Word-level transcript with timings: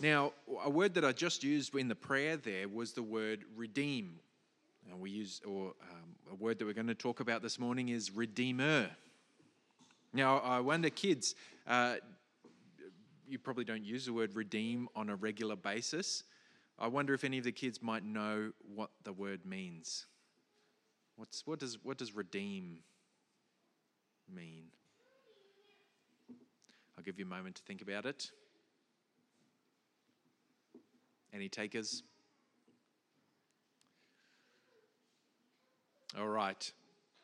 Now, 0.00 0.32
a 0.62 0.68
word 0.68 0.94
that 0.94 1.04
I 1.04 1.12
just 1.12 1.42
used 1.42 1.74
in 1.74 1.88
the 1.88 1.94
prayer 1.94 2.36
there 2.36 2.68
was 2.68 2.92
the 2.92 3.02
word 3.02 3.44
redeem. 3.56 4.20
And 4.90 5.00
we 5.00 5.10
use, 5.10 5.40
or 5.46 5.72
um, 5.90 6.16
a 6.30 6.34
word 6.34 6.58
that 6.58 6.66
we're 6.66 6.74
going 6.74 6.86
to 6.86 6.94
talk 6.94 7.20
about 7.20 7.42
this 7.42 7.58
morning 7.58 7.88
is 7.88 8.10
redeemer. 8.10 8.90
Now, 10.12 10.38
I 10.38 10.60
wonder, 10.60 10.90
kids, 10.90 11.34
uh, 11.66 11.96
you 13.26 13.38
probably 13.38 13.64
don't 13.64 13.84
use 13.84 14.06
the 14.06 14.12
word 14.12 14.36
redeem 14.36 14.88
on 14.94 15.08
a 15.08 15.16
regular 15.16 15.56
basis. 15.56 16.24
I 16.78 16.88
wonder 16.88 17.14
if 17.14 17.24
any 17.24 17.38
of 17.38 17.44
the 17.44 17.52
kids 17.52 17.82
might 17.82 18.04
know 18.04 18.52
what 18.74 18.90
the 19.04 19.12
word 19.12 19.46
means. 19.46 20.06
What's, 21.16 21.46
what, 21.46 21.58
does, 21.58 21.78
what 21.82 21.96
does 21.96 22.14
redeem 22.14 22.80
mean? 24.32 24.64
I'll 26.98 27.04
give 27.04 27.18
you 27.18 27.24
a 27.24 27.28
moment 27.28 27.56
to 27.56 27.62
think 27.62 27.80
about 27.80 28.04
it. 28.04 28.30
Any 31.36 31.50
takers? 31.50 32.02
All 36.18 36.28
right, 36.28 36.72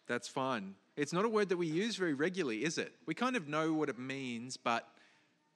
that's 0.07 0.29
fine. 0.29 0.75
It's 0.99 1.15
not 1.15 1.25
a 1.25 1.31
word 1.31 1.49
that 1.49 1.57
we 1.57 1.67
use 1.67 1.97
very 1.97 2.13
regularly, 2.13 2.63
is 2.63 2.77
it? 2.77 2.93
We 3.07 3.15
kind 3.15 3.37
of 3.37 3.49
know 3.49 3.73
what 3.73 3.89
it 3.89 3.99
means, 3.99 4.59
but 4.59 4.87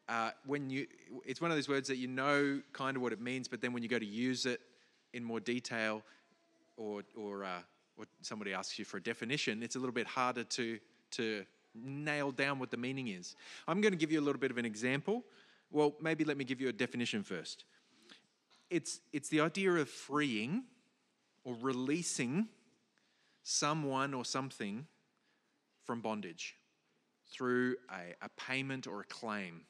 uh, 0.08 0.30
when 0.46 0.70
you, 0.70 0.86
it's 1.26 1.42
one 1.42 1.50
of 1.50 1.56
those 1.58 1.68
words 1.68 1.86
that 1.88 1.98
you 1.98 2.08
know 2.08 2.62
kind 2.72 2.96
of 2.96 3.02
what 3.02 3.12
it 3.12 3.20
means, 3.20 3.46
but 3.46 3.60
then 3.60 3.74
when 3.74 3.82
you 3.82 3.90
go 3.90 3.98
to 3.98 4.06
use 4.06 4.46
it 4.46 4.62
in 5.12 5.22
more 5.22 5.38
detail, 5.38 6.02
or 6.78 7.02
or 7.14 7.44
uh, 7.44 7.60
or 7.98 8.06
somebody 8.22 8.54
asks 8.54 8.78
you 8.78 8.86
for 8.86 8.96
a 8.96 9.02
definition, 9.02 9.62
it's 9.62 9.76
a 9.76 9.78
little 9.78 9.92
bit 9.92 10.06
harder 10.06 10.44
to 10.44 10.78
to 11.10 11.44
nail 11.74 12.30
down 12.30 12.58
what 12.58 12.70
the 12.70 12.78
meaning 12.78 13.08
is. 13.08 13.36
I'm 13.68 13.82
going 13.82 13.92
to 13.92 13.98
give 13.98 14.10
you 14.10 14.18
a 14.18 14.24
little 14.24 14.40
bit 14.40 14.50
of 14.50 14.56
an 14.56 14.64
example. 14.64 15.24
Well, 15.70 15.94
maybe 16.00 16.24
let 16.24 16.38
me 16.38 16.44
give 16.44 16.58
you 16.58 16.68
a 16.68 16.72
definition 16.72 17.22
first. 17.22 17.64
It's 18.70 19.00
it's 19.12 19.28
the 19.28 19.40
idea 19.40 19.72
of 19.72 19.88
freeing 19.88 20.64
or 21.44 21.56
releasing 21.60 22.48
someone 23.42 24.12
or 24.12 24.24
something 24.24 24.86
from 25.84 26.00
bondage 26.00 26.56
through 27.32 27.76
a, 27.90 28.24
a 28.24 28.28
payment 28.30 28.86
or 28.86 29.00
a 29.00 29.04
claim. 29.04 29.62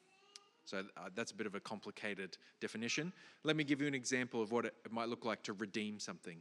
So 0.64 0.78
uh, 0.78 1.10
that's 1.14 1.30
a 1.30 1.34
bit 1.34 1.46
of 1.46 1.54
a 1.54 1.60
complicated 1.60 2.38
definition. 2.60 3.12
Let 3.44 3.54
me 3.54 3.64
give 3.64 3.80
you 3.80 3.86
an 3.86 3.94
example 3.94 4.42
of 4.42 4.50
what 4.50 4.64
it, 4.64 4.74
it 4.84 4.92
might 4.92 5.08
look 5.08 5.24
like 5.24 5.42
to 5.44 5.52
redeem 5.52 6.00
something. 6.00 6.38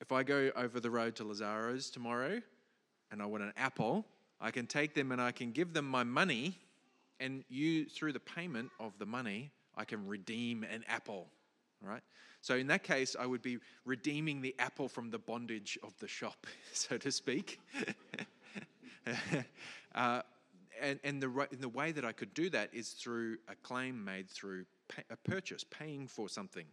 If 0.00 0.12
I 0.12 0.22
go 0.22 0.50
over 0.54 0.78
the 0.78 0.90
road 0.90 1.16
to 1.16 1.24
Lazaro's 1.24 1.90
tomorrow 1.90 2.40
and 3.10 3.22
I 3.22 3.26
want 3.26 3.42
an 3.42 3.52
apple, 3.56 4.06
I 4.40 4.50
can 4.50 4.66
take 4.66 4.94
them 4.94 5.10
and 5.10 5.20
I 5.20 5.32
can 5.32 5.52
give 5.52 5.72
them 5.72 5.86
my 5.86 6.04
money, 6.04 6.58
and 7.18 7.44
you, 7.48 7.86
through 7.86 8.12
the 8.12 8.20
payment 8.20 8.70
of 8.78 8.92
the 8.98 9.06
money, 9.06 9.50
I 9.74 9.84
can 9.84 10.06
redeem 10.06 10.62
an 10.62 10.84
apple. 10.86 11.28
Right? 11.82 12.02
So 12.40 12.56
in 12.56 12.68
that 12.68 12.82
case, 12.82 13.16
I 13.18 13.26
would 13.26 13.42
be 13.42 13.58
redeeming 13.84 14.40
the 14.40 14.54
apple 14.58 14.88
from 14.88 15.10
the 15.10 15.18
bondage 15.18 15.78
of 15.82 15.98
the 15.98 16.08
shop, 16.08 16.46
so 16.72 16.96
to 16.98 17.10
speak. 17.10 17.60
uh, 19.94 20.22
and 20.80 21.00
and 21.04 21.22
the, 21.22 21.48
the 21.58 21.68
way 21.68 21.92
that 21.92 22.04
I 22.04 22.12
could 22.12 22.34
do 22.34 22.50
that 22.50 22.70
is 22.72 22.90
through 22.90 23.38
a 23.48 23.54
claim 23.56 24.04
made 24.04 24.28
through 24.28 24.64
pay, 24.88 25.02
a 25.10 25.16
purchase, 25.16 25.64
paying 25.64 26.06
for 26.06 26.28
something. 26.28 26.66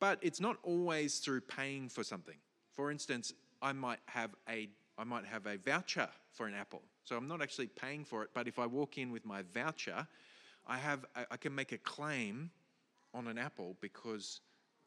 But 0.00 0.18
it's 0.22 0.40
not 0.40 0.56
always 0.62 1.18
through 1.18 1.42
paying 1.42 1.88
for 1.88 2.02
something. 2.02 2.36
For 2.74 2.90
instance, 2.90 3.32
I 3.60 3.72
might 3.72 4.00
have 4.06 4.30
a 4.48 4.68
I 4.98 5.04
might 5.04 5.24
have 5.24 5.46
a 5.46 5.56
voucher 5.58 6.08
for 6.32 6.46
an 6.46 6.54
apple. 6.54 6.82
So 7.04 7.16
I'm 7.16 7.28
not 7.28 7.42
actually 7.42 7.66
paying 7.66 8.04
for 8.04 8.22
it, 8.22 8.30
but 8.34 8.46
if 8.46 8.58
I 8.58 8.66
walk 8.66 8.98
in 8.98 9.10
with 9.10 9.24
my 9.24 9.42
voucher, 9.54 10.06
I 10.66 10.78
have 10.78 11.04
I 11.30 11.36
can 11.36 11.54
make 11.54 11.72
a 11.72 11.78
claim 11.78 12.50
on 13.14 13.28
an 13.28 13.38
apple 13.38 13.76
because 13.80 14.40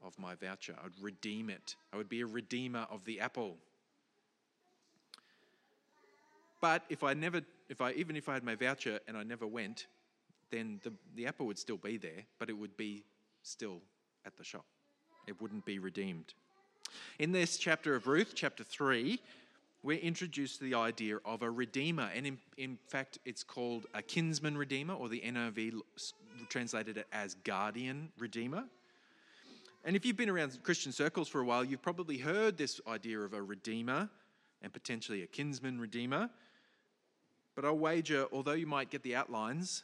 of 0.03 0.17
my 0.19 0.35
voucher. 0.35 0.75
I'd 0.83 0.91
redeem 1.01 1.49
it. 1.49 1.75
I 1.93 1.97
would 1.97 2.09
be 2.09 2.21
a 2.21 2.25
redeemer 2.25 2.85
of 2.89 3.05
the 3.05 3.19
apple. 3.19 3.57
But 6.61 6.83
if 6.89 7.03
I 7.03 7.13
never, 7.13 7.41
if 7.69 7.81
I 7.81 7.91
even 7.91 8.15
if 8.15 8.29
I 8.29 8.33
had 8.33 8.43
my 8.43 8.55
voucher 8.55 8.99
and 9.07 9.17
I 9.17 9.23
never 9.23 9.45
went, 9.45 9.87
then 10.51 10.79
the, 10.83 10.93
the 11.15 11.27
apple 11.27 11.47
would 11.47 11.59
still 11.59 11.77
be 11.77 11.97
there, 11.97 12.23
but 12.39 12.49
it 12.49 12.53
would 12.53 12.77
be 12.77 13.03
still 13.43 13.81
at 14.25 14.37
the 14.37 14.43
shop. 14.43 14.65
It 15.27 15.41
wouldn't 15.41 15.65
be 15.65 15.79
redeemed. 15.79 16.33
In 17.19 17.31
this 17.31 17.57
chapter 17.57 17.95
of 17.95 18.07
Ruth, 18.07 18.33
chapter 18.35 18.63
3, 18.63 19.19
we're 19.83 19.99
introduced 19.99 20.59
to 20.59 20.63
the 20.63 20.75
idea 20.75 21.17
of 21.25 21.41
a 21.41 21.49
redeemer. 21.49 22.09
And 22.15 22.25
in, 22.25 22.37
in 22.57 22.77
fact, 22.87 23.19
it's 23.25 23.43
called 23.43 23.85
a 23.93 24.01
kinsman 24.01 24.57
redeemer, 24.57 24.93
or 24.93 25.09
the 25.09 25.21
NIV 25.21 25.79
translated 26.49 26.97
it 26.97 27.07
as 27.11 27.35
guardian 27.43 28.09
redeemer. 28.17 28.65
And 29.83 29.95
if 29.95 30.05
you've 30.05 30.17
been 30.17 30.29
around 30.29 30.57
Christian 30.63 30.91
circles 30.91 31.27
for 31.27 31.41
a 31.41 31.45
while, 31.45 31.63
you've 31.63 31.81
probably 31.81 32.17
heard 32.17 32.57
this 32.57 32.81
idea 32.87 33.19
of 33.19 33.33
a 33.33 33.41
redeemer 33.41 34.09
and 34.61 34.73
potentially 34.73 35.21
a 35.21 35.27
kinsman 35.27 35.79
redeemer. 35.79 36.29
But 37.55 37.65
I'll 37.65 37.77
wager, 37.77 38.25
although 38.31 38.53
you 38.53 38.65
might 38.65 38.89
get 38.89 39.03
the 39.03 39.15
outlines, 39.15 39.83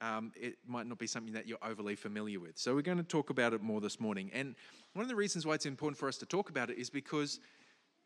um, 0.00 0.32
it 0.36 0.58
might 0.66 0.86
not 0.86 0.98
be 0.98 1.06
something 1.06 1.32
that 1.32 1.48
you're 1.48 1.58
overly 1.62 1.96
familiar 1.96 2.38
with. 2.38 2.58
So 2.58 2.74
we're 2.74 2.82
going 2.82 2.98
to 2.98 3.04
talk 3.04 3.30
about 3.30 3.54
it 3.54 3.62
more 3.62 3.80
this 3.80 3.98
morning. 3.98 4.30
And 4.34 4.54
one 4.92 5.02
of 5.02 5.08
the 5.08 5.16
reasons 5.16 5.46
why 5.46 5.54
it's 5.54 5.66
important 5.66 5.98
for 5.98 6.08
us 6.08 6.18
to 6.18 6.26
talk 6.26 6.50
about 6.50 6.68
it 6.70 6.78
is 6.78 6.90
because 6.90 7.40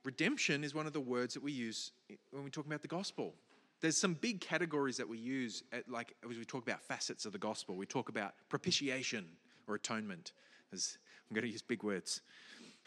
redemption 0.04 0.62
is 0.62 0.74
one 0.74 0.86
of 0.86 0.92
the 0.92 1.00
words 1.00 1.34
that 1.34 1.42
we 1.42 1.50
use 1.50 1.90
when 2.30 2.44
we 2.44 2.50
talk 2.50 2.66
about 2.66 2.82
the 2.82 2.88
gospel. 2.88 3.34
There's 3.80 3.96
some 3.96 4.14
big 4.14 4.40
categories 4.40 4.96
that 4.96 5.08
we 5.08 5.18
use, 5.18 5.62
at, 5.72 5.88
like 5.88 6.14
as 6.28 6.36
we 6.36 6.44
talk 6.44 6.62
about 6.62 6.82
facets 6.82 7.24
of 7.24 7.32
the 7.32 7.38
gospel. 7.38 7.76
We 7.76 7.86
talk 7.86 8.08
about 8.08 8.34
propitiation 8.48 9.26
or 9.66 9.76
atonement. 9.76 10.32
As 10.72 10.98
I'm 11.28 11.34
going 11.34 11.44
to 11.44 11.50
use 11.50 11.62
big 11.62 11.82
words. 11.82 12.22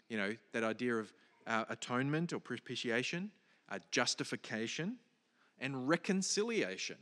You 0.08 0.18
know, 0.18 0.36
that 0.52 0.64
idea 0.64 0.96
of 0.96 1.12
uh, 1.46 1.64
atonement 1.68 2.32
or 2.32 2.40
propitiation, 2.40 3.30
uh, 3.70 3.78
justification, 3.90 4.96
and 5.58 5.88
reconciliation. 5.88 6.96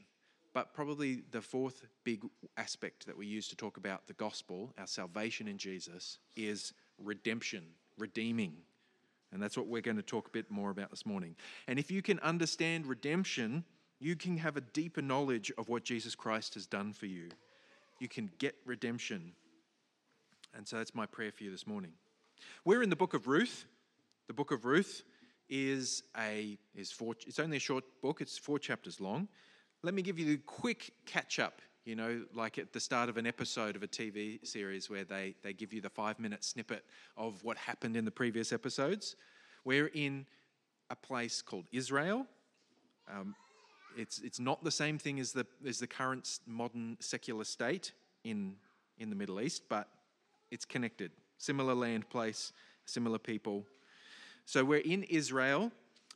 But 0.53 0.75
probably 0.75 1.23
the 1.31 1.41
fourth 1.41 1.87
big 2.05 2.25
aspect 2.57 3.07
that 3.07 3.17
we 3.17 3.27
use 3.27 3.49
to 3.49 3.57
talk 3.57 3.77
about 3.77 4.07
the 4.07 4.15
gospel, 4.15 4.73
our 4.79 4.87
salvation 4.87 5.49
in 5.49 5.59
Jesus, 5.59 6.19
is 6.37 6.73
redemption, 6.99 7.65
redeeming. 7.99 8.55
And 9.33 9.41
that's 9.41 9.57
what 9.57 9.69
we're 9.69 9.81
going 9.81 9.97
to 9.97 10.03
talk 10.03 10.27
a 10.27 10.31
bit 10.31 10.51
more 10.51 10.71
about 10.71 10.91
this 10.91 11.07
morning. 11.07 11.37
And 11.69 11.79
if 11.79 11.91
you 11.91 12.03
can 12.03 12.19
understand 12.21 12.87
redemption, 12.87 13.65
you 14.01 14.17
can 14.17 14.39
have 14.39 14.57
a 14.57 14.63
deeper 14.63 15.03
knowledge 15.03 15.53
of 15.59 15.69
what 15.69 15.85
Jesus 15.85 16.15
Christ 16.15 16.55
has 16.55 16.67
done 16.67 16.93
for 16.93 17.07
you. 17.07 17.29
You 17.99 18.09
can 18.09 18.31
get 18.39 18.57
redemption. 18.65 19.33
And 20.57 20.67
so 20.67 20.79
that's 20.79 20.95
my 20.95 21.07
prayer 21.07 21.31
for 21.31 21.45
you 21.45 21.51
this 21.51 21.67
morning. 21.67 21.93
We're 22.65 22.83
in 22.83 22.91
the 22.91 22.97
book 22.97 23.13
of 23.13 23.29
Ruth. 23.29 23.67
The 24.27 24.33
book 24.33 24.51
of 24.51 24.65
Ruth 24.65 25.03
is 25.51 26.05
a 26.17 26.57
is 26.75 26.93
four 26.93 27.15
it's 27.27 27.39
only 27.39 27.57
a 27.57 27.61
short 27.61 27.85
book, 28.03 28.21
it's 28.21 28.39
four 28.39 28.59
chapters 28.59 29.01
long. 29.01 29.29
Let 29.83 29.95
me 29.95 30.03
give 30.03 30.19
you 30.19 30.25
the 30.25 30.37
quick 30.39 30.93
catch 31.05 31.39
up, 31.39 31.61
you 31.85 31.97
know, 31.97 32.23
like 32.35 32.59
at 32.59 32.73
the 32.73 32.81
start 32.81 33.09
of 33.09 33.17
an 33.17 33.27
episode 33.27 33.77
of 33.77 33.83
a 33.83 33.89
TV 33.89 34.47
series 34.47 34.89
where 34.89 35.05
they, 35.05 35.35
they 35.43 35.53
give 35.53 35.73
you 35.73 35.81
the 35.81 35.91
five 35.91 36.19
minute 36.19 36.45
snippet 36.45 36.85
of 37.17 37.43
what 37.45 37.57
happened 37.57 37.97
in 37.97 38.05
the 38.05 38.11
previous 38.11 38.53
episodes. 38.53 39.17
We're 39.65 39.89
in 39.89 40.27
a 40.91 40.97
place 40.97 41.43
called 41.43 41.65
Israel. 41.73 42.27
Um, 43.11 43.35
it's, 43.97 44.21
it's 44.21 44.41
not 44.41 44.63
the 44.65 44.71
same 44.71 44.99
thing 44.99 45.21
as 45.21 45.33
the, 45.33 45.47
as 45.67 45.79
the 45.79 45.87
current 45.87 46.41
modern 46.47 46.97
secular 47.01 47.45
state 47.45 47.93
in, 48.25 48.55
in 48.99 49.11
the 49.11 49.17
Middle 49.17 49.41
East, 49.41 49.65
but 49.69 49.89
it's 50.51 50.65
connected. 50.65 51.11
Similar 51.39 51.75
land, 51.75 52.09
place, 52.09 52.53
similar 52.85 53.19
people. 53.19 53.65
So 54.45 54.65
we're 54.65 54.79
in 54.79 55.05
Israel 55.05 55.73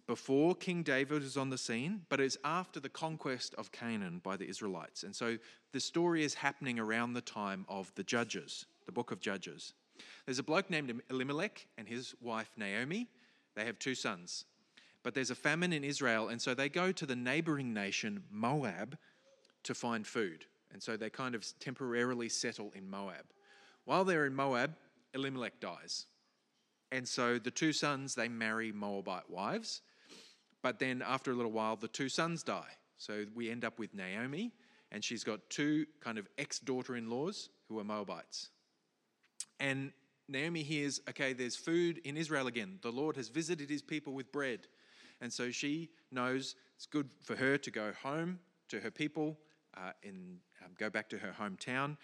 before 0.06 0.54
King 0.54 0.82
David 0.82 1.22
is 1.22 1.36
on 1.36 1.50
the 1.50 1.58
scene, 1.58 2.02
but 2.08 2.20
it's 2.20 2.36
after 2.44 2.78
the 2.78 2.88
conquest 2.88 3.54
of 3.56 3.72
Canaan 3.72 4.20
by 4.22 4.36
the 4.36 4.46
Israelites. 4.46 5.02
And 5.02 5.14
so 5.14 5.38
the 5.72 5.80
story 5.80 6.24
is 6.24 6.34
happening 6.34 6.78
around 6.78 7.14
the 7.14 7.20
time 7.20 7.64
of 7.68 7.92
the 7.94 8.02
Judges, 8.02 8.66
the 8.86 8.92
book 8.92 9.12
of 9.12 9.20
Judges. 9.20 9.72
There's 10.26 10.38
a 10.38 10.42
bloke 10.42 10.68
named 10.68 11.00
Elimelech 11.10 11.66
and 11.78 11.88
his 11.88 12.14
wife 12.20 12.50
Naomi. 12.56 13.08
They 13.54 13.64
have 13.64 13.78
two 13.78 13.94
sons. 13.94 14.44
But 15.04 15.14
there's 15.14 15.30
a 15.30 15.36
famine 15.36 15.72
in 15.72 15.84
Israel, 15.84 16.28
and 16.28 16.42
so 16.42 16.54
they 16.54 16.68
go 16.68 16.90
to 16.90 17.06
the 17.06 17.14
neighboring 17.14 17.72
nation, 17.72 18.24
Moab, 18.30 18.98
to 19.62 19.74
find 19.74 20.06
food. 20.06 20.46
And 20.72 20.82
so 20.82 20.96
they 20.96 21.10
kind 21.10 21.36
of 21.36 21.46
temporarily 21.60 22.28
settle 22.28 22.72
in 22.74 22.90
Moab. 22.90 23.26
While 23.84 24.04
they're 24.04 24.26
in 24.26 24.34
Moab, 24.34 24.74
Elimelech 25.14 25.60
dies. 25.60 26.06
And 26.90 27.06
so 27.06 27.38
the 27.38 27.50
two 27.50 27.72
sons, 27.72 28.14
they 28.14 28.28
marry 28.28 28.72
Moabite 28.72 29.28
wives. 29.28 29.82
But 30.62 30.78
then 30.78 31.02
after 31.06 31.30
a 31.30 31.34
little 31.34 31.52
while, 31.52 31.76
the 31.76 31.88
two 31.88 32.08
sons 32.08 32.42
die. 32.42 32.76
So 32.96 33.26
we 33.34 33.50
end 33.50 33.64
up 33.64 33.78
with 33.78 33.94
Naomi, 33.94 34.52
and 34.90 35.04
she's 35.04 35.22
got 35.22 35.40
two 35.50 35.86
kind 36.00 36.16
of 36.16 36.26
ex 36.38 36.58
daughter 36.58 36.96
in 36.96 37.10
laws 37.10 37.50
who 37.68 37.78
are 37.78 37.84
Moabites. 37.84 38.48
And 39.60 39.92
Naomi 40.28 40.62
hears, 40.62 41.00
okay, 41.10 41.34
there's 41.34 41.56
food 41.56 42.00
in 42.04 42.16
Israel 42.16 42.46
again. 42.46 42.78
The 42.82 42.90
Lord 42.90 43.16
has 43.16 43.28
visited 43.28 43.68
his 43.68 43.82
people 43.82 44.14
with 44.14 44.32
bread. 44.32 44.66
And 45.24 45.32
so 45.32 45.50
she 45.50 45.88
knows 46.12 46.54
it's 46.76 46.84
good 46.84 47.08
for 47.22 47.34
her 47.34 47.56
to 47.56 47.70
go 47.70 47.92
home 48.02 48.38
to 48.68 48.78
her 48.78 48.90
people 48.90 49.38
uh, 49.74 49.92
and 50.02 50.38
um, 50.62 50.72
go 50.78 50.90
back 50.90 51.08
to 51.08 51.18
her 51.18 51.34
hometown. 51.40 51.96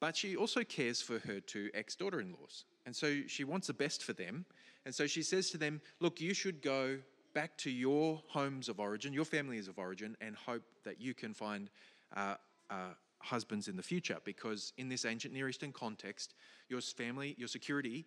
but 0.00 0.14
she 0.14 0.36
also 0.36 0.62
cares 0.62 1.00
for 1.00 1.18
her 1.20 1.40
two 1.40 1.70
ex 1.72 1.96
daughter 1.96 2.20
in 2.20 2.36
laws. 2.38 2.66
And 2.84 2.94
so 2.94 3.22
she 3.26 3.42
wants 3.42 3.68
the 3.68 3.72
best 3.72 4.04
for 4.04 4.12
them. 4.12 4.44
And 4.84 4.94
so 4.94 5.06
she 5.06 5.22
says 5.22 5.48
to 5.52 5.56
them, 5.56 5.80
Look, 5.98 6.20
you 6.20 6.34
should 6.34 6.60
go 6.60 6.98
back 7.32 7.56
to 7.58 7.70
your 7.70 8.22
homes 8.28 8.68
of 8.68 8.78
origin, 8.80 9.14
your 9.14 9.24
families 9.24 9.66
of 9.66 9.78
origin, 9.78 10.14
and 10.20 10.36
hope 10.36 10.62
that 10.84 11.00
you 11.00 11.14
can 11.14 11.32
find 11.32 11.70
uh, 12.14 12.34
uh, 12.68 12.92
husbands 13.20 13.68
in 13.68 13.76
the 13.76 13.82
future. 13.82 14.18
Because 14.24 14.74
in 14.76 14.90
this 14.90 15.06
ancient 15.06 15.32
Near 15.32 15.48
Eastern 15.48 15.72
context, 15.72 16.34
your 16.68 16.82
family, 16.82 17.34
your 17.38 17.48
security 17.48 18.04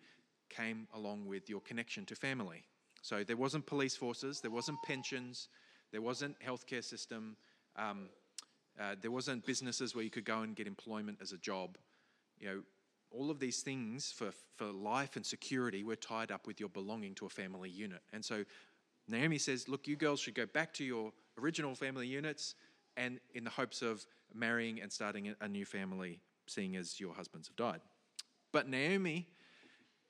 came 0.50 0.86
along 0.94 1.26
with 1.26 1.50
your 1.50 1.60
connection 1.62 2.06
to 2.06 2.14
family. 2.14 2.64
So 3.02 3.24
there 3.24 3.36
wasn't 3.36 3.66
police 3.66 3.96
forces, 3.96 4.40
there 4.40 4.50
wasn't 4.50 4.78
pensions, 4.84 5.48
there 5.90 6.00
wasn't 6.00 6.36
healthcare 6.40 6.82
system, 6.82 7.36
um, 7.76 8.08
uh, 8.80 8.94
there 9.00 9.10
wasn't 9.10 9.44
businesses 9.44 9.94
where 9.94 10.04
you 10.04 10.10
could 10.10 10.24
go 10.24 10.40
and 10.40 10.56
get 10.56 10.66
employment 10.66 11.18
as 11.20 11.32
a 11.32 11.36
job. 11.36 11.76
You 12.38 12.48
know, 12.48 12.62
all 13.10 13.30
of 13.30 13.38
these 13.38 13.60
things 13.60 14.10
for, 14.10 14.30
for 14.56 14.66
life 14.66 15.16
and 15.16 15.26
security 15.26 15.84
were 15.84 15.96
tied 15.96 16.30
up 16.30 16.46
with 16.46 16.60
your 16.60 16.68
belonging 16.68 17.14
to 17.16 17.26
a 17.26 17.28
family 17.28 17.68
unit. 17.68 18.00
And 18.12 18.24
so 18.24 18.44
Naomi 19.08 19.38
says, 19.38 19.68
Look, 19.68 19.86
you 19.86 19.96
girls 19.96 20.20
should 20.20 20.34
go 20.34 20.46
back 20.46 20.72
to 20.74 20.84
your 20.84 21.12
original 21.38 21.74
family 21.74 22.06
units 22.06 22.54
and 22.96 23.20
in 23.34 23.44
the 23.44 23.50
hopes 23.50 23.82
of 23.82 24.06
marrying 24.34 24.80
and 24.80 24.90
starting 24.90 25.34
a 25.40 25.48
new 25.48 25.64
family, 25.64 26.20
seeing 26.46 26.76
as 26.76 27.00
your 27.00 27.14
husbands 27.14 27.48
have 27.48 27.56
died. 27.56 27.80
But 28.52 28.68
Naomi 28.68 29.28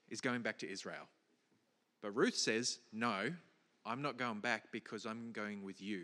is 0.09 0.21
going 0.21 0.41
back 0.41 0.59
to 0.59 0.69
Israel. 0.69 1.07
But 2.03 2.15
Ruth 2.15 2.35
says, 2.35 2.77
No, 2.91 3.33
I'm 3.85 4.03
not 4.03 4.17
going 4.17 4.41
back 4.41 4.71
because 4.71 5.05
I'm 5.07 5.31
going 5.31 5.63
with 5.63 5.81
you. 5.81 6.03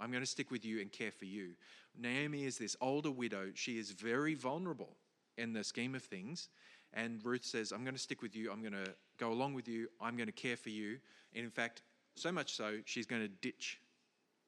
I'm 0.00 0.10
going 0.10 0.22
to 0.22 0.30
stick 0.30 0.50
with 0.50 0.64
you 0.64 0.80
and 0.80 0.90
care 0.90 1.10
for 1.10 1.26
you. 1.26 1.50
Naomi 1.98 2.44
is 2.44 2.56
this 2.56 2.76
older 2.80 3.10
widow. 3.10 3.50
She 3.54 3.78
is 3.78 3.90
very 3.90 4.34
vulnerable 4.34 4.96
in 5.36 5.52
the 5.52 5.62
scheme 5.62 5.94
of 5.94 6.02
things. 6.02 6.48
And 6.94 7.24
Ruth 7.24 7.44
says, 7.44 7.72
I'm 7.72 7.84
going 7.84 7.94
to 7.94 8.00
stick 8.00 8.22
with 8.22 8.34
you. 8.34 8.50
I'm 8.50 8.60
going 8.60 8.72
to 8.72 8.92
go 9.18 9.32
along 9.32 9.54
with 9.54 9.68
you. 9.68 9.88
I'm 10.00 10.16
going 10.16 10.26
to 10.26 10.32
care 10.32 10.56
for 10.56 10.70
you. 10.70 10.98
And 11.34 11.44
in 11.44 11.50
fact, 11.50 11.82
so 12.14 12.32
much 12.32 12.54
so, 12.54 12.78
she's 12.84 13.06
going 13.06 13.22
to 13.22 13.28
ditch. 13.28 13.78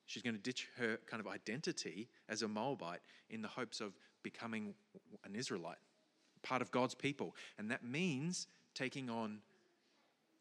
She's 0.07 0.23
going 0.23 0.35
to 0.35 0.41
ditch 0.41 0.69
her 0.77 0.99
kind 1.07 1.21
of 1.21 1.27
identity 1.27 2.09
as 2.29 2.43
a 2.43 2.49
Moabite 2.49 3.01
in 3.31 3.41
the 3.41 3.49
hopes 3.49 3.81
of 3.81 3.93
becoming 4.23 4.75
an 5.25 5.35
Israelite, 5.35 5.79
part 6.43 6.61
of 6.61 6.71
God's 6.71 6.95
people. 6.95 7.35
And 7.59 7.71
that 7.71 7.85
means 7.85 8.47
taking 8.75 9.09
on 9.09 9.39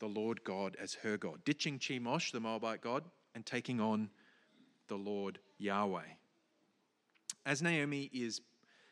the 0.04 0.20
Lord 0.20 0.44
God 0.44 0.76
as 0.82 0.96
her 0.96 1.16
God, 1.16 1.46
ditching 1.46 1.80
Chemosh, 1.80 2.34
the 2.34 2.42
Moabite 2.42 2.82
God, 2.82 3.06
and 3.34 3.46
taking 3.46 3.80
on 3.80 4.10
the 4.90 4.98
Lord 4.98 5.40
Yahweh. 5.60 6.02
As 7.46 7.62
Naomi 7.62 8.10
is 8.14 8.42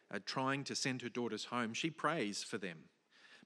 uh, 0.10 0.19
trying 0.25 0.63
to 0.63 0.74
send 0.74 1.02
her 1.02 1.10
daughters 1.10 1.44
home, 1.44 1.74
she 1.74 1.90
prays 1.90 2.44
for 2.44 2.58
them. 2.58 2.78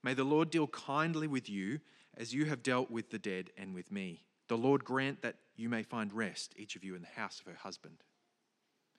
May 0.04 0.14
the 0.14 0.24
Lord 0.24 0.52
deal 0.52 0.68
kindly 0.68 1.26
with 1.26 1.50
you 1.50 1.80
as 2.16 2.36
you 2.36 2.46
have 2.46 2.62
dealt 2.62 2.92
with 2.92 3.10
the 3.10 3.18
dead 3.18 3.50
and 3.58 3.74
with 3.74 3.92
me. 3.92 4.22
The 4.48 4.58
Lord 4.58 4.86
grant 4.86 5.24
that 5.24 5.38
you 5.56 5.68
may 5.68 5.82
find 5.82 6.14
rest, 6.14 6.54
each 6.58 6.76
of 6.76 6.84
you 6.84 6.94
in 6.94 7.02
the 7.02 7.20
house 7.20 7.40
of 7.40 7.52
her 7.52 7.58
husband. 7.58 7.98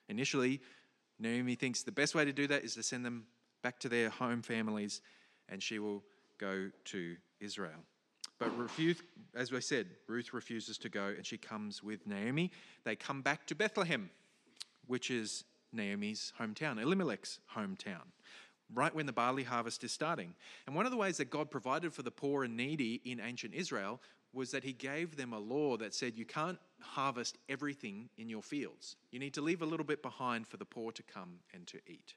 Initially, 0.09 0.61
Naomi 1.21 1.55
thinks 1.55 1.85
the 1.85 1.93
best 1.93 2.17
way 2.17 2.25
to 2.25 2.33
do 2.33 2.49
that 2.49 2.65
is 2.65 2.75
to 2.75 2.83
send 2.83 3.07
them 3.07 3.27
back 3.63 3.79
to 3.79 3.89
their 3.89 4.11
home 4.11 4.43
families, 4.43 5.03
and 5.49 5.63
she 5.63 5.79
will 5.79 6.03
go 6.41 6.73
to 6.87 7.15
Israel. 7.39 7.85
But 8.38 8.56
refuse, 8.59 9.03
as 9.35 9.53
I 9.53 9.61
said, 9.61 9.87
Ruth 10.06 10.33
refuses 10.33 10.77
to 10.79 10.88
go, 10.88 11.06
and 11.06 11.25
she 11.25 11.38
comes 11.38 11.83
with 11.83 12.06
Naomi. 12.06 12.50
They 12.85 12.97
come 12.97 13.23
back 13.23 13.47
to 13.47 13.55
Bethlehem, 13.55 14.11
which 14.87 15.11
is 15.11 15.44
Naomi's 15.73 16.33
hometown, 16.38 16.81
Elimelech's 16.81 17.38
hometown, 17.56 18.05
right 18.75 18.94
when 18.94 19.06
the 19.06 19.12
barley 19.12 19.44
harvest 19.44 19.85
is 19.85 19.93
starting. 19.93 20.35
And 20.67 20.77
one 20.77 20.85
of 20.85 20.93
the 20.93 20.99
ways 20.99 21.17
that 21.17 21.31
God 21.31 21.50
provided 21.50 21.94
for 21.94 22.03
the 22.03 22.11
poor 22.11 22.44
and 22.44 22.56
needy 22.56 23.00
in 23.05 23.21
ancient 23.21 23.55
Israel 23.55 24.00
was 24.33 24.50
that 24.50 24.65
He 24.65 24.73
gave 24.75 25.17
them 25.17 25.32
a 25.32 25.39
law 25.39 25.79
that 25.79 25.94
said 25.94 26.17
you 26.17 26.27
can't 26.27 26.59
harvest 26.81 27.39
everything 27.49 28.11
in 28.19 28.29
your 28.29 28.43
fields. 28.43 28.97
You 29.11 29.19
need 29.19 29.32
to 29.35 29.41
leave 29.41 29.62
a 29.62 29.67
little 29.67 29.87
bit 29.87 30.03
behind 30.03 30.47
for 30.47 30.59
the 30.59 30.65
poor 30.67 30.93
to 30.93 31.03
come 31.03 31.39
and 31.55 31.67
to 31.69 31.79
eat. 31.87 32.15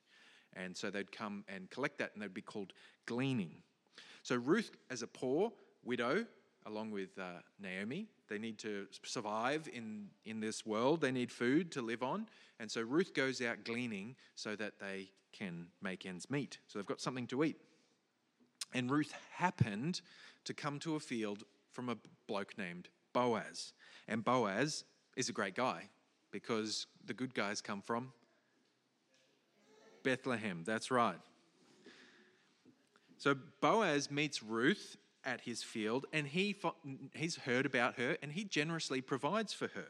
And 0.54 0.76
so 0.76 0.90
they'd 0.90 1.12
come 1.12 1.46
and 1.48 1.70
collect 1.70 2.00
that, 2.00 2.12
and 2.14 2.22
they'd 2.22 2.34
be 2.34 2.42
called 2.42 2.74
gleaning. 3.06 3.52
So 4.24 4.36
Ruth, 4.36 4.72
as 4.90 5.02
a 5.02 5.08
poor 5.08 5.54
widow, 5.84 6.26
along 6.66 6.92
with 6.92 7.18
uh, 7.20 7.42
Naomi. 7.60 8.08
They 8.28 8.38
need 8.38 8.58
to 8.60 8.88
survive 9.04 9.68
in, 9.74 10.08
in 10.26 10.40
this 10.40 10.66
world, 10.66 11.02
they 11.02 11.12
need 11.12 11.32
food 11.32 11.72
to 11.72 11.82
live 11.82 12.04
on. 12.04 12.28
And 12.60 12.70
so 12.70 12.82
Ruth 12.82 13.14
goes 13.14 13.42
out 13.42 13.64
gleaning 13.64 14.16
so 14.36 14.56
that 14.56 14.80
they 14.80 15.10
can 15.32 15.68
make 15.82 16.06
ends 16.06 16.30
meet. 16.30 16.60
So 16.68 16.80
they've 16.80 16.86
got 16.86 17.02
something 17.02 17.28
to 17.28 17.44
eat. 17.44 17.58
And 18.74 18.92
Ruth 18.92 19.14
happened 19.32 20.02
to 20.46 20.54
come 20.54 20.80
to 20.80 20.96
a 20.96 21.00
field 21.00 21.44
from 21.72 21.90
a 21.90 21.98
bloke 22.28 22.58
named 22.58 22.90
Boaz. 23.14 23.74
And 24.08 24.24
Boaz 24.24 24.84
is 25.16 25.30
a 25.30 25.34
great 25.34 25.56
guy 25.56 25.84
because 26.32 26.86
the 27.06 27.14
good 27.14 27.34
guys 27.34 27.62
come 27.62 27.82
from 27.82 28.12
Bethlehem. 30.04 30.64
That's 30.66 30.92
right. 30.92 31.20
So 33.18 33.36
Boaz 33.62 34.10
meets 34.10 34.42
Ruth 34.42 34.98
at 35.26 35.42
his 35.42 35.64
field 35.64 36.06
and 36.14 36.28
he, 36.28 36.56
he's 37.14 37.36
heard 37.36 37.66
about 37.66 37.96
her 37.96 38.18
and 38.22 38.32
he 38.32 38.44
generously 38.44 39.02
provides 39.02 39.54
for 39.54 39.68
her. 39.70 39.88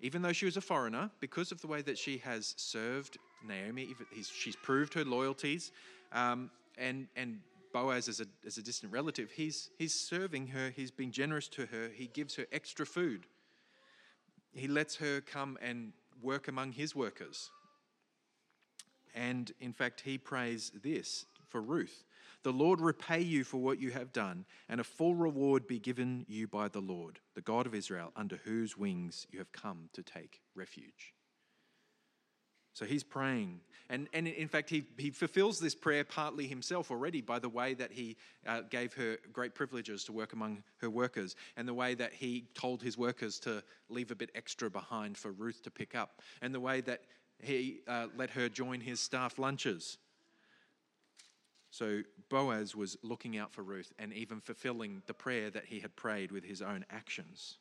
Even 0.00 0.22
though 0.22 0.32
she 0.32 0.46
was 0.46 0.56
a 0.56 0.60
foreigner, 0.60 1.10
because 1.20 1.52
of 1.52 1.60
the 1.60 1.66
way 1.66 1.80
that 1.82 1.96
she 1.96 2.18
has 2.18 2.54
served 2.56 3.18
Naomi, 3.46 3.94
she's 4.32 4.56
proved 4.56 4.94
her 4.94 5.04
loyalties, 5.04 5.70
um, 6.12 6.50
and, 6.76 7.06
and 7.14 7.38
Boaz 7.72 8.08
as 8.08 8.20
a, 8.20 8.26
as 8.44 8.58
a 8.58 8.62
distant 8.62 8.92
relative, 8.92 9.30
he's, 9.30 9.70
he's 9.78 9.94
serving 9.94 10.48
her, 10.48 10.70
he's 10.74 10.90
being 10.90 11.12
generous 11.12 11.46
to 11.48 11.66
her, 11.66 11.88
he 11.94 12.08
gives 12.08 12.34
her 12.34 12.46
extra 12.52 12.84
food. 12.84 13.26
He 14.52 14.66
lets 14.66 14.96
her 14.96 15.20
come 15.20 15.56
and 15.62 15.92
work 16.20 16.48
among 16.48 16.72
his 16.72 16.94
workers. 16.96 17.50
And 19.14 19.52
in 19.60 19.72
fact, 19.72 20.02
he 20.02 20.18
prays 20.18 20.72
this 20.82 21.26
for 21.48 21.60
Ruth 21.60 22.04
the 22.42 22.52
Lord 22.52 22.80
repay 22.80 23.20
you 23.20 23.44
for 23.44 23.58
what 23.58 23.78
you 23.78 23.90
have 23.90 24.12
done, 24.12 24.44
and 24.68 24.80
a 24.80 24.84
full 24.84 25.14
reward 25.14 25.66
be 25.66 25.78
given 25.78 26.24
you 26.28 26.48
by 26.48 26.68
the 26.68 26.80
Lord, 26.80 27.20
the 27.34 27.40
God 27.40 27.66
of 27.66 27.74
Israel, 27.74 28.12
under 28.16 28.36
whose 28.44 28.76
wings 28.76 29.26
you 29.30 29.38
have 29.38 29.52
come 29.52 29.88
to 29.92 30.02
take 30.02 30.40
refuge. 30.54 31.14
So 32.74 32.86
he's 32.86 33.04
praying. 33.04 33.60
And, 33.90 34.08
and 34.14 34.26
in 34.26 34.48
fact, 34.48 34.70
he, 34.70 34.84
he 34.96 35.10
fulfills 35.10 35.60
this 35.60 35.74
prayer 35.74 36.04
partly 36.04 36.46
himself 36.46 36.90
already 36.90 37.20
by 37.20 37.38
the 37.38 37.48
way 37.48 37.74
that 37.74 37.92
he 37.92 38.16
uh, 38.46 38.62
gave 38.62 38.94
her 38.94 39.18
great 39.32 39.54
privileges 39.54 40.04
to 40.04 40.12
work 40.12 40.32
among 40.32 40.62
her 40.78 40.88
workers 40.88 41.36
and 41.56 41.68
the 41.68 41.74
way 41.74 41.94
that 41.94 42.14
he 42.14 42.46
told 42.54 42.82
his 42.82 42.96
workers 42.96 43.38
to 43.40 43.62
leave 43.90 44.10
a 44.10 44.14
bit 44.14 44.30
extra 44.34 44.70
behind 44.70 45.18
for 45.18 45.32
Ruth 45.32 45.62
to 45.64 45.70
pick 45.70 45.94
up 45.94 46.22
and 46.40 46.54
the 46.54 46.60
way 46.60 46.80
that 46.80 47.02
he 47.42 47.80
uh, 47.86 48.06
let 48.16 48.30
her 48.30 48.48
join 48.48 48.80
his 48.80 49.00
staff 49.00 49.38
lunches 49.38 49.98
so 51.72 52.02
Boaz 52.28 52.76
was 52.76 52.98
looking 53.02 53.38
out 53.38 53.50
for 53.50 53.62
Ruth 53.62 53.94
and 53.98 54.12
even 54.12 54.40
fulfilling 54.40 55.02
the 55.06 55.14
prayer 55.14 55.48
that 55.50 55.64
he 55.64 55.80
had 55.80 55.96
prayed 55.96 56.30
with 56.30 56.44
his 56.44 56.60
own 56.60 56.84
actions. 56.90 57.56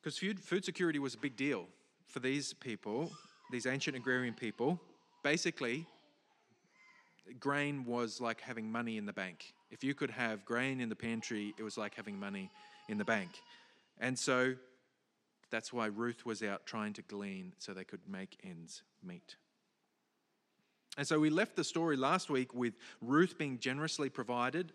Because 0.00 0.16
food, 0.16 0.38
food 0.38 0.64
security 0.64 1.00
was 1.00 1.14
a 1.14 1.18
big 1.18 1.34
deal 1.36 1.66
for 2.06 2.20
these 2.20 2.54
people, 2.54 3.10
these 3.50 3.66
ancient 3.66 3.96
agrarian 3.96 4.32
people. 4.32 4.80
Basically, 5.24 5.84
grain 7.40 7.84
was 7.84 8.20
like 8.20 8.40
having 8.40 8.70
money 8.70 8.96
in 8.96 9.04
the 9.04 9.12
bank. 9.12 9.52
If 9.72 9.82
you 9.82 9.92
could 9.92 10.10
have 10.10 10.44
grain 10.44 10.80
in 10.80 10.88
the 10.88 10.94
pantry, 10.94 11.52
it 11.58 11.64
was 11.64 11.76
like 11.76 11.96
having 11.96 12.20
money 12.20 12.48
in 12.88 12.96
the 12.96 13.04
bank. 13.04 13.30
And 13.98 14.16
so 14.16 14.54
that's 15.50 15.72
why 15.72 15.86
Ruth 15.86 16.24
was 16.24 16.44
out 16.44 16.64
trying 16.64 16.92
to 16.92 17.02
glean 17.02 17.54
so 17.58 17.74
they 17.74 17.82
could 17.82 18.08
make 18.08 18.38
ends 18.44 18.84
meet. 19.02 19.34
And 20.96 21.06
so 21.06 21.20
we 21.20 21.30
left 21.30 21.56
the 21.56 21.64
story 21.64 21.96
last 21.96 22.30
week 22.30 22.54
with 22.54 22.74
Ruth 23.02 23.36
being 23.36 23.58
generously 23.58 24.08
provided, 24.08 24.72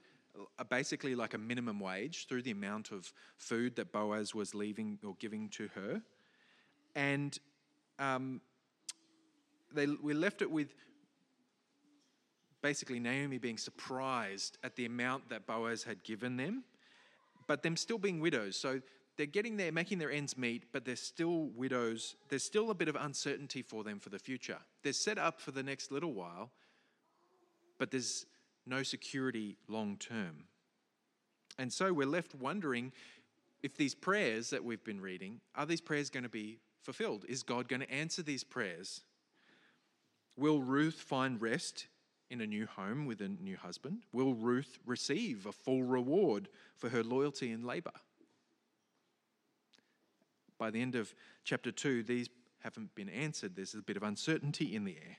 uh, 0.60 0.64
basically 0.64 1.16
like 1.16 1.34
a 1.34 1.38
minimum 1.38 1.80
wage 1.80 2.28
through 2.28 2.44
the 2.44 2.52
amount 2.52 2.92
of 2.92 3.12
food 3.38 3.76
that 3.78 3.92
Boaz 3.92 4.36
was 4.36 4.54
leaving 4.54 5.00
or 5.04 5.16
giving 5.20 5.50
to 5.50 5.68
her. 5.70 6.02
And 6.96 7.38
um, 7.98 8.42
they, 9.74 9.88
we 9.88 10.14
left 10.14 10.42
it 10.42 10.52
with 10.52 10.76
basically 12.62 13.00
Naomi 13.00 13.40
being 13.40 13.58
surprised 13.58 14.60
at 14.64 14.76
the 14.76 14.86
amount 14.86 15.30
that 15.30 15.48
Boaz 15.48 15.84
had 15.84 16.04
given 16.04 16.38
them, 16.38 16.64
but 17.48 17.64
them 17.64 17.76
still 17.76 17.98
being 17.98 18.20
widows. 18.20 18.56
So 18.56 18.82
they're 19.18 19.26
getting 19.26 19.58
there, 19.58 19.72
making 19.72 20.00
their 20.00 20.12
ends 20.12 20.38
meet, 20.38 20.72
but 20.72 20.86
they're 20.86 20.96
still 20.96 21.50
widows. 21.56 22.16
There's 22.30 22.44
still 22.44 22.72
a 22.72 22.74
bit 22.74 22.88
of 22.88 22.96
uncertainty 22.96 23.62
for 23.62 23.84
them 23.84 24.00
for 24.00 24.10
the 24.10 24.20
future. 24.20 24.58
They're 24.84 24.94
set 24.94 25.18
up 25.18 25.40
for 25.40 25.52
the 25.52 25.64
next 25.64 25.92
little 25.92 26.14
while, 26.14 26.52
but 27.78 27.92
there's 27.92 28.26
no 28.66 28.84
security 28.84 29.58
long 29.68 29.98
term. 29.98 30.46
And 31.58 31.72
so 31.72 31.94
we're 31.94 32.08
left 32.08 32.36
wondering 32.36 32.92
if 33.64 33.76
these 33.76 33.94
prayers 33.94 34.50
that 34.50 34.64
we've 34.64 34.84
been 34.84 35.02
reading, 35.02 35.42
are 35.56 35.66
these 35.66 35.82
prayers 35.82 36.10
going 36.10 36.24
to 36.24 36.30
be 36.30 36.60
fulfilled? 36.82 37.26
Is 37.28 37.44
God 37.44 37.68
going 37.68 37.82
to 37.82 37.92
answer 37.92 38.24
these 38.24 38.44
prayers? 38.44 39.02
Will 40.38 40.62
Ruth 40.62 40.96
find 40.96 41.42
rest 41.42 41.88
in 42.30 42.42
a 42.42 42.48
new 42.48 42.66
home 42.66 43.06
with 43.06 43.22
a 43.22 43.28
new 43.28 43.58
husband? 43.58 44.04
Will 44.14 44.34
Ruth 44.34 44.80
receive 44.86 45.46
a 45.46 45.52
full 45.52 45.84
reward 45.84 46.48
for 46.78 46.90
her 46.90 47.04
loyalty 47.04 47.52
and 47.52 47.66
labor? 47.66 47.92
By 50.62 50.70
the 50.70 50.80
end 50.80 50.94
of 50.94 51.12
chapter 51.44 51.72
2, 51.72 52.04
these 52.04 52.30
haven't 52.60 52.94
been 52.94 53.10
answered. 53.10 53.56
There's 53.56 53.74
a 53.74 53.82
bit 53.82 53.98
of 53.98 54.04
uncertainty 54.04 54.76
in 54.76 54.84
the 54.84 54.96
air. 54.96 55.18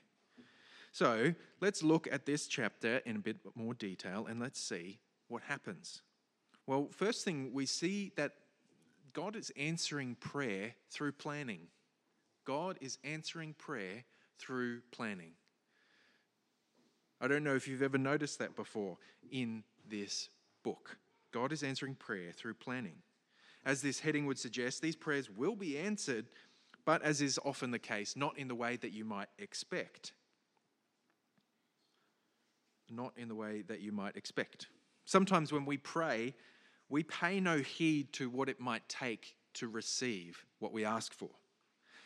So 0.93 1.33
let's 1.59 1.83
look 1.83 2.07
at 2.09 2.25
this 2.25 2.47
chapter 2.47 2.99
in 2.99 3.17
a 3.17 3.19
bit 3.19 3.35
more 3.53 3.73
detail 3.73 4.25
and 4.29 4.39
let's 4.39 4.61
see 4.61 5.01
what 5.27 5.41
happens. 5.43 6.01
Well, 6.65 6.87
first 6.91 7.25
thing, 7.25 7.51
we 7.51 7.65
see 7.65 8.13
that 8.15 8.31
God 9.11 9.35
is 9.35 9.51
answering 9.57 10.15
prayer 10.15 10.75
through 10.89 11.11
planning. 11.11 11.67
God 12.45 12.77
is 12.79 12.97
answering 13.03 13.53
prayer 13.55 14.05
through 14.39 14.79
planning. 14.93 15.31
I 17.19 17.27
don't 17.27 17.43
know 17.43 17.55
if 17.55 17.67
you've 17.67 17.81
ever 17.81 17.97
noticed 17.97 18.39
that 18.39 18.55
before 18.55 18.97
in 19.29 19.65
this 19.89 20.29
book. 20.63 20.95
God 21.33 21.51
is 21.51 21.63
answering 21.63 21.95
prayer 21.95 22.31
through 22.31 22.53
planning. 22.53 22.95
As 23.65 23.81
this 23.81 23.99
heading 23.99 24.25
would 24.25 24.39
suggest, 24.39 24.81
these 24.81 24.95
prayers 24.95 25.29
will 25.29 25.55
be 25.55 25.77
answered, 25.77 26.25
but 26.85 27.01
as 27.01 27.21
is 27.21 27.39
often 27.45 27.71
the 27.71 27.79
case, 27.79 28.15
not 28.15 28.37
in 28.37 28.47
the 28.47 28.55
way 28.55 28.75
that 28.77 28.91
you 28.91 29.05
might 29.05 29.29
expect. 29.39 30.11
Not 32.89 33.13
in 33.15 33.29
the 33.29 33.35
way 33.35 33.63
that 33.67 33.79
you 33.79 33.91
might 33.91 34.17
expect. 34.17 34.67
Sometimes 35.05 35.51
when 35.51 35.65
we 35.65 35.77
pray, 35.77 36.33
we 36.89 37.03
pay 37.03 37.39
no 37.39 37.57
heed 37.59 38.11
to 38.13 38.29
what 38.29 38.49
it 38.49 38.59
might 38.59 38.87
take 38.89 39.35
to 39.55 39.67
receive 39.67 40.45
what 40.59 40.73
we 40.73 40.83
ask 40.83 41.13
for. 41.13 41.29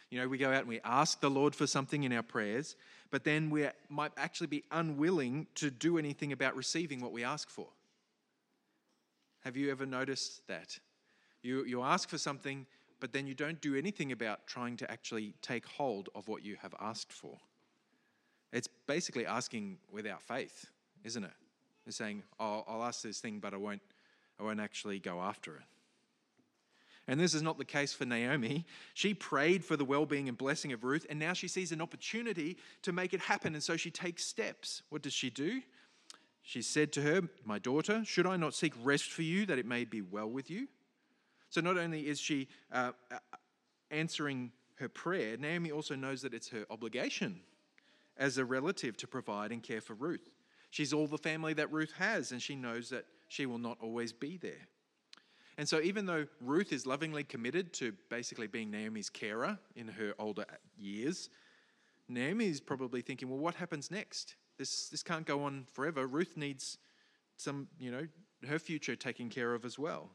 You 0.09 0.21
know, 0.21 0.27
we 0.27 0.37
go 0.37 0.49
out 0.49 0.61
and 0.61 0.67
we 0.67 0.79
ask 0.85 1.19
the 1.19 1.29
Lord 1.29 1.53
for 1.53 1.67
something 1.67 2.03
in 2.03 2.13
our 2.13 2.23
prayers, 2.23 2.75
but 3.09 3.23
then 3.23 3.49
we 3.49 3.67
might 3.89 4.11
actually 4.15 4.47
be 4.47 4.63
unwilling 4.71 5.47
to 5.55 5.69
do 5.69 5.97
anything 5.97 6.31
about 6.31 6.55
receiving 6.55 7.01
what 7.01 7.11
we 7.11 7.23
ask 7.23 7.49
for. 7.49 7.67
Have 9.41 9.57
you 9.57 9.69
ever 9.71 9.85
noticed 9.85 10.47
that? 10.47 10.79
You, 11.41 11.63
you 11.65 11.81
ask 11.81 12.09
for 12.09 12.17
something, 12.17 12.65
but 12.99 13.13
then 13.13 13.27
you 13.27 13.33
don't 13.33 13.61
do 13.61 13.75
anything 13.75 14.11
about 14.11 14.47
trying 14.47 14.77
to 14.77 14.91
actually 14.91 15.33
take 15.41 15.65
hold 15.65 16.09
of 16.15 16.27
what 16.27 16.43
you 16.43 16.57
have 16.61 16.73
asked 16.79 17.13
for. 17.13 17.37
It's 18.51 18.67
basically 18.87 19.25
asking 19.25 19.77
without 19.91 20.21
faith, 20.21 20.65
isn't 21.03 21.23
it? 21.23 21.33
It's 21.85 21.97
saying, 21.97 22.23
oh, 22.39 22.63
I'll 22.67 22.83
ask 22.83 23.01
this 23.01 23.19
thing, 23.19 23.39
but 23.39 23.53
I 23.53 23.57
won't, 23.57 23.81
I 24.39 24.43
won't 24.43 24.59
actually 24.59 24.99
go 24.99 25.19
after 25.21 25.55
it. 25.55 25.63
And 27.09 27.19
this 27.19 27.33
is 27.33 27.41
not 27.41 27.57
the 27.57 27.65
case 27.65 27.93
for 27.93 28.05
Naomi. 28.05 28.65
She 28.93 29.13
prayed 29.13 29.63
for 29.63 29.77
the 29.77 29.85
well 29.85 30.05
being 30.05 30.27
and 30.27 30.37
blessing 30.37 30.73
of 30.73 30.83
Ruth, 30.83 31.05
and 31.09 31.17
now 31.17 31.31
she 31.31 31.47
sees 31.47 31.71
an 31.71 31.81
opportunity 31.81 32.57
to 32.81 32.91
make 32.91 33.13
it 33.13 33.21
happen, 33.21 33.53
and 33.53 33.63
so 33.63 33.77
she 33.77 33.89
takes 33.89 34.25
steps. 34.25 34.81
What 34.89 35.01
does 35.01 35.13
she 35.13 35.29
do? 35.29 35.61
She 36.41 36.61
said 36.61 36.91
to 36.93 37.01
her, 37.01 37.21
My 37.45 37.59
daughter, 37.59 38.03
should 38.05 38.25
I 38.25 38.35
not 38.35 38.53
seek 38.53 38.73
rest 38.83 39.11
for 39.11 39.21
you 39.21 39.45
that 39.45 39.57
it 39.57 39.65
may 39.65 39.85
be 39.85 40.01
well 40.01 40.29
with 40.29 40.49
you? 40.49 40.67
So 41.49 41.61
not 41.61 41.77
only 41.77 42.07
is 42.07 42.19
she 42.19 42.47
uh, 42.71 42.91
uh 43.11 43.17
answering 43.91 44.51
her 44.75 44.89
prayer, 44.89 45.37
Naomi 45.37 45.71
also 45.71 45.95
knows 45.95 46.21
that 46.21 46.33
it's 46.33 46.49
her 46.49 46.65
obligation 46.69 47.39
as 48.17 48.37
a 48.37 48.45
relative 48.45 48.97
to 48.97 49.07
provide 49.07 49.51
and 49.51 49.63
care 49.63 49.81
for 49.81 49.93
Ruth. 49.93 50.29
She's 50.71 50.93
all 50.93 51.07
the 51.07 51.17
family 51.17 51.53
that 51.53 51.71
Ruth 51.71 51.93
has, 51.97 52.31
and 52.31 52.41
she 52.41 52.55
knows 52.55 52.89
that 52.89 53.05
she 53.27 53.45
will 53.45 53.57
not 53.57 53.77
always 53.81 54.11
be 54.11 54.37
there. 54.37 54.67
And 55.57 55.67
so, 55.67 55.81
even 55.81 56.05
though 56.05 56.27
Ruth 56.39 56.71
is 56.71 56.85
lovingly 56.85 57.23
committed 57.23 57.73
to 57.73 57.93
basically 58.09 58.47
being 58.47 58.69
Naomi's 58.69 59.09
carer 59.09 59.57
in 59.75 59.87
her 59.87 60.13
older 60.19 60.45
years, 60.77 61.29
Naomi 62.07 62.45
is 62.45 62.61
probably 62.61 63.01
thinking, 63.01 63.29
well, 63.29 63.39
what 63.39 63.55
happens 63.55 63.89
next? 63.89 64.35
This, 64.57 64.89
this 64.89 65.03
can't 65.03 65.25
go 65.25 65.43
on 65.43 65.65
forever. 65.73 66.05
Ruth 66.05 66.37
needs 66.37 66.77
some, 67.37 67.67
you 67.79 67.91
know, 67.91 68.07
her 68.47 68.59
future 68.59 68.95
taken 68.95 69.29
care 69.29 69.53
of 69.53 69.65
as 69.65 69.79
well. 69.79 70.11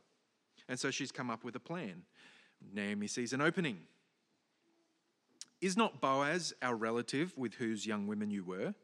And 0.68 0.78
so 0.78 0.90
she's 0.90 1.12
come 1.12 1.30
up 1.30 1.44
with 1.44 1.56
a 1.56 1.60
plan. 1.60 2.02
Naomi 2.72 3.06
sees 3.06 3.32
an 3.32 3.40
opening. 3.40 3.78
Is 5.60 5.76
not 5.76 6.00
Boaz 6.00 6.52
our 6.62 6.74
relative 6.74 7.32
with 7.36 7.54
whose 7.54 7.86
young 7.86 8.06
women 8.06 8.30
you 8.30 8.44
were? 8.44 8.74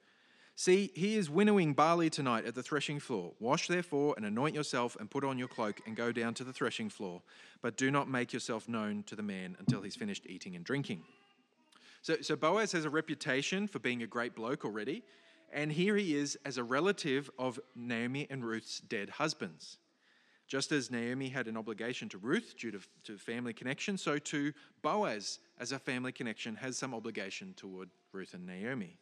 See, 0.55 0.91
he 0.95 1.17
is 1.17 1.31
winnowing 1.31 1.73
barley 1.73 2.11
tonight 2.11 2.45
at 2.45 2.57
the 2.57 2.65
threshing 2.65 2.99
floor. 2.99 3.33
Wash 3.39 3.69
therefore 3.69 4.15
and 4.17 4.27
anoint 4.27 4.57
yourself 4.57 4.97
and 4.99 5.09
put 5.09 5.23
on 5.23 5.39
your 5.39 5.47
cloak 5.47 5.81
and 5.87 5.95
go 5.95 6.11
down 6.11 6.35
to 6.35 6.43
the 6.43 6.53
threshing 6.53 6.89
floor. 6.89 7.23
But 7.63 7.77
do 7.77 7.93
not 7.93 8.09
make 8.09 8.33
yourself 8.33 8.69
known 8.69 9.05
to 9.05 9.15
the 9.15 9.23
man 9.23 9.57
until 9.61 9.83
he's 9.83 9.95
finished 9.95 10.27
eating 10.27 10.57
and 10.57 10.65
drinking. 10.65 11.05
So, 12.03 12.17
so 12.23 12.35
Boaz 12.35 12.73
has 12.73 12.85
a 12.85 12.91
reputation 12.91 13.69
for 13.69 13.79
being 13.79 14.03
a 14.03 14.07
great 14.09 14.35
bloke 14.35 14.65
already. 14.65 15.05
And 15.53 15.71
here 15.71 15.97
he 15.97 16.17
is 16.17 16.37
as 16.45 16.59
a 16.59 16.65
relative 16.65 17.31
of 17.39 17.61
Naomi 17.77 18.27
and 18.29 18.45
Ruth's 18.45 18.81
dead 18.81 19.11
husbands. 19.11 19.79
Just 20.49 20.73
as 20.73 20.91
Naomi 20.91 21.29
had 21.29 21.47
an 21.47 21.59
obligation 21.59 22.09
to 22.09 22.19
Ruth 22.19 22.55
due 22.59 22.71
to, 22.71 22.81
to 23.05 23.19
family 23.19 23.53
connection, 23.53 23.99
so 23.99 24.19
too 24.19 24.55
Boaz, 24.83 25.41
as 25.61 25.73
a 25.73 25.79
family 25.79 26.11
connection, 26.11 26.57
has 26.57 26.79
some 26.79 26.95
obligation 26.95 27.53
toward 27.55 27.91
Ruth 28.13 28.33
and 28.33 28.47
Naomi. 28.47 28.97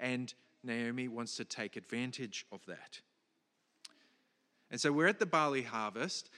And 0.00 0.32
Naomi 0.64 1.06
wants 1.06 1.36
to 1.36 1.44
take 1.44 1.76
advantage 1.76 2.46
of 2.50 2.64
that. 2.66 3.00
And 4.70 4.80
so 4.80 4.90
we're 4.90 5.06
at 5.06 5.18
the 5.18 5.26
barley 5.26 5.62
harvest. 5.62 6.30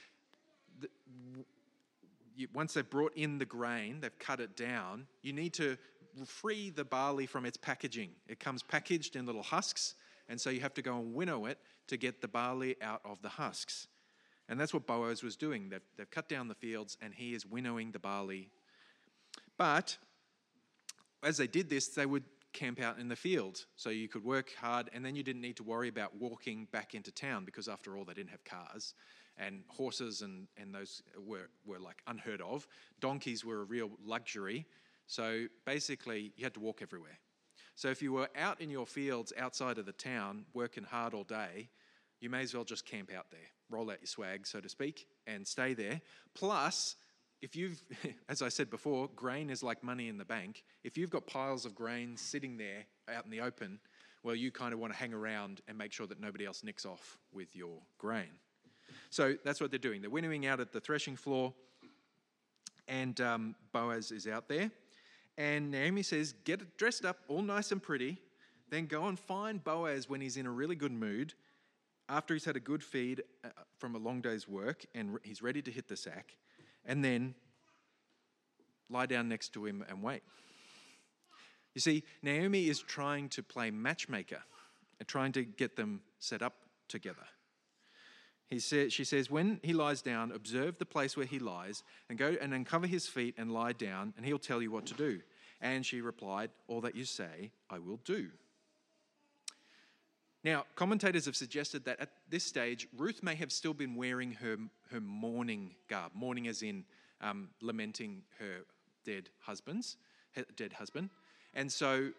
Once 2.53 2.73
they've 2.73 2.89
brought 2.89 3.13
in 3.15 3.37
the 3.37 3.45
grain, 3.45 4.01
they've 4.01 4.19
cut 4.19 4.41
it 4.41 4.57
down, 4.57 5.07
you 5.21 5.31
need 5.31 5.53
to 5.53 5.77
free 6.25 6.69
the 6.69 6.83
barley 6.83 7.25
from 7.25 7.45
its 7.45 7.55
packaging. 7.55 8.09
It 8.27 8.39
comes 8.39 8.63
packaged 8.63 9.15
in 9.15 9.25
little 9.25 9.43
husks, 9.43 9.95
and 10.27 10.39
so 10.39 10.49
you 10.49 10.59
have 10.59 10.73
to 10.73 10.81
go 10.81 10.97
and 10.97 11.13
winnow 11.13 11.45
it 11.45 11.57
to 11.87 11.97
get 11.97 12.21
the 12.21 12.27
barley 12.27 12.75
out 12.81 13.01
of 13.05 13.21
the 13.21 13.29
husks. 13.29 13.87
And 14.51 14.59
that's 14.59 14.73
what 14.73 14.85
Boaz 14.85 15.23
was 15.23 15.37
doing. 15.37 15.69
They've, 15.69 15.81
they've 15.97 16.11
cut 16.11 16.27
down 16.27 16.49
the 16.49 16.55
fields, 16.55 16.97
and 17.01 17.13
he 17.13 17.33
is 17.33 17.45
winnowing 17.45 17.91
the 17.91 17.99
barley. 17.99 18.49
But 19.57 19.97
as 21.23 21.37
they 21.37 21.47
did 21.47 21.69
this, 21.69 21.87
they 21.87 22.05
would 22.05 22.25
camp 22.51 22.81
out 22.81 22.99
in 22.99 23.07
the 23.07 23.15
field. 23.15 23.65
So 23.77 23.89
you 23.89 24.09
could 24.09 24.25
work 24.25 24.49
hard 24.59 24.89
and 24.93 25.05
then 25.05 25.15
you 25.15 25.23
didn't 25.23 25.41
need 25.41 25.55
to 25.55 25.63
worry 25.63 25.87
about 25.87 26.17
walking 26.19 26.67
back 26.73 26.93
into 26.95 27.13
town 27.13 27.45
because, 27.45 27.69
after 27.69 27.95
all, 27.95 28.03
they 28.03 28.13
didn't 28.13 28.31
have 28.31 28.43
cars. 28.43 28.93
And 29.37 29.63
horses 29.69 30.21
and, 30.21 30.47
and 30.57 30.75
those 30.75 31.01
were, 31.17 31.49
were 31.65 31.79
like 31.79 32.01
unheard 32.07 32.41
of. 32.41 32.67
Donkeys 32.99 33.45
were 33.45 33.61
a 33.61 33.63
real 33.63 33.89
luxury. 34.05 34.67
So 35.07 35.45
basically, 35.65 36.33
you 36.35 36.43
had 36.43 36.53
to 36.55 36.59
walk 36.59 36.81
everywhere. 36.81 37.17
So 37.75 37.87
if 37.87 38.01
you 38.01 38.11
were 38.11 38.27
out 38.37 38.59
in 38.59 38.69
your 38.69 38.85
fields 38.85 39.31
outside 39.37 39.77
of 39.77 39.85
the 39.85 39.93
town 39.93 40.43
working 40.53 40.83
hard 40.83 41.13
all 41.13 41.23
day, 41.23 41.69
you 42.19 42.29
may 42.29 42.41
as 42.41 42.53
well 42.53 42.65
just 42.65 42.85
camp 42.85 43.11
out 43.17 43.31
there, 43.31 43.39
roll 43.71 43.89
out 43.89 43.99
your 44.01 44.07
swag, 44.07 44.45
so 44.45 44.59
to 44.59 44.69
speak, 44.69 45.07
and 45.25 45.47
stay 45.47 45.73
there. 45.73 46.01
Plus, 46.33 46.95
if 47.41 47.55
you've, 47.55 47.81
as 48.29 48.41
I 48.41 48.49
said 48.49 48.69
before, 48.69 49.09
grain 49.15 49.49
is 49.49 49.63
like 49.63 49.83
money 49.83 50.07
in 50.07 50.17
the 50.17 50.25
bank. 50.25 50.63
If 50.83 50.97
you've 50.97 51.09
got 51.09 51.27
piles 51.27 51.65
of 51.65 51.75
grain 51.75 52.17
sitting 52.17 52.57
there 52.57 52.85
out 53.13 53.25
in 53.25 53.31
the 53.31 53.41
open, 53.41 53.79
well, 54.23 54.35
you 54.35 54.51
kind 54.51 54.73
of 54.73 54.79
want 54.79 54.93
to 54.93 54.99
hang 54.99 55.13
around 55.13 55.61
and 55.67 55.77
make 55.77 55.91
sure 55.91 56.05
that 56.07 56.19
nobody 56.19 56.45
else 56.45 56.63
nicks 56.63 56.85
off 56.85 57.17
with 57.33 57.55
your 57.55 57.79
grain. 57.97 58.29
So 59.09 59.35
that's 59.43 59.59
what 59.59 59.71
they're 59.71 59.79
doing. 59.79 60.01
They're 60.01 60.09
winnowing 60.09 60.45
out 60.45 60.59
at 60.59 60.71
the 60.71 60.79
threshing 60.79 61.15
floor, 61.15 61.53
and 62.87 63.19
um, 63.21 63.55
Boaz 63.71 64.11
is 64.11 64.27
out 64.27 64.47
there. 64.47 64.69
And 65.37 65.71
Naomi 65.71 66.03
says, 66.03 66.33
Get 66.43 66.77
dressed 66.77 67.05
up 67.05 67.17
all 67.27 67.41
nice 67.41 67.71
and 67.71 67.81
pretty, 67.81 68.19
then 68.69 68.85
go 68.85 69.07
and 69.07 69.17
find 69.17 69.63
Boaz 69.63 70.09
when 70.09 70.21
he's 70.21 70.37
in 70.37 70.45
a 70.45 70.51
really 70.51 70.75
good 70.75 70.91
mood, 70.91 71.33
after 72.11 72.33
he's 72.33 72.45
had 72.45 72.57
a 72.57 72.59
good 72.59 72.83
feed 72.83 73.23
uh, 73.43 73.47
from 73.77 73.95
a 73.95 73.97
long 73.97 74.21
day's 74.21 74.47
work 74.47 74.85
and 74.93 75.17
he's 75.23 75.41
ready 75.41 75.61
to 75.61 75.71
hit 75.71 75.87
the 75.87 75.95
sack 75.95 76.35
and 76.85 77.03
then 77.03 77.33
lie 78.89 79.05
down 79.05 79.29
next 79.29 79.53
to 79.53 79.65
him 79.65 79.83
and 79.87 80.03
wait. 80.03 80.21
You 81.73 81.79
see, 81.79 82.03
Naomi 82.21 82.67
is 82.67 82.79
trying 82.79 83.29
to 83.29 83.41
play 83.41 83.71
matchmaker 83.71 84.43
and 84.99 85.07
trying 85.07 85.31
to 85.31 85.43
get 85.43 85.77
them 85.77 86.01
set 86.19 86.41
up 86.41 86.55
together. 86.89 87.23
He 88.47 88.59
she 88.59 89.05
says, 89.05 89.31
When 89.31 89.61
he 89.63 89.71
lies 89.71 90.01
down, 90.01 90.33
observe 90.33 90.77
the 90.77 90.85
place 90.85 91.15
where 91.15 91.25
he 91.25 91.39
lies, 91.39 91.83
and 92.09 92.19
go 92.19 92.35
and 92.41 92.53
uncover 92.53 92.85
his 92.85 93.07
feet 93.07 93.35
and 93.37 93.53
lie 93.53 93.71
down, 93.71 94.13
and 94.17 94.25
he'll 94.25 94.37
tell 94.37 94.61
you 94.61 94.69
what 94.69 94.85
to 94.87 94.93
do. 94.93 95.21
And 95.61 95.85
she 95.85 96.01
replied, 96.01 96.49
All 96.67 96.81
that 96.81 96.93
you 96.93 97.05
say, 97.05 97.51
I 97.69 97.79
will 97.79 98.01
do. 98.03 98.27
Now, 100.43 100.65
commentators 100.75 101.25
have 101.25 101.35
suggested 101.35 101.85
that 101.85 101.99
at 101.99 102.09
this 102.29 102.43
stage, 102.43 102.87
Ruth 102.97 103.21
may 103.21 103.35
have 103.35 103.51
still 103.51 103.73
been 103.73 103.95
wearing 103.95 104.31
her, 104.33 104.57
her 104.91 104.99
mourning 104.99 105.75
garb, 105.87 106.11
mourning 106.15 106.47
as 106.47 106.63
in 106.63 106.83
um, 107.21 107.49
lamenting 107.61 108.23
her 108.39 108.65
dead 109.05 109.29
husband's 109.39 109.97
dead 110.55 110.73
husband. 110.73 111.09
And 111.53 111.71
so 111.71 112.09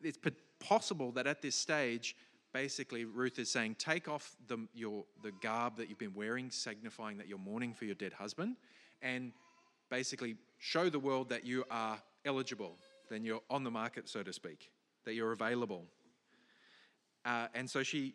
it's 0.00 0.18
possible 0.60 1.10
that 1.12 1.26
at 1.26 1.42
this 1.42 1.56
stage, 1.56 2.16
basically 2.52 3.04
Ruth 3.04 3.38
is 3.38 3.50
saying, 3.50 3.76
take 3.78 4.08
off 4.08 4.36
the, 4.46 4.58
your, 4.74 5.04
the 5.22 5.32
garb 5.32 5.76
that 5.76 5.88
you've 5.88 5.98
been 5.98 6.14
wearing, 6.14 6.50
signifying 6.50 7.18
that 7.18 7.28
you're 7.28 7.38
mourning 7.38 7.74
for 7.74 7.84
your 7.84 7.94
dead 7.96 8.12
husband, 8.12 8.56
and 9.02 9.32
basically 9.90 10.36
show 10.58 10.88
the 10.88 10.98
world 10.98 11.28
that 11.30 11.44
you 11.44 11.64
are 11.70 12.00
eligible, 12.24 12.76
then 13.10 13.24
you're 13.24 13.42
on 13.50 13.64
the 13.64 13.70
market, 13.70 14.08
so 14.08 14.22
to 14.22 14.32
speak. 14.32 14.70
that 15.04 15.14
you're 15.14 15.32
available. 15.32 15.84
Uh, 17.24 17.46
and 17.54 17.68
so 17.68 17.82
she, 17.82 18.14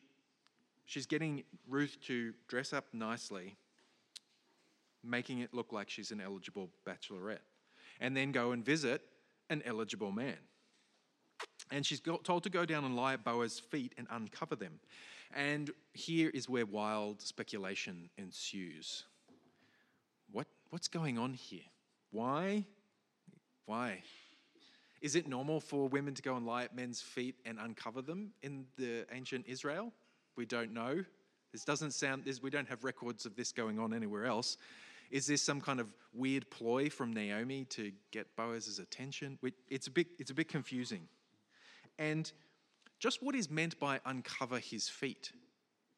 she's 0.86 1.06
getting 1.06 1.44
Ruth 1.70 1.98
to 2.08 2.34
dress 2.48 2.74
up 2.74 2.86
nicely, 2.94 3.56
making 5.04 5.40
it 5.40 5.54
look 5.54 5.72
like 5.72 5.90
she's 5.90 6.12
an 6.12 6.22
eligible 6.22 6.70
bachelorette, 6.86 7.46
and 8.00 8.16
then 8.16 8.32
go 8.32 8.52
and 8.52 8.66
visit 8.66 9.02
an 9.50 9.62
eligible 9.66 10.12
man. 10.12 10.38
And 11.72 11.86
she's 11.86 12.00
got, 12.00 12.24
told 12.24 12.44
to 12.44 12.50
go 12.50 12.66
down 12.66 12.86
and 12.86 12.96
lie 12.96 13.14
at 13.14 13.24
Boaz's 13.24 13.60
feet 13.60 13.94
and 13.98 14.08
uncover 14.10 14.56
them. 14.56 14.80
And 15.36 15.72
here 15.94 16.30
is 16.34 16.48
where 16.48 16.66
wild 16.66 17.22
speculation 17.22 18.10
ensues. 18.18 19.04
What, 20.32 20.48
what's 20.70 20.88
going 20.88 21.18
on 21.18 21.34
here? 21.34 21.68
Why? 22.12 22.66
Why? 23.66 24.02
Is 25.02 25.16
it 25.16 25.28
normal 25.28 25.60
for 25.60 25.88
women 25.88 26.14
to 26.16 26.22
go 26.22 26.36
and 26.36 26.46
lie 26.46 26.64
at 26.64 26.76
men's 26.76 27.02
feet 27.02 27.36
and 27.46 27.60
uncover 27.60 28.02
them 28.02 28.32
in 28.42 28.66
the 28.78 29.06
ancient 29.12 29.46
Israel? 29.48 29.94
We 30.36 30.46
don't 30.46 30.74
know. 30.74 31.04
This 31.52 31.64
doesn't 31.64 31.92
sound, 31.92 32.26
this, 32.26 32.42
we 32.42 32.50
don't 32.50 32.68
have 32.68 32.84
records 32.84 33.26
of 33.26 33.36
this 33.36 33.52
going 33.52 33.80
on 33.80 33.94
anywhere 33.94 34.26
else. 34.26 34.58
Is 35.10 35.26
this 35.26 35.42
some 35.42 35.62
kind 35.62 35.80
of 35.80 35.94
weird 36.14 36.50
ploy 36.50 36.90
from 36.90 37.14
Naomi 37.14 37.66
to 37.66 37.92
get 38.12 38.36
Boaz's 38.36 38.80
attention? 38.80 39.40
It's 39.70 39.88
a 39.88 39.92
bit, 39.92 40.08
it's 40.20 40.32
a 40.32 40.34
bit 40.34 40.50
confusing. 40.50 41.08
And 41.98 42.32
just 43.00 43.24
what 43.24 43.36
is 43.36 43.50
meant 43.50 43.80
by 43.80 44.00
uncover 44.06 44.60
his 44.60 44.90
feet? 44.90 45.32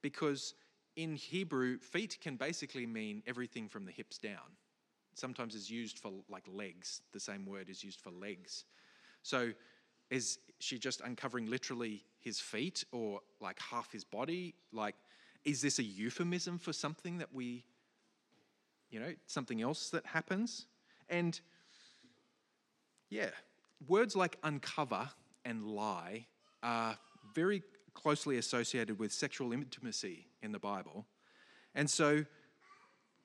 Because 0.01 0.53
in 0.95 1.15
Hebrew, 1.15 1.79
feet 1.79 2.17
can 2.21 2.35
basically 2.35 2.85
mean 2.85 3.23
everything 3.25 3.67
from 3.67 3.85
the 3.85 3.91
hips 3.91 4.17
down. 4.17 4.57
Sometimes 5.15 5.55
it's 5.55 5.69
used 5.69 5.97
for 5.97 6.11
like 6.29 6.43
legs. 6.51 7.01
The 7.11 7.19
same 7.19 7.45
word 7.45 7.69
is 7.69 7.83
used 7.83 8.01
for 8.01 8.11
legs. 8.11 8.65
So 9.23 9.51
is 10.09 10.39
she 10.59 10.77
just 10.79 11.01
uncovering 11.01 11.49
literally 11.49 12.03
his 12.19 12.39
feet 12.39 12.83
or 12.91 13.21
like 13.39 13.59
half 13.59 13.91
his 13.91 14.03
body? 14.03 14.55
Like, 14.71 14.95
is 15.45 15.61
this 15.61 15.79
a 15.79 15.83
euphemism 15.83 16.59
for 16.59 16.73
something 16.73 17.19
that 17.19 17.33
we, 17.33 17.63
you 18.89 18.99
know, 18.99 19.13
something 19.27 19.61
else 19.61 19.89
that 19.91 20.05
happens? 20.05 20.67
And 21.09 21.39
yeah, 23.09 23.29
words 23.87 24.15
like 24.15 24.37
uncover 24.43 25.09
and 25.45 25.63
lie 25.63 26.27
are 26.61 26.97
very 27.33 27.63
closely 27.93 28.37
associated 28.37 28.99
with 28.99 29.11
sexual 29.11 29.53
intimacy 29.53 30.27
in 30.41 30.51
the 30.51 30.59
Bible. 30.59 31.05
And 31.75 31.89
so 31.89 32.25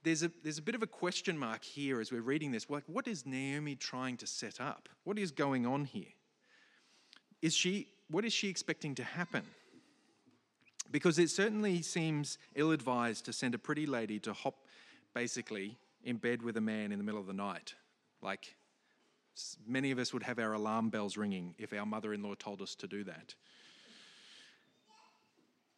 there's 0.04 0.22
a, 0.22 0.30
there's 0.42 0.58
a 0.58 0.62
bit 0.62 0.74
of 0.74 0.82
a 0.82 0.86
question 0.86 1.36
mark 1.36 1.64
here 1.64 2.00
as 2.00 2.12
we're 2.12 2.20
reading 2.20 2.52
this. 2.52 2.68
Like, 2.68 2.84
what 2.86 3.08
is 3.08 3.26
Naomi 3.26 3.74
trying 3.74 4.16
to 4.18 4.26
set 4.26 4.60
up? 4.60 4.88
What 5.04 5.18
is 5.18 5.32
going 5.32 5.66
on 5.66 5.86
here? 5.86 6.12
Is 7.42 7.54
she, 7.54 7.88
what 8.10 8.24
is 8.24 8.32
she 8.32 8.48
expecting 8.48 8.94
to 8.96 9.04
happen? 9.04 9.42
Because 10.90 11.18
it 11.18 11.30
certainly 11.30 11.82
seems 11.82 12.38
ill 12.54 12.70
advised 12.70 13.24
to 13.24 13.32
send 13.32 13.54
a 13.54 13.58
pretty 13.58 13.86
lady 13.86 14.18
to 14.20 14.32
hop 14.32 14.54
basically 15.14 15.76
in 16.04 16.16
bed 16.18 16.42
with 16.42 16.56
a 16.58 16.60
man 16.60 16.92
in 16.92 16.98
the 16.98 17.04
middle 17.04 17.20
of 17.20 17.26
the 17.26 17.32
night. 17.32 17.74
Like, 18.20 18.54
many 19.66 19.90
of 19.90 19.98
us 19.98 20.12
would 20.12 20.22
have 20.22 20.38
our 20.38 20.52
alarm 20.52 20.90
bells 20.90 21.16
ringing 21.16 21.54
if 21.58 21.72
our 21.72 21.86
mother 21.86 22.12
in 22.12 22.22
law 22.22 22.34
told 22.34 22.60
us 22.60 22.74
to 22.76 22.86
do 22.86 23.04
that. 23.04 23.34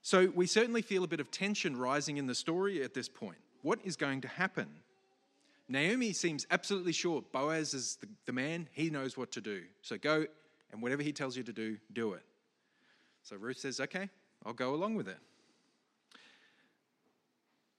So 0.03 0.31
we 0.35 0.47
certainly 0.47 0.83
feel 0.83 1.05
a 1.05 1.09
bit 1.09 1.21
of 1.21 1.31
tension 1.31 1.77
rising 1.77 2.17
in 2.17 2.27
the 2.27 2.35
story 2.35 2.83
at 2.83 2.95
this 2.95 3.09
point 3.09 3.39
what 3.63 3.79
is 3.85 3.97
going 3.97 4.21
to 4.23 4.29
happen? 4.29 4.69
Naomi 5.69 6.13
seems 6.13 6.47
absolutely 6.51 6.93
sure 6.93 7.23
Boaz 7.33 7.75
is 7.75 7.97
the, 8.01 8.09
the 8.27 8.33
man, 8.33 8.69
he 8.73 8.89
knows 8.91 9.17
what 9.17 9.33
to 9.33 9.41
do. 9.41 9.63
So 9.83 9.99
go 9.99 10.27
and 10.73 10.83
whatever 10.83 11.03
he 11.03 11.13
tells 11.13 11.37
you 11.37 11.43
to 11.43 11.53
do, 11.53 11.79
do 11.93 12.13
it. 12.13 12.23
So 13.23 13.37
Ruth 13.37 13.59
says, 13.59 13.81
Okay, 13.81 14.09
I'll 14.45 14.53
go 14.53 14.75
along 14.75 14.95
with 14.95 15.09
it. 15.09 15.19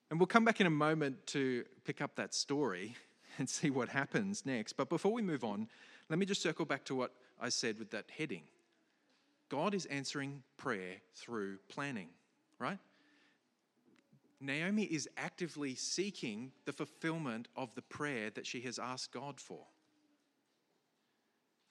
And 0.10 0.20
we'll 0.20 0.28
come 0.28 0.46
back 0.46 0.62
in 0.62 0.68
a 0.68 0.72
moment 0.72 1.26
to 1.28 1.66
pick 1.84 2.02
up 2.02 2.16
that 2.16 2.34
story 2.34 2.96
and 3.38 3.50
see 3.50 3.70
what 3.70 3.90
happens 3.90 4.46
next. 4.46 4.74
But 4.74 4.90
before 4.90 5.13
we 5.13 5.22
move 5.22 5.44
on, 5.44 5.68
let 6.10 6.20
me 6.20 6.26
just 6.26 6.42
circle 6.42 6.66
back 6.66 6.84
to 6.86 6.96
what 6.96 7.13
I 7.40 7.50
said 7.50 7.78
with 7.80 7.92
that 7.92 8.06
heading. 8.18 8.44
God 9.50 9.74
is 9.74 9.86
answering 9.86 10.44
prayer 10.58 10.96
through 11.16 11.58
planning, 11.70 12.10
right? 12.60 12.80
Naomi 14.39 14.84
is 14.84 15.10
actively 15.17 15.76
seeking 15.76 16.52
the 16.65 16.73
fulfillment 16.73 17.47
of 17.56 17.73
the 17.76 17.82
prayer 17.82 18.30
that 18.32 18.45
she 18.45 18.62
has 18.62 18.78
asked 18.78 19.12
God 19.12 19.39
for. 19.39 19.65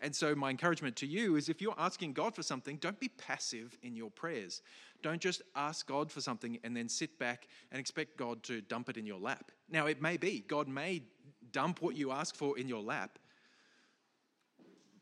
And 0.00 0.14
so, 0.14 0.34
my 0.34 0.50
encouragement 0.50 0.94
to 0.96 1.06
you 1.06 1.36
is 1.36 1.48
if 1.48 1.62
you're 1.62 1.74
asking 1.78 2.12
God 2.12 2.34
for 2.34 2.42
something, 2.42 2.76
don't 2.76 3.00
be 3.00 3.08
passive 3.08 3.78
in 3.82 3.96
your 3.96 4.10
prayers. 4.10 4.60
Don't 5.02 5.20
just 5.20 5.40
ask 5.54 5.86
God 5.86 6.12
for 6.12 6.20
something 6.20 6.58
and 6.64 6.76
then 6.76 6.88
sit 6.88 7.18
back 7.18 7.48
and 7.72 7.80
expect 7.80 8.18
God 8.18 8.42
to 8.44 8.60
dump 8.60 8.90
it 8.90 8.98
in 8.98 9.06
your 9.06 9.18
lap. 9.18 9.50
Now, 9.70 9.86
it 9.86 10.02
may 10.02 10.18
be, 10.18 10.44
God 10.46 10.68
may 10.68 11.02
dump 11.50 11.80
what 11.80 11.96
you 11.96 12.10
ask 12.12 12.34
for 12.34 12.58
in 12.58 12.68
your 12.68 12.82
lap, 12.82 13.18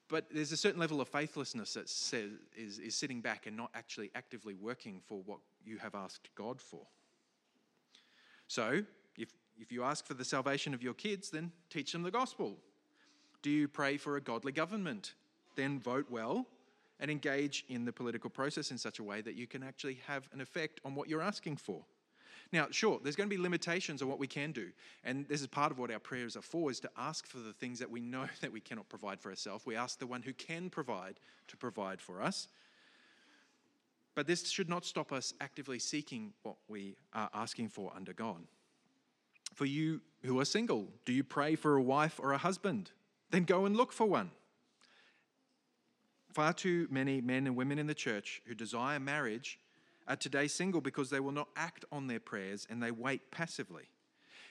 but 0.08 0.26
there's 0.30 0.52
a 0.52 0.56
certain 0.56 0.78
level 0.78 1.00
of 1.00 1.08
faithlessness 1.08 1.74
that 1.74 1.88
says, 1.88 2.30
is, 2.56 2.78
is 2.78 2.94
sitting 2.94 3.20
back 3.20 3.46
and 3.46 3.56
not 3.56 3.70
actually 3.74 4.12
actively 4.14 4.54
working 4.54 5.00
for 5.06 5.22
what 5.22 5.38
you 5.64 5.78
have 5.78 5.96
asked 5.96 6.28
God 6.36 6.60
for. 6.60 6.86
So, 8.48 8.82
if, 9.16 9.32
if 9.58 9.72
you 9.72 9.82
ask 9.82 10.06
for 10.06 10.14
the 10.14 10.24
salvation 10.24 10.74
of 10.74 10.82
your 10.82 10.94
kids, 10.94 11.30
then 11.30 11.52
teach 11.70 11.92
them 11.92 12.02
the 12.02 12.10
gospel. 12.10 12.56
Do 13.42 13.50
you 13.50 13.68
pray 13.68 13.96
for 13.96 14.16
a 14.16 14.20
godly 14.20 14.52
government? 14.52 15.14
Then 15.56 15.78
vote 15.78 16.06
well 16.10 16.46
and 17.00 17.10
engage 17.10 17.64
in 17.68 17.84
the 17.84 17.92
political 17.92 18.30
process 18.30 18.70
in 18.70 18.78
such 18.78 18.98
a 18.98 19.02
way 19.02 19.20
that 19.20 19.34
you 19.34 19.46
can 19.46 19.62
actually 19.62 19.98
have 20.06 20.28
an 20.32 20.40
effect 20.40 20.80
on 20.84 20.94
what 20.94 21.08
you're 21.08 21.22
asking 21.22 21.56
for. 21.56 21.84
Now, 22.52 22.68
sure, 22.70 23.00
there's 23.02 23.16
going 23.16 23.28
to 23.28 23.36
be 23.36 23.42
limitations 23.42 24.00
on 24.00 24.08
what 24.08 24.18
we 24.18 24.26
can 24.26 24.52
do. 24.52 24.68
And 25.02 25.26
this 25.26 25.40
is 25.40 25.46
part 25.46 25.72
of 25.72 25.78
what 25.78 25.90
our 25.90 25.98
prayers 25.98 26.36
are 26.36 26.42
for, 26.42 26.70
is 26.70 26.78
to 26.80 26.90
ask 26.96 27.26
for 27.26 27.38
the 27.38 27.52
things 27.52 27.78
that 27.80 27.90
we 27.90 28.00
know 28.00 28.26
that 28.40 28.52
we 28.52 28.60
cannot 28.60 28.88
provide 28.88 29.20
for 29.20 29.30
ourselves. 29.30 29.66
We 29.66 29.76
ask 29.76 29.98
the 29.98 30.06
one 30.06 30.22
who 30.22 30.32
can 30.32 30.70
provide 30.70 31.16
to 31.48 31.56
provide 31.56 32.00
for 32.00 32.22
us. 32.22 32.48
But 34.14 34.26
this 34.26 34.48
should 34.48 34.68
not 34.68 34.84
stop 34.84 35.12
us 35.12 35.34
actively 35.40 35.78
seeking 35.78 36.32
what 36.42 36.56
we 36.68 36.96
are 37.12 37.30
asking 37.34 37.70
for 37.70 37.92
under 37.94 38.12
God. 38.12 38.42
For 39.54 39.66
you 39.66 40.00
who 40.22 40.38
are 40.40 40.44
single, 40.44 40.88
do 41.04 41.12
you 41.12 41.24
pray 41.24 41.54
for 41.56 41.76
a 41.76 41.82
wife 41.82 42.18
or 42.20 42.32
a 42.32 42.38
husband? 42.38 42.90
Then 43.30 43.44
go 43.44 43.66
and 43.66 43.76
look 43.76 43.92
for 43.92 44.06
one. 44.06 44.30
Far 46.32 46.52
too 46.52 46.88
many 46.90 47.20
men 47.20 47.46
and 47.46 47.56
women 47.56 47.78
in 47.78 47.86
the 47.86 47.94
church 47.94 48.42
who 48.46 48.54
desire 48.54 48.98
marriage 48.98 49.58
are 50.08 50.16
today 50.16 50.48
single 50.48 50.80
because 50.80 51.10
they 51.10 51.20
will 51.20 51.32
not 51.32 51.48
act 51.56 51.84
on 51.92 52.06
their 52.06 52.20
prayers 52.20 52.66
and 52.68 52.82
they 52.82 52.90
wait 52.90 53.30
passively. 53.30 53.84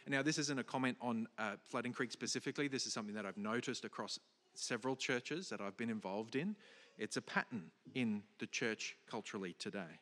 Now, 0.08 0.22
this 0.22 0.38
isn't 0.38 0.60
a 0.60 0.64
comment 0.64 0.98
on 1.00 1.28
uh, 1.38 1.52
Flooding 1.70 1.94
Creek 1.94 2.12
specifically. 2.12 2.68
This 2.68 2.86
is 2.86 2.94
something 2.94 3.16
that 3.16 3.26
I've 3.26 3.38
noticed 3.38 3.86
across 3.86 4.20
several 4.54 4.96
churches 4.96 5.50
that 5.50 5.62
I've 5.62 5.78
been 5.78 5.90
involved 5.90 6.36
in. 6.36 6.56
It's 6.98 7.18
a 7.18 7.22
pattern 7.22 7.72
in 7.96 8.24
the 8.40 8.48
church 8.48 8.96
culturally 9.10 9.56
today. 9.60 10.00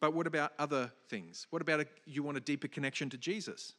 But 0.00 0.14
what 0.14 0.26
about 0.26 0.52
other 0.58 0.92
things? 1.08 1.46
What 1.50 1.62
about 1.62 1.80
a, 1.80 1.86
you 2.06 2.22
want 2.22 2.36
a 2.36 2.40
deeper 2.40 2.68
connection 2.68 3.10
to 3.10 3.18
Jesus? 3.18 3.74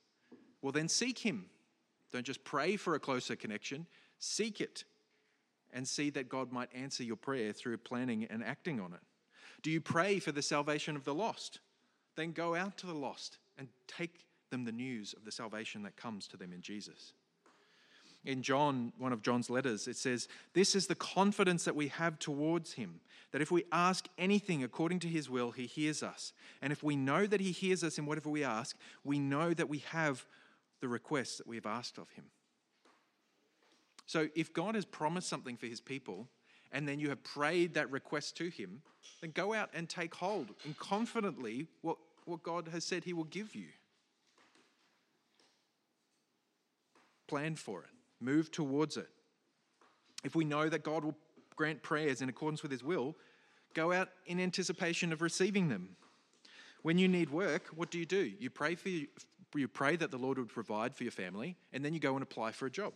Well, 0.62 0.72
then 0.72 0.90
seek 0.90 1.20
Him. 1.20 1.46
Don't 2.12 2.26
just 2.26 2.44
pray 2.44 2.76
for 2.76 2.96
a 2.96 3.00
closer 3.00 3.36
connection, 3.36 3.86
seek 4.20 4.62
it 4.62 4.86
and 5.74 5.88
see 5.88 6.10
that 6.12 6.30
God 6.30 6.52
might 6.52 6.70
answer 6.74 7.04
your 7.04 7.18
prayer 7.18 7.52
through 7.52 7.78
planning 7.78 8.26
and 8.30 8.44
acting 8.44 8.80
on 8.80 8.94
it. 8.94 9.02
Do 9.62 9.70
you 9.70 9.82
pray 9.82 10.20
for 10.20 10.32
the 10.32 10.42
salvation 10.42 10.96
of 10.96 11.04
the 11.04 11.14
lost? 11.14 11.60
Then 12.16 12.32
go 12.32 12.56
out 12.56 12.78
to 12.78 12.88
the 12.88 12.94
lost 12.94 13.40
and 13.58 13.68
take 13.88 14.26
them 14.50 14.64
the 14.64 14.72
news 14.72 15.14
of 15.14 15.26
the 15.26 15.32
salvation 15.32 15.84
that 15.84 15.98
comes 15.98 16.28
to 16.30 16.38
them 16.38 16.54
in 16.54 16.62
Jesus 16.62 17.14
in 18.26 18.42
John, 18.42 18.92
one 18.98 19.14
of 19.14 19.22
John's 19.22 19.50
letters, 19.50 19.88
it 19.88 19.96
says, 19.96 20.28
This 20.54 20.76
is 20.76 20.88
the 20.88 20.96
confidence 20.96 21.64
that 21.66 21.76
we 21.76 21.90
have 21.90 22.18
towards 22.18 22.74
him, 22.74 23.00
that 23.32 23.42
if 23.42 23.52
we 23.52 23.66
ask 23.72 24.08
anything 24.18 24.64
according 24.64 25.00
to 25.00 25.08
his 25.08 25.30
will, 25.30 25.52
he 25.52 25.68
hears 25.68 26.02
us. 26.02 26.34
And 26.62 26.74
if 26.74 26.84
we 26.84 26.96
know 26.96 27.28
that 27.28 27.40
he 27.40 27.52
hears 27.52 27.84
us 27.84 27.98
in 27.98 28.06
whatever 28.06 28.30
we 28.30 28.44
ask, 28.44 28.76
we 29.04 29.20
know 29.20 29.54
that 29.54 29.70
we 29.70 29.80
have 29.90 30.26
the 30.82 30.88
request 30.88 31.38
that 31.38 31.48
we 31.48 31.56
have 31.56 31.68
asked 31.68 31.98
of 31.98 32.10
him. 32.12 32.26
So 34.08 34.28
if 34.36 34.54
God 34.54 34.76
has 34.76 34.86
promised 34.86 35.30
something 35.30 35.56
for 35.56 35.68
his 35.68 35.82
people, 35.82 36.28
and 36.72 36.88
then 36.88 37.00
you 37.00 37.10
have 37.10 37.24
prayed 37.24 37.76
that 37.76 37.92
request 37.92 38.36
to 38.38 38.50
him, 38.50 38.82
then 39.22 39.32
go 39.32 39.54
out 39.54 39.70
and 39.74 39.88
take 39.88 40.16
hold 40.16 40.50
and 40.66 40.78
confidently 40.78 41.68
what, 41.82 41.98
what 42.26 42.42
God 42.44 42.68
has 42.72 42.84
said 42.84 43.04
he 43.04 43.14
will 43.14 43.24
give 43.26 43.56
you. 43.56 43.68
Plan 47.28 47.56
for 47.56 47.84
it 47.84 47.95
move 48.20 48.52
towards 48.52 48.98
it. 48.98 49.10
If 50.24 50.36
we 50.36 50.46
know 50.46 50.70
that 50.70 50.84
God 50.84 51.04
will 51.04 51.16
grant 51.56 51.84
prayers 51.84 52.22
in 52.22 52.30
accordance 52.30 52.62
with 52.62 52.72
his 52.72 52.84
will, 52.84 53.16
go 53.74 53.92
out 53.92 54.10
in 54.26 54.40
anticipation 54.40 55.14
of 55.14 55.22
receiving 55.22 55.70
them. 55.70 55.96
When 56.82 56.98
you 56.98 57.08
need 57.08 57.30
work, 57.30 57.68
what 57.76 57.92
do 57.92 58.00
you 58.00 58.06
do? 58.06 58.32
You 58.40 58.50
pray 58.50 58.76
for 58.76 58.90
you, 58.90 59.08
pray 59.74 59.96
that 59.96 60.12
the 60.12 60.18
Lord 60.18 60.38
would 60.38 60.50
provide 60.50 60.96
for 60.96 61.04
your 61.04 61.12
family, 61.12 61.56
and 61.74 61.84
then 61.84 61.94
you 61.94 62.00
go 62.00 62.14
and 62.14 62.24
apply 62.24 62.52
for 62.52 62.66
a 62.66 62.72
job. 62.72 62.94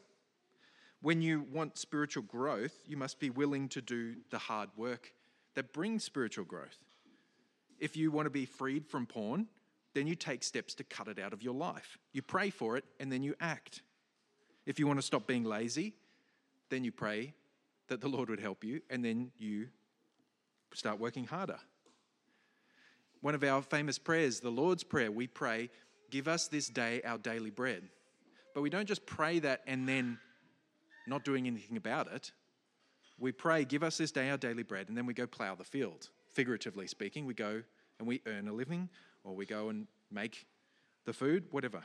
When 1.02 1.22
you 1.22 1.46
want 1.52 1.78
spiritual 1.78 2.24
growth, 2.24 2.78
you 2.86 2.98
must 2.98 3.20
be 3.20 3.30
willing 3.30 3.70
to 3.70 3.82
do 3.82 4.16
the 4.32 4.38
hard 4.38 4.70
work 4.76 5.14
that 5.56 5.74
brings 5.74 6.04
spiritual 6.04 6.46
growth. 6.46 6.84
If 7.80 7.96
you 7.96 8.12
want 8.12 8.26
to 8.26 8.30
be 8.30 8.46
freed 8.46 8.86
from 8.86 9.06
porn, 9.06 9.48
then 9.94 10.06
you 10.06 10.16
take 10.16 10.44
steps 10.44 10.76
to 10.76 10.84
cut 10.84 11.08
it 11.08 11.18
out 11.18 11.34
of 11.34 11.42
your 11.42 11.54
life. 11.54 11.98
You 12.12 12.22
pray 12.22 12.50
for 12.50 12.78
it 12.78 12.84
and 13.00 13.12
then 13.12 13.24
you 13.24 13.36
act. 13.40 13.82
If 14.70 14.78
you 14.78 14.86
want 14.86 15.00
to 15.00 15.04
stop 15.04 15.26
being 15.26 15.46
lazy, 15.46 15.96
then 16.70 16.84
you 16.84 16.92
pray 16.92 17.34
that 17.88 18.02
the 18.02 18.08
Lord 18.08 18.30
would 18.30 18.40
help 18.40 18.64
you 18.64 18.82
and 18.92 19.04
then 19.04 19.32
you 19.40 19.70
start 20.76 21.00
working 21.00 21.26
harder. 21.26 21.58
One 23.22 23.34
of 23.34 23.44
our 23.44 23.64
famous 23.64 23.98
prayers, 23.98 24.42
the 24.42 24.52
Lord's 24.52 24.84
Prayer, 24.84 25.12
we 25.12 25.26
pray, 25.26 25.72
Give 26.12 26.28
us 26.28 26.48
this 26.48 26.68
day 26.68 27.02
our 27.04 27.18
daily 27.18 27.50
bread. 27.50 27.82
But 28.54 28.62
we 28.62 28.70
don't 28.70 28.88
just 28.88 29.08
pray 29.08 29.40
that 29.40 29.62
and 29.66 29.90
then 29.90 30.20
not 31.08 31.26
doing 31.26 31.48
anything 31.48 31.76
about 31.76 32.06
it. 32.12 32.32
We 33.18 33.32
pray, 33.32 33.66
Give 33.66 33.82
us 33.82 33.98
this 33.98 34.12
day 34.12 34.30
our 34.30 34.38
daily 34.38 34.62
bread, 34.62 34.88
and 34.88 34.96
then 34.96 35.08
we 35.08 35.16
go 35.16 35.26
plow 35.26 35.56
the 35.56 35.64
field. 35.64 36.10
Figuratively 36.28 36.86
speaking, 36.86 37.26
we 37.26 37.34
go 37.34 37.64
and 37.98 38.08
we 38.08 38.22
earn 38.28 38.48
a 38.48 38.54
living, 38.54 38.88
or 39.24 39.36
we 39.36 39.48
go 39.48 39.70
and 39.70 39.88
make 40.12 40.46
the 41.06 41.14
food, 41.14 41.46
whatever. 41.50 41.82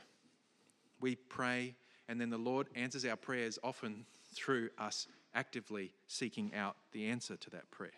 We 1.01 1.15
pray, 1.15 1.73
and 2.07 2.19
then 2.19 2.29
the 2.29 2.37
Lord 2.37 2.67
answers 2.75 3.05
our 3.05 3.15
prayers 3.15 3.57
often 3.63 4.05
through 4.33 4.69
us 4.77 5.07
actively 5.33 5.93
seeking 6.07 6.53
out 6.55 6.75
the 6.91 7.07
answer 7.07 7.35
to 7.35 7.49
that 7.51 7.69
prayer. 7.71 7.91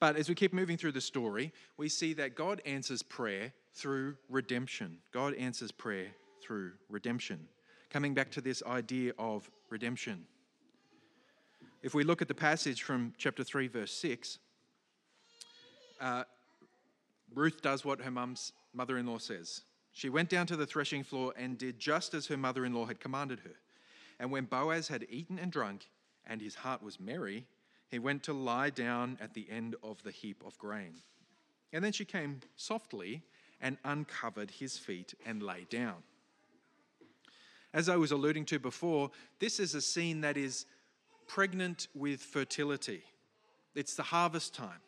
But 0.00 0.16
as 0.16 0.28
we 0.28 0.34
keep 0.34 0.52
moving 0.52 0.76
through 0.76 0.92
the 0.92 1.00
story, 1.00 1.52
we 1.76 1.88
see 1.88 2.12
that 2.14 2.36
God 2.36 2.62
answers 2.64 3.02
prayer 3.02 3.52
through 3.74 4.16
redemption. 4.28 4.98
God 5.12 5.34
answers 5.34 5.72
prayer 5.72 6.08
through 6.40 6.72
redemption. 6.88 7.48
Coming 7.90 8.14
back 8.14 8.30
to 8.32 8.40
this 8.40 8.62
idea 8.64 9.12
of 9.18 9.50
redemption. 9.70 10.26
If 11.82 11.94
we 11.94 12.04
look 12.04 12.22
at 12.22 12.28
the 12.28 12.34
passage 12.34 12.82
from 12.82 13.14
chapter 13.18 13.42
3, 13.42 13.68
verse 13.68 13.92
6, 13.92 14.38
uh, 16.00 16.24
Ruth 17.34 17.62
does 17.62 17.84
what 17.84 18.00
her 18.00 18.10
mum's 18.10 18.52
mother 18.74 18.98
in 18.98 19.06
law 19.06 19.18
says. 19.18 19.62
She 19.98 20.10
went 20.10 20.28
down 20.28 20.46
to 20.46 20.54
the 20.54 20.64
threshing 20.64 21.02
floor 21.02 21.34
and 21.36 21.58
did 21.58 21.80
just 21.80 22.14
as 22.14 22.28
her 22.28 22.36
mother 22.36 22.64
in 22.64 22.72
law 22.72 22.86
had 22.86 23.00
commanded 23.00 23.40
her. 23.40 23.56
And 24.20 24.30
when 24.30 24.44
Boaz 24.44 24.86
had 24.86 25.04
eaten 25.10 25.40
and 25.40 25.50
drunk, 25.50 25.88
and 26.24 26.40
his 26.40 26.54
heart 26.54 26.84
was 26.84 27.00
merry, 27.00 27.46
he 27.90 27.98
went 27.98 28.22
to 28.22 28.32
lie 28.32 28.70
down 28.70 29.18
at 29.20 29.34
the 29.34 29.48
end 29.50 29.74
of 29.82 30.00
the 30.04 30.12
heap 30.12 30.44
of 30.46 30.56
grain. 30.56 31.00
And 31.72 31.82
then 31.82 31.90
she 31.90 32.04
came 32.04 32.38
softly 32.54 33.24
and 33.60 33.76
uncovered 33.84 34.52
his 34.52 34.78
feet 34.78 35.14
and 35.26 35.42
lay 35.42 35.66
down. 35.68 35.96
As 37.74 37.88
I 37.88 37.96
was 37.96 38.12
alluding 38.12 38.44
to 38.44 38.60
before, 38.60 39.10
this 39.40 39.58
is 39.58 39.74
a 39.74 39.80
scene 39.80 40.20
that 40.20 40.36
is 40.36 40.64
pregnant 41.26 41.88
with 41.92 42.20
fertility. 42.20 43.02
It's 43.74 43.96
the 43.96 44.04
harvest 44.04 44.54
time. 44.54 44.80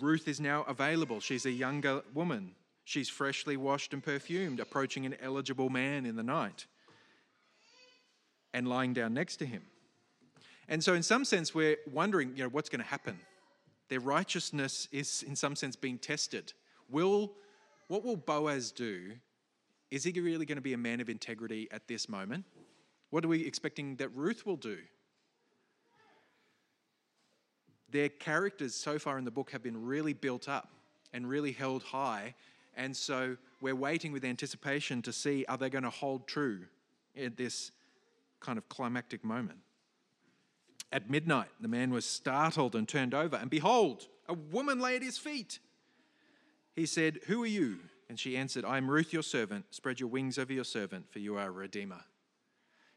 Ruth 0.00 0.26
is 0.26 0.40
now 0.40 0.64
available. 0.64 1.20
She's 1.20 1.46
a 1.46 1.52
younger 1.52 2.02
woman. 2.12 2.56
She's 2.84 3.08
freshly 3.08 3.56
washed 3.56 3.92
and 3.92 4.02
perfumed, 4.02 4.60
approaching 4.60 5.06
an 5.06 5.16
eligible 5.20 5.70
man 5.70 6.06
in 6.06 6.16
the 6.16 6.22
night 6.22 6.66
and 8.52 8.68
lying 8.68 8.92
down 8.92 9.14
next 9.14 9.36
to 9.36 9.46
him. 9.46 9.62
And 10.68 10.82
so, 10.82 10.94
in 10.94 11.02
some 11.02 11.24
sense, 11.24 11.54
we're 11.54 11.76
wondering, 11.90 12.36
you 12.36 12.44
know, 12.44 12.48
what's 12.48 12.68
going 12.68 12.82
to 12.82 12.86
happen? 12.86 13.18
Their 13.88 14.00
righteousness 14.00 14.88
is, 14.92 15.22
in 15.26 15.36
some 15.36 15.56
sense, 15.56 15.76
being 15.76 15.98
tested. 15.98 16.52
Will 16.88 17.32
what 17.88 18.04
will 18.04 18.16
Boaz 18.16 18.72
do? 18.72 19.12
Is 19.90 20.04
he 20.04 20.12
really 20.18 20.46
going 20.46 20.56
to 20.56 20.62
be 20.62 20.72
a 20.72 20.78
man 20.78 21.00
of 21.00 21.08
integrity 21.08 21.68
at 21.70 21.86
this 21.86 22.08
moment? 22.08 22.44
What 23.10 23.24
are 23.24 23.28
we 23.28 23.46
expecting 23.46 23.96
that 23.96 24.08
Ruth 24.14 24.46
will 24.46 24.56
do? 24.56 24.78
Their 27.90 28.08
characters 28.08 28.74
so 28.74 28.98
far 28.98 29.18
in 29.18 29.24
the 29.24 29.30
book 29.30 29.50
have 29.50 29.62
been 29.62 29.84
really 29.84 30.14
built 30.14 30.48
up 30.48 30.70
and 31.12 31.28
really 31.28 31.52
held 31.52 31.84
high. 31.84 32.34
And 32.76 32.96
so 32.96 33.36
we're 33.60 33.74
waiting 33.74 34.12
with 34.12 34.24
anticipation 34.24 35.02
to 35.02 35.12
see 35.12 35.44
are 35.48 35.56
they 35.56 35.70
going 35.70 35.84
to 35.84 35.90
hold 35.90 36.26
true 36.26 36.66
at 37.16 37.36
this 37.36 37.70
kind 38.40 38.58
of 38.58 38.68
climactic 38.68 39.24
moment. 39.24 39.58
At 40.92 41.10
midnight, 41.10 41.48
the 41.60 41.68
man 41.68 41.90
was 41.90 42.04
startled 42.04 42.76
and 42.76 42.88
turned 42.88 43.14
over, 43.14 43.36
and 43.36 43.50
behold, 43.50 44.06
a 44.28 44.34
woman 44.34 44.80
lay 44.80 44.96
at 44.96 45.02
his 45.02 45.18
feet. 45.18 45.58
He 46.74 46.86
said, 46.86 47.20
Who 47.26 47.42
are 47.42 47.48
you? 47.48 47.78
And 48.08 48.18
she 48.18 48.36
answered, 48.36 48.64
I 48.64 48.76
am 48.76 48.88
Ruth, 48.88 49.12
your 49.12 49.22
servant. 49.22 49.64
Spread 49.70 49.98
your 49.98 50.08
wings 50.08 50.38
over 50.38 50.52
your 50.52 50.64
servant, 50.64 51.10
for 51.10 51.18
you 51.18 51.36
are 51.36 51.48
a 51.48 51.50
redeemer. 51.50 52.00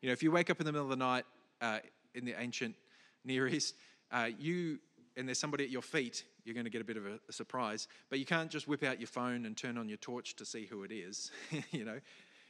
You 0.02 0.10
know, 0.10 0.14
if 0.14 0.22
you 0.22 0.32
wake 0.32 0.50
up 0.50 0.60
in 0.60 0.66
the 0.66 0.72
middle 0.72 0.86
of 0.86 0.92
the 0.92 1.04
night 1.04 1.26
uh, 1.62 1.80
in 2.14 2.26
the 2.26 2.36
ancient 2.40 2.76
Near 3.24 3.48
East, 3.48 3.76
uh, 4.12 4.30
you 4.38 4.80
and 5.18 5.28
there's 5.28 5.40
somebody 5.40 5.64
at 5.64 5.70
your 5.70 5.82
feet, 5.82 6.24
you're 6.46 6.54
going 6.54 6.66
to 6.66 6.70
get 6.70 6.82
a 6.82 6.86
bit 6.86 6.96
of 6.96 7.06
a, 7.06 7.20
a, 7.28 7.34
surprise. 7.34 7.88
But 8.10 8.20
you 8.20 8.26
can't 8.26 8.50
just 8.50 8.68
whip 8.68 8.84
out 8.84 9.00
your 9.00 9.08
phone 9.08 9.46
and 9.46 9.58
turn 9.58 9.78
on 9.78 9.90
your 9.90 9.98
torch 9.98 10.36
to 10.36 10.46
see 10.46 10.66
who 10.66 10.84
it 10.84 10.92
is. 10.92 11.32
you 11.72 11.84
know, 11.84 12.00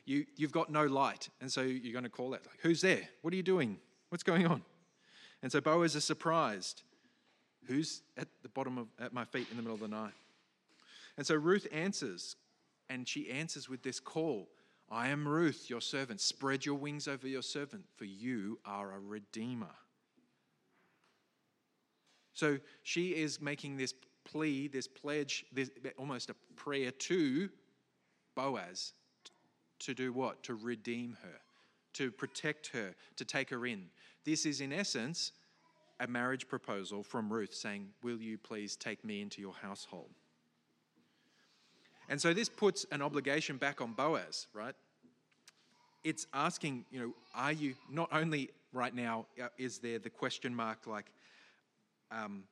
you 0.06 0.26
you've 0.36 0.52
got 0.52 0.70
no 0.70 0.86
light, 0.86 1.30
and 1.42 1.52
so 1.52 1.62
you're 1.62 1.94
going 1.94 2.04
to 2.04 2.10
call 2.10 2.32
that 2.32 2.46
like, 2.46 2.60
"Who's 2.62 2.82
there? 2.82 3.02
What 3.22 3.34
are 3.34 3.38
you 3.38 3.44
doing? 3.44 3.78
What's 4.10 4.24
going 4.24 4.46
on?" 4.46 4.64
And 5.42 5.52
so 5.52 5.62
Boaz 5.62 5.96
is 5.96 6.04
surprised. 6.04 6.84
Who's 7.68 8.02
at 8.18 8.28
the 8.44 8.50
bottom 8.50 8.78
of 8.78 8.88
at 9.00 9.14
my 9.14 9.26
feet 9.26 9.48
in 9.50 9.58
the 9.58 9.64
middle 9.64 9.76
of 9.76 9.82
the 9.82 9.88
night? 9.88 10.14
And 11.18 11.26
so 11.26 11.36
Ruth 11.36 11.68
answers, 11.72 12.36
and 12.90 13.08
she 13.08 13.30
answers 13.30 13.68
with 13.68 13.82
this 13.82 14.00
call 14.00 14.50
I 14.90 15.10
am 15.10 15.28
Ruth, 15.28 15.70
your 15.70 15.82
servant. 15.82 16.22
Spread 16.22 16.66
your 16.66 16.76
wings 16.76 17.08
over 17.08 17.28
your 17.28 17.42
servant, 17.42 17.86
for 17.98 18.06
you 18.06 18.60
are 18.66 18.94
a 18.94 19.00
redeemer. 19.00 19.76
So 22.38 22.60
she 22.84 23.16
is 23.16 23.42
making 23.42 23.78
this 23.78 23.96
plea, 24.24 24.68
this 24.68 24.88
pledge, 24.88 25.44
this, 25.52 25.72
almost 25.98 26.30
a 26.30 26.36
prayer 26.56 26.92
to 26.92 27.50
Boaz 28.36 28.94
to 29.80 29.96
do 29.96 30.14
what? 30.14 30.44
To 30.44 30.54
redeem 30.54 31.18
her, 31.24 31.40
to 31.94 32.12
protect 32.12 32.68
her, 32.68 32.94
to 33.16 33.26
take 33.26 33.50
her 33.50 33.66
in. 33.66 33.86
This 34.24 34.46
is, 34.46 34.62
in 34.62 34.72
essence, 34.72 35.32
a 36.00 36.06
marriage 36.06 36.48
proposal 36.48 37.02
from 37.02 37.34
Ruth 37.34 37.56
saying, 37.56 37.88
Will 38.04 38.22
you 38.22 38.38
please 38.38 38.76
take 38.76 39.04
me 39.04 39.24
into 39.24 39.42
your 39.42 39.56
household? 39.56 40.12
And 42.08 42.22
so 42.22 42.36
this 42.36 42.50
puts 42.50 42.86
an 42.92 43.02
obligation 43.02 43.58
back 43.58 43.82
on 43.82 43.94
Boaz, 43.94 44.46
right? 44.54 44.76
It's 46.04 46.28
asking, 46.36 46.86
you 46.92 47.00
know, 47.00 47.14
are 47.34 47.52
you, 47.52 47.74
not 47.90 48.10
only 48.12 48.52
right 48.74 48.94
now 48.94 49.26
uh, 49.42 49.48
is 49.58 49.80
there 49.80 49.98
the 49.98 50.12
question 50.12 50.54
mark 50.54 50.86
like, 50.86 51.08
um, 52.12 52.44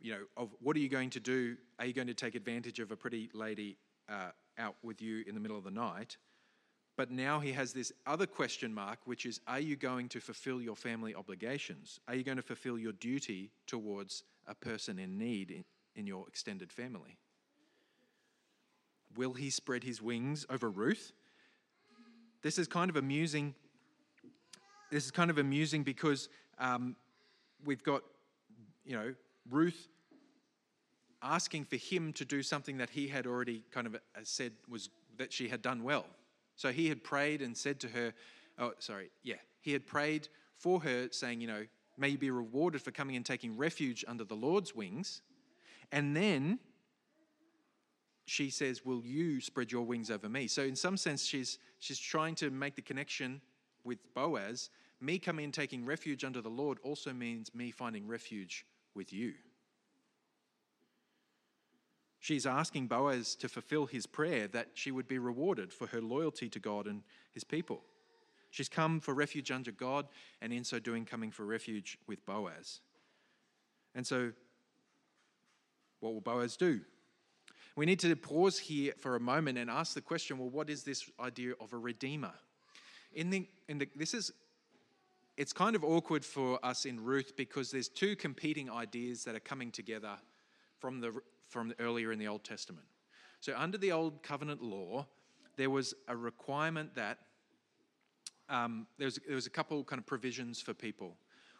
you 0.00 0.12
know, 0.12 0.20
of 0.36 0.50
what 0.60 0.76
are 0.76 0.80
you 0.80 0.88
going 0.88 1.10
to 1.10 1.20
do? 1.20 1.56
Are 1.78 1.86
you 1.86 1.92
going 1.92 2.06
to 2.08 2.14
take 2.14 2.34
advantage 2.34 2.80
of 2.80 2.90
a 2.90 2.96
pretty 2.96 3.30
lady 3.32 3.76
uh, 4.08 4.30
out 4.58 4.76
with 4.82 5.02
you 5.02 5.24
in 5.26 5.34
the 5.34 5.40
middle 5.40 5.58
of 5.58 5.64
the 5.64 5.70
night? 5.70 6.16
But 6.96 7.12
now 7.12 7.38
he 7.38 7.52
has 7.52 7.72
this 7.72 7.92
other 8.06 8.26
question 8.26 8.74
mark, 8.74 8.98
which 9.04 9.24
is 9.24 9.40
Are 9.46 9.60
you 9.60 9.76
going 9.76 10.08
to 10.10 10.20
fulfill 10.20 10.60
your 10.60 10.76
family 10.76 11.14
obligations? 11.14 12.00
Are 12.08 12.14
you 12.14 12.24
going 12.24 12.36
to 12.36 12.42
fulfill 12.42 12.78
your 12.78 12.92
duty 12.92 13.50
towards 13.66 14.24
a 14.46 14.54
person 14.54 14.98
in 14.98 15.16
need 15.16 15.50
in, 15.50 15.64
in 15.94 16.06
your 16.06 16.26
extended 16.26 16.72
family? 16.72 17.16
Will 19.16 19.32
he 19.32 19.50
spread 19.50 19.84
his 19.84 20.02
wings 20.02 20.44
over 20.50 20.68
Ruth? 20.68 21.12
This 22.42 22.58
is 22.58 22.66
kind 22.66 22.90
of 22.90 22.96
amusing. 22.96 23.54
This 24.90 25.04
is 25.04 25.10
kind 25.10 25.30
of 25.30 25.38
amusing 25.38 25.82
because 25.82 26.28
um, 26.58 26.96
we've 27.64 27.82
got, 27.82 28.02
you 28.88 28.96
know, 28.96 29.14
Ruth 29.50 29.86
asking 31.22 31.64
for 31.64 31.76
him 31.76 32.12
to 32.14 32.24
do 32.24 32.42
something 32.42 32.78
that 32.78 32.90
he 32.90 33.06
had 33.06 33.26
already 33.26 33.62
kind 33.70 33.86
of 33.86 33.94
uh, 33.94 33.98
said 34.22 34.52
was 34.68 34.88
that 35.18 35.32
she 35.32 35.48
had 35.48 35.60
done 35.60 35.82
well. 35.82 36.06
So 36.56 36.72
he 36.72 36.88
had 36.88 37.04
prayed 37.04 37.42
and 37.42 37.56
said 37.56 37.78
to 37.80 37.88
her, 37.88 38.14
oh, 38.58 38.72
sorry, 38.78 39.10
yeah, 39.22 39.36
he 39.60 39.72
had 39.72 39.86
prayed 39.86 40.28
for 40.56 40.80
her, 40.80 41.08
saying, 41.10 41.40
you 41.40 41.46
know, 41.46 41.66
may 41.98 42.08
you 42.08 42.18
be 42.18 42.30
rewarded 42.30 42.80
for 42.80 42.90
coming 42.90 43.14
and 43.14 43.26
taking 43.26 43.56
refuge 43.56 44.04
under 44.08 44.24
the 44.24 44.34
Lord's 44.34 44.74
wings. 44.74 45.20
And 45.92 46.16
then 46.16 46.58
she 48.26 48.50
says, 48.50 48.84
Will 48.84 49.02
you 49.04 49.40
spread 49.40 49.72
your 49.72 49.84
wings 49.84 50.10
over 50.10 50.28
me? 50.28 50.48
So, 50.48 50.62
in 50.62 50.76
some 50.76 50.96
sense, 50.96 51.24
she's, 51.24 51.58
she's 51.78 51.98
trying 51.98 52.34
to 52.36 52.50
make 52.50 52.76
the 52.76 52.82
connection 52.82 53.40
with 53.84 53.98
Boaz. 54.14 54.70
Me 55.00 55.18
coming 55.18 55.44
and 55.44 55.54
taking 55.54 55.84
refuge 55.84 56.24
under 56.24 56.42
the 56.42 56.48
Lord 56.48 56.78
also 56.82 57.12
means 57.12 57.54
me 57.54 57.70
finding 57.70 58.06
refuge 58.06 58.66
with 58.98 59.12
you. 59.12 59.32
She's 62.18 62.44
asking 62.44 62.88
Boaz 62.88 63.34
to 63.36 63.48
fulfill 63.48 63.86
his 63.86 64.04
prayer 64.04 64.48
that 64.48 64.70
she 64.74 64.90
would 64.90 65.08
be 65.08 65.18
rewarded 65.18 65.72
for 65.72 65.86
her 65.86 66.02
loyalty 66.02 66.50
to 66.50 66.58
God 66.58 66.86
and 66.86 67.02
his 67.32 67.44
people. 67.44 67.80
She's 68.50 68.68
come 68.68 69.00
for 69.00 69.14
refuge 69.14 69.50
under 69.50 69.72
God, 69.72 70.08
and 70.42 70.52
in 70.52 70.64
so 70.64 70.78
doing, 70.78 71.04
coming 71.04 71.30
for 71.30 71.46
refuge 71.46 71.96
with 72.06 72.26
Boaz. 72.26 72.80
And 73.94 74.06
so, 74.06 74.32
what 76.00 76.12
will 76.12 76.20
Boaz 76.20 76.56
do? 76.56 76.80
we 77.78 77.86
need 77.86 78.00
to 78.00 78.16
pause 78.16 78.58
here 78.58 78.92
for 78.98 79.14
a 79.14 79.20
moment 79.20 79.56
and 79.56 79.70
ask 79.70 79.94
the 79.94 80.00
question 80.00 80.36
well, 80.36 80.50
what 80.50 80.68
is 80.68 80.82
this 80.82 81.08
idea 81.20 81.52
of 81.60 81.72
a 81.72 81.78
redeemer? 81.78 82.32
In 83.12 83.30
the, 83.30 83.46
in 83.68 83.78
the, 83.78 83.88
this 83.94 84.14
is, 84.14 84.32
it's 85.38 85.52
kind 85.52 85.76
of 85.76 85.84
awkward 85.84 86.24
for 86.24 86.58
us 86.64 86.84
in 86.84 87.02
Ruth 87.02 87.34
because 87.36 87.70
there's 87.70 87.88
two 87.88 88.16
competing 88.16 88.68
ideas 88.68 89.22
that 89.22 89.36
are 89.36 89.40
coming 89.40 89.70
together 89.70 90.16
from, 90.80 91.00
the, 91.00 91.12
from 91.46 91.72
earlier 91.78 92.10
in 92.10 92.18
the 92.18 92.26
Old 92.26 92.42
Testament. 92.42 92.86
So, 93.38 93.54
under 93.56 93.78
the 93.78 93.92
Old 93.92 94.24
Covenant 94.24 94.60
law, 94.60 95.06
there 95.56 95.70
was 95.70 95.94
a 96.08 96.16
requirement 96.16 96.96
that 96.96 97.18
um, 98.48 98.88
there, 98.98 99.04
was, 99.06 99.20
there 99.26 99.36
was 99.36 99.46
a 99.46 99.50
couple 99.50 99.84
kind 99.84 100.00
of 100.00 100.06
provisions 100.06 100.60
for 100.60 100.74
people. 100.74 101.16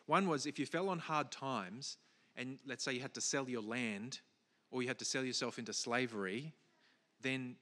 One 0.06 0.26
was 0.26 0.44
if 0.44 0.58
you 0.58 0.66
fell 0.66 0.88
on 0.88 0.98
hard 0.98 1.30
times, 1.30 1.98
and 2.34 2.58
let's 2.66 2.82
say 2.82 2.94
you 2.94 3.00
had 3.00 3.14
to 3.14 3.20
sell 3.20 3.48
your 3.48 3.62
land 3.62 4.18
or 4.72 4.82
you 4.82 4.88
had 4.88 4.98
to 4.98 5.04
sell 5.04 5.22
yourself 5.22 5.56
into 5.56 5.72
slavery, 5.72 6.52
then 7.20 7.54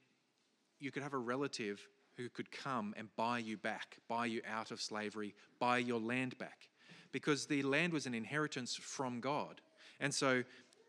you 0.79 0.89
could 0.89 1.03
have 1.03 1.13
a 1.13 1.19
relative 1.19 1.79
who 2.17 2.29
could 2.29 2.51
come 2.51 2.93
and 2.97 3.07
buy 3.15 3.39
you 3.39 3.57
back, 3.57 3.97
buy 4.09 4.25
you 4.25 4.41
out 4.49 4.71
of 4.71 4.81
slavery, 4.81 5.35
buy 5.59 5.77
your 5.77 5.99
land 5.99 6.37
back. 6.37 6.69
Because 7.11 7.45
the 7.45 7.63
land 7.63 7.93
was 7.93 8.05
an 8.05 8.13
inheritance 8.13 8.75
from 8.75 9.19
God. 9.19 9.61
And 9.99 10.13
so 10.13 10.43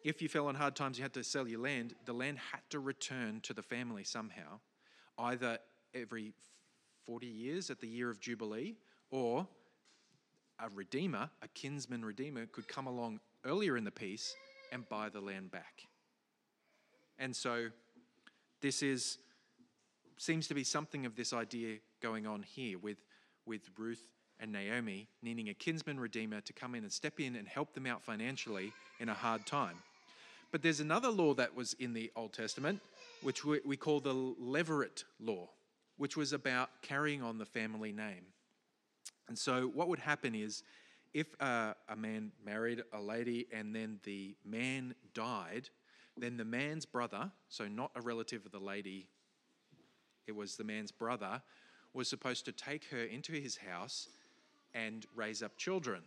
if 0.04 0.22
you 0.22 0.28
fell 0.28 0.46
on 0.46 0.54
hard 0.54 0.74
times, 0.74 0.98
you 0.98 1.02
had 1.02 1.12
to 1.14 1.24
sell 1.24 1.46
your 1.46 1.60
land, 1.60 1.94
the 2.06 2.12
land 2.12 2.38
had 2.52 2.60
to 2.70 2.80
return 2.80 3.40
to 3.42 3.52
the 3.52 3.62
family 3.62 4.04
somehow, 4.04 4.60
either 5.18 5.58
every 5.94 6.32
40 7.06 7.26
years 7.26 7.70
at 7.70 7.80
the 7.80 7.88
year 7.88 8.10
of 8.10 8.20
Jubilee, 8.20 8.76
or 9.10 9.46
a 10.60 10.68
redeemer, 10.74 11.30
a 11.42 11.48
kinsman 11.48 12.04
redeemer, 12.04 12.46
could 12.46 12.68
come 12.68 12.86
along 12.86 13.20
earlier 13.44 13.76
in 13.76 13.84
the 13.84 13.90
piece 13.90 14.34
and 14.72 14.88
buy 14.88 15.08
the 15.08 15.20
land 15.20 15.50
back. 15.50 15.84
And 17.18 17.34
so 17.34 17.68
this 18.60 18.82
is 18.82 19.18
seems 20.18 20.48
to 20.48 20.54
be 20.54 20.64
something 20.64 21.06
of 21.06 21.16
this 21.16 21.32
idea 21.32 21.78
going 22.02 22.26
on 22.26 22.42
here 22.42 22.78
with, 22.78 22.98
with 23.46 23.62
Ruth 23.76 24.02
and 24.40 24.52
Naomi 24.52 25.08
needing 25.22 25.48
a 25.48 25.54
kinsman 25.54 25.98
redeemer 25.98 26.40
to 26.42 26.52
come 26.52 26.74
in 26.74 26.82
and 26.82 26.92
step 26.92 27.20
in 27.20 27.36
and 27.36 27.48
help 27.48 27.72
them 27.72 27.86
out 27.86 28.02
financially 28.02 28.72
in 29.00 29.08
a 29.08 29.14
hard 29.14 29.46
time. 29.46 29.76
But 30.50 30.62
there's 30.62 30.80
another 30.80 31.10
law 31.10 31.34
that 31.34 31.54
was 31.54 31.74
in 31.74 31.92
the 31.92 32.10
Old 32.16 32.32
Testament, 32.32 32.80
which 33.22 33.44
we, 33.44 33.60
we 33.64 33.76
call 33.76 34.00
the 34.00 34.14
Levirate 34.14 35.04
law, 35.20 35.48
which 35.96 36.16
was 36.16 36.32
about 36.32 36.70
carrying 36.82 37.22
on 37.22 37.38
the 37.38 37.44
family 37.44 37.92
name. 37.92 38.24
And 39.28 39.38
so, 39.38 39.66
what 39.66 39.88
would 39.88 39.98
happen 39.98 40.34
is 40.34 40.62
if 41.12 41.26
uh, 41.40 41.74
a 41.88 41.96
man 41.96 42.32
married 42.44 42.82
a 42.92 43.00
lady 43.00 43.46
and 43.52 43.74
then 43.74 44.00
the 44.04 44.36
man 44.44 44.94
died, 45.12 45.68
then 46.16 46.36
the 46.36 46.44
man's 46.44 46.86
brother, 46.86 47.30
so 47.48 47.68
not 47.68 47.90
a 47.94 48.00
relative 48.00 48.46
of 48.46 48.52
the 48.52 48.58
lady, 48.58 49.08
it 50.28 50.36
was 50.36 50.56
the 50.56 50.64
man's 50.64 50.92
brother, 50.92 51.42
was 51.94 52.08
supposed 52.08 52.44
to 52.44 52.52
take 52.52 52.84
her 52.90 53.02
into 53.02 53.32
his 53.32 53.56
house 53.56 54.08
and 54.74 55.06
raise 55.16 55.42
up 55.42 55.56
children, 55.56 56.02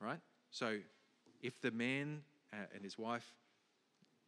right? 0.00 0.20
So 0.50 0.78
if 1.42 1.60
the 1.60 1.70
man 1.70 2.22
uh, 2.52 2.56
and 2.74 2.84
his 2.84 2.98
wife, 2.98 3.34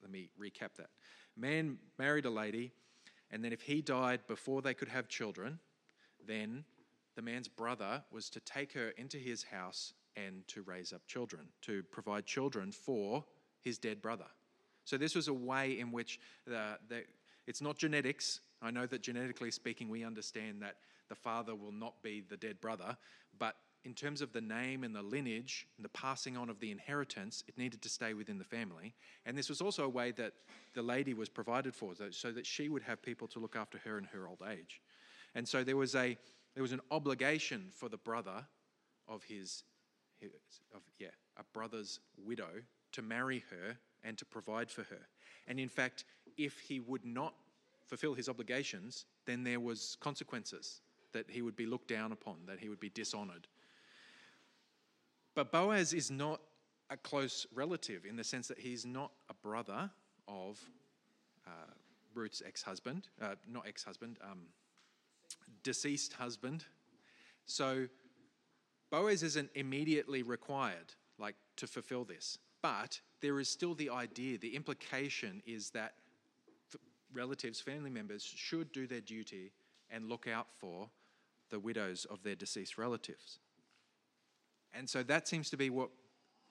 let 0.03 0.11
me 0.11 0.31
recap 0.41 0.75
that. 0.79 0.89
Man 1.37 1.79
married 1.99 2.25
a 2.25 2.31
lady, 2.31 2.73
and 3.31 3.45
then 3.45 3.53
if 3.53 3.63
he 3.63 3.83
died 3.83 4.21
before 4.27 4.63
they 4.63 4.75
could 4.75 4.89
have 4.89 5.09
children, 5.09 5.59
then 6.27 6.65
the 7.17 7.23
man's 7.23 7.49
brother 7.49 8.03
was 8.11 8.31
to 8.31 8.41
take 8.41 8.73
her 8.73 8.91
into 8.97 9.19
his 9.19 9.45
house 9.45 9.93
and 10.17 10.47
to 10.49 10.63
raise 10.63 10.93
up 10.93 11.07
children, 11.07 11.49
to 11.63 11.83
provide 11.91 12.25
children 12.25 12.73
for 12.73 13.25
his 13.61 13.79
dead 13.79 14.01
brother. 14.01 14.27
So 14.85 14.97
this 14.97 15.15
was 15.15 15.29
a 15.29 15.35
way 15.35 15.79
in 15.79 15.91
which 15.93 16.21
the, 16.47 16.79
the, 16.89 17.05
it's 17.47 17.61
not 17.61 17.77
genetics. 17.77 18.41
I 18.65 18.71
know 18.71 18.87
that 18.87 19.03
genetically 19.03 19.51
speaking, 19.51 19.89
we 19.89 20.05
understand 20.05 20.63
that 20.63 20.77
the 21.09 21.15
father 21.15 21.55
will 21.55 21.73
not 21.73 22.03
be 22.03 22.23
the 22.29 22.37
dead 22.37 22.61
brother, 22.61 22.97
but 23.39 23.57
in 23.85 23.93
terms 23.93 24.23
of 24.23 24.33
the 24.33 24.41
name 24.41 24.83
and 24.83 24.95
the 24.95 25.03
lineage 25.03 25.67
and 25.77 25.85
the 25.85 25.91
passing 25.91 26.37
on 26.37 26.49
of 26.49 26.59
the 26.59 26.71
inheritance, 26.71 27.45
it 27.47 27.59
needed 27.59 27.83
to 27.83 27.89
stay 27.91 28.15
within 28.15 28.39
the 28.39 28.45
family. 28.45 28.95
And 29.27 29.37
this 29.37 29.51
was 29.51 29.61
also 29.61 29.85
a 29.85 29.89
way 29.89 30.11
that 30.13 30.33
the 30.73 30.83
lady 30.83 31.13
was 31.13 31.29
provided 31.29 31.75
for, 31.75 31.93
so 32.11 32.33
that 32.33 32.47
she 32.47 32.71
would 32.71 32.83
have 32.83 33.03
people 33.03 33.29
to 33.29 33.39
look 33.39 33.57
after 33.57 33.79
her 33.85 33.99
in 33.99 34.05
her 34.05 34.27
old 34.27 34.43
age. 34.51 34.81
And 35.35 35.47
so 35.47 35.63
there 35.63 35.77
was 35.77 35.95
a 35.95 36.17
there 36.55 36.63
was 36.63 36.73
an 36.73 36.81
obligation 36.91 37.67
for 37.73 37.89
the 37.89 37.97
brother 37.97 38.47
of 39.09 39.25
his, 39.25 39.65
his 40.21 40.31
of 40.73 40.83
yeah, 41.01 41.09
a 41.37 41.43
brother's 41.53 41.99
widow 42.17 42.63
to 42.93 43.03
marry 43.03 43.45
her 43.51 43.77
and 44.05 44.17
to 44.19 44.25
provide 44.25 44.71
for 44.71 44.85
her. 44.85 45.09
And 45.49 45.59
in 45.59 45.69
fact, 45.69 46.05
if 46.37 46.61
he 46.61 46.79
would 46.79 47.05
not 47.05 47.35
fulfill 47.87 48.15
his 48.15 48.29
obligations, 48.29 49.07
then 49.27 49.45
there 49.45 49.61
was 49.61 49.97
consequences 50.01 50.81
that 51.13 51.31
he 51.31 51.43
would 51.43 51.57
be 51.57 51.67
looked 51.67 51.89
down 51.89 52.13
upon, 52.13 52.37
that 52.47 52.59
he 52.59 52.69
would 52.69 52.81
be 52.81 52.91
dishonored. 52.91 53.47
But 55.35 55.53
Boaz 55.53 55.93
is 55.93 56.11
not 56.11 56.41
a 56.91 56.97
close 56.97 57.47
relative 57.55 58.05
in 58.05 58.17
the 58.17 58.25
sense 58.25 58.49
that 58.49 58.59
he's 58.59 58.85
not 58.85 59.11
a 59.31 59.35
brother 59.35 59.91
of 60.29 60.61
uh, 61.47 61.51
Ruth's 62.15 62.43
ex 62.47 62.63
husband, 62.63 63.09
uh, 63.21 63.35
not 63.49 63.67
ex 63.67 63.83
husband, 63.83 64.19
um, 64.23 64.41
deceased 65.63 66.13
husband. 66.13 66.65
So 67.47 67.89
Boaz 68.91 69.23
isn't 69.23 69.51
immediately 69.55 70.23
required, 70.23 70.95
like, 71.19 71.35
to 71.57 71.67
fulfill 71.67 72.05
this. 72.05 72.39
But 72.63 73.01
there 73.21 73.41
is 73.41 73.49
still 73.49 73.75
the 73.75 73.91
idea, 73.91 74.39
the 74.39 74.55
implication 74.55 75.43
is 75.47 75.71
that 75.71 75.95
relatives, 77.15 77.61
family 77.61 77.91
members 77.91 78.23
should 78.23 78.73
do 78.73 78.87
their 78.87 79.01
duty 79.01 79.53
and 79.91 80.09
look 80.09 80.27
out 80.27 80.49
for 80.59 80.89
the 81.51 81.59
widows 81.59 82.07
of 82.11 82.23
their 82.23 82.35
deceased 82.35 82.79
relatives. 82.79 83.39
And 84.73 84.89
so 84.89 85.03
that 85.05 85.29
seems 85.29 85.51
to 85.51 85.57
be 85.57 85.71
what 85.71 85.91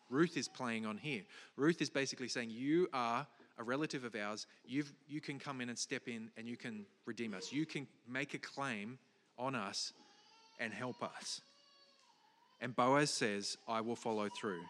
Ruth 0.09 0.37
is 0.37 0.47
playing 0.47 0.85
on 0.85 0.97
here. 0.97 1.23
Ruth 1.57 1.81
is 1.81 1.89
basically 1.89 2.27
saying, 2.27 2.51
You 2.51 2.87
are 2.93 3.27
a 3.57 3.63
relative 3.63 4.03
of 4.03 4.15
ours. 4.15 4.47
You've, 4.65 4.93
you 5.07 5.21
can 5.21 5.39
come 5.39 5.61
in 5.61 5.69
and 5.69 5.77
step 5.77 6.07
in 6.07 6.29
and 6.37 6.47
you 6.47 6.57
can 6.57 6.85
redeem 7.05 7.33
us. 7.33 7.51
You 7.51 7.65
can 7.65 7.87
make 8.07 8.33
a 8.33 8.39
claim 8.39 8.97
on 9.37 9.55
us 9.55 9.93
and 10.59 10.73
help 10.73 11.03
us. 11.03 11.41
And 12.61 12.75
Boaz 12.75 13.09
says, 13.09 13.57
I 13.67 13.81
will 13.81 13.95
follow 13.95 14.29
through. 14.29 14.61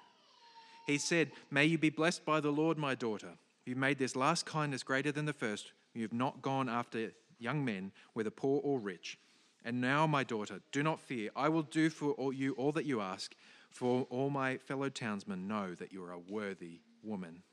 He 0.88 0.97
said, 0.97 1.32
May 1.51 1.65
you 1.65 1.77
be 1.77 1.89
blessed 1.89 2.25
by 2.25 2.39
the 2.39 2.51
Lord, 2.51 2.77
my 2.77 2.95
daughter. 2.95 3.34
You've 3.65 3.77
made 3.77 3.99
this 3.99 4.15
last 4.15 4.45
kindness 4.45 4.84
greater 4.84 5.12
than 5.12 5.25
the 5.25 5.34
first. 5.34 5.71
You 5.93 6.01
have 6.03 6.13
not 6.13 6.41
gone 6.41 6.69
after 6.69 7.12
young 7.39 7.63
men, 7.63 7.91
whether 8.13 8.29
poor 8.29 8.62
or 8.63 8.79
rich. 8.79 9.17
And 9.65 9.79
now, 9.79 10.06
my 10.08 10.23
daughter, 10.23 10.60
do 10.71 10.84
not 10.84 10.99
fear. 10.99 11.29
I 11.36 11.49
will 11.49 11.63
do 11.63 11.89
for 11.89 12.34
you 12.34 12.53
all 12.53 12.71
that 12.73 12.86
you 12.86 12.99
ask, 12.99 13.34
for 13.69 14.06
all 14.10 14.29
my 14.29 14.58
fellow 14.58 14.89
townsmen 14.89 15.47
know 15.47 15.73
that 15.75 15.93
you 15.93 16.03
are 16.03 16.12
a 16.12 16.19
worthy 16.19 16.82
woman. 17.01 17.43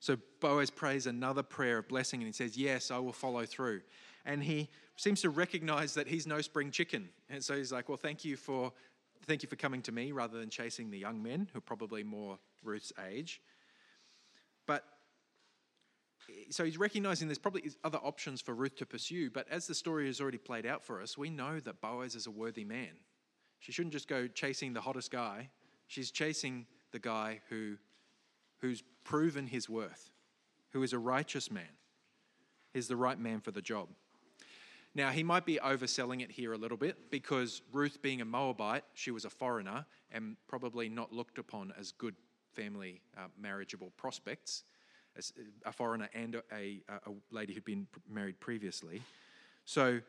So 0.00 0.16
Boaz 0.40 0.70
prays 0.70 1.06
another 1.06 1.42
prayer 1.42 1.78
of 1.78 1.88
blessing 1.88 2.20
and 2.20 2.26
he 2.26 2.32
says, 2.32 2.56
Yes, 2.56 2.90
I 2.90 2.98
will 2.98 3.12
follow 3.12 3.44
through. 3.44 3.82
And 4.24 4.42
he 4.42 4.68
seems 4.96 5.20
to 5.22 5.30
recognize 5.30 5.94
that 5.94 6.06
he's 6.08 6.26
no 6.26 6.40
spring 6.40 6.70
chicken. 6.70 7.08
And 7.28 7.44
so 7.44 7.56
he's 7.56 7.70
like, 7.70 7.88
Well, 7.88 7.98
thank 7.98 8.24
you 8.24 8.36
for 8.36 8.72
thank 9.26 9.42
you 9.42 9.48
for 9.48 9.56
coming 9.56 9.82
to 9.82 9.92
me 9.92 10.12
rather 10.12 10.38
than 10.38 10.48
chasing 10.48 10.90
the 10.90 10.98
young 10.98 11.22
men 11.22 11.46
who 11.52 11.58
are 11.58 11.62
probably 11.62 12.02
more 12.02 12.38
Ruth's 12.64 12.92
age. 13.10 13.42
So 16.50 16.64
he's 16.64 16.78
recognizing 16.78 17.28
there's 17.28 17.38
probably 17.38 17.70
other 17.84 17.98
options 17.98 18.40
for 18.40 18.54
Ruth 18.54 18.76
to 18.76 18.86
pursue, 18.86 19.30
but 19.30 19.46
as 19.50 19.66
the 19.66 19.74
story 19.74 20.06
has 20.06 20.20
already 20.20 20.38
played 20.38 20.66
out 20.66 20.84
for 20.84 21.00
us, 21.00 21.16
we 21.16 21.30
know 21.30 21.60
that 21.60 21.80
Boaz 21.80 22.14
is 22.14 22.26
a 22.26 22.30
worthy 22.30 22.64
man. 22.64 22.90
She 23.58 23.72
shouldn't 23.72 23.92
just 23.92 24.08
go 24.08 24.26
chasing 24.26 24.72
the 24.72 24.80
hottest 24.80 25.10
guy. 25.10 25.50
She's 25.86 26.10
chasing 26.10 26.66
the 26.92 26.98
guy 26.98 27.40
who 27.48 27.76
who's 28.60 28.82
proven 29.04 29.46
his 29.46 29.68
worth, 29.68 30.10
who 30.70 30.82
is 30.82 30.92
a 30.92 30.98
righteous 30.98 31.50
man, 31.50 31.72
is 32.74 32.88
the 32.88 32.96
right 32.96 33.18
man 33.18 33.40
for 33.40 33.50
the 33.50 33.62
job. 33.62 33.88
Now, 34.94 35.10
he 35.10 35.22
might 35.22 35.46
be 35.46 35.58
overselling 35.62 36.20
it 36.20 36.32
here 36.32 36.52
a 36.52 36.58
little 36.58 36.76
bit 36.76 37.10
because 37.10 37.62
Ruth, 37.72 38.02
being 38.02 38.20
a 38.20 38.24
Moabite, 38.24 38.84
she 38.92 39.12
was 39.12 39.24
a 39.24 39.30
foreigner 39.30 39.86
and 40.10 40.36
probably 40.48 40.88
not 40.88 41.12
looked 41.12 41.38
upon 41.38 41.72
as 41.78 41.92
good 41.92 42.16
family 42.52 43.00
uh, 43.16 43.28
marriageable 43.40 43.92
prospects, 43.96 44.64
as 45.16 45.32
uh, 45.38 45.42
a 45.64 45.72
foreigner 45.72 46.08
and 46.14 46.34
a, 46.34 46.42
a, 46.52 46.82
a 47.06 47.12
lady 47.30 47.54
who'd 47.54 47.64
been 47.64 47.86
married 48.08 48.40
previously. 48.40 49.02
So, 49.64 50.00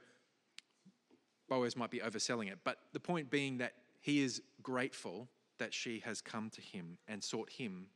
Boaz 1.50 1.76
might 1.76 1.92
be 1.92 2.00
overselling 2.00 2.52
it. 2.52 2.60
But 2.64 2.78
the 2.94 3.00
point 3.00 3.30
being 3.30 3.58
that 3.58 3.74
he 4.00 4.24
is 4.24 4.42
grateful 4.64 5.28
that 5.58 5.74
she 5.74 6.00
has 6.00 6.22
come 6.22 6.50
to 6.50 6.62
him 6.62 6.98
and 7.08 7.24
sought 7.24 7.50
him 7.50 7.88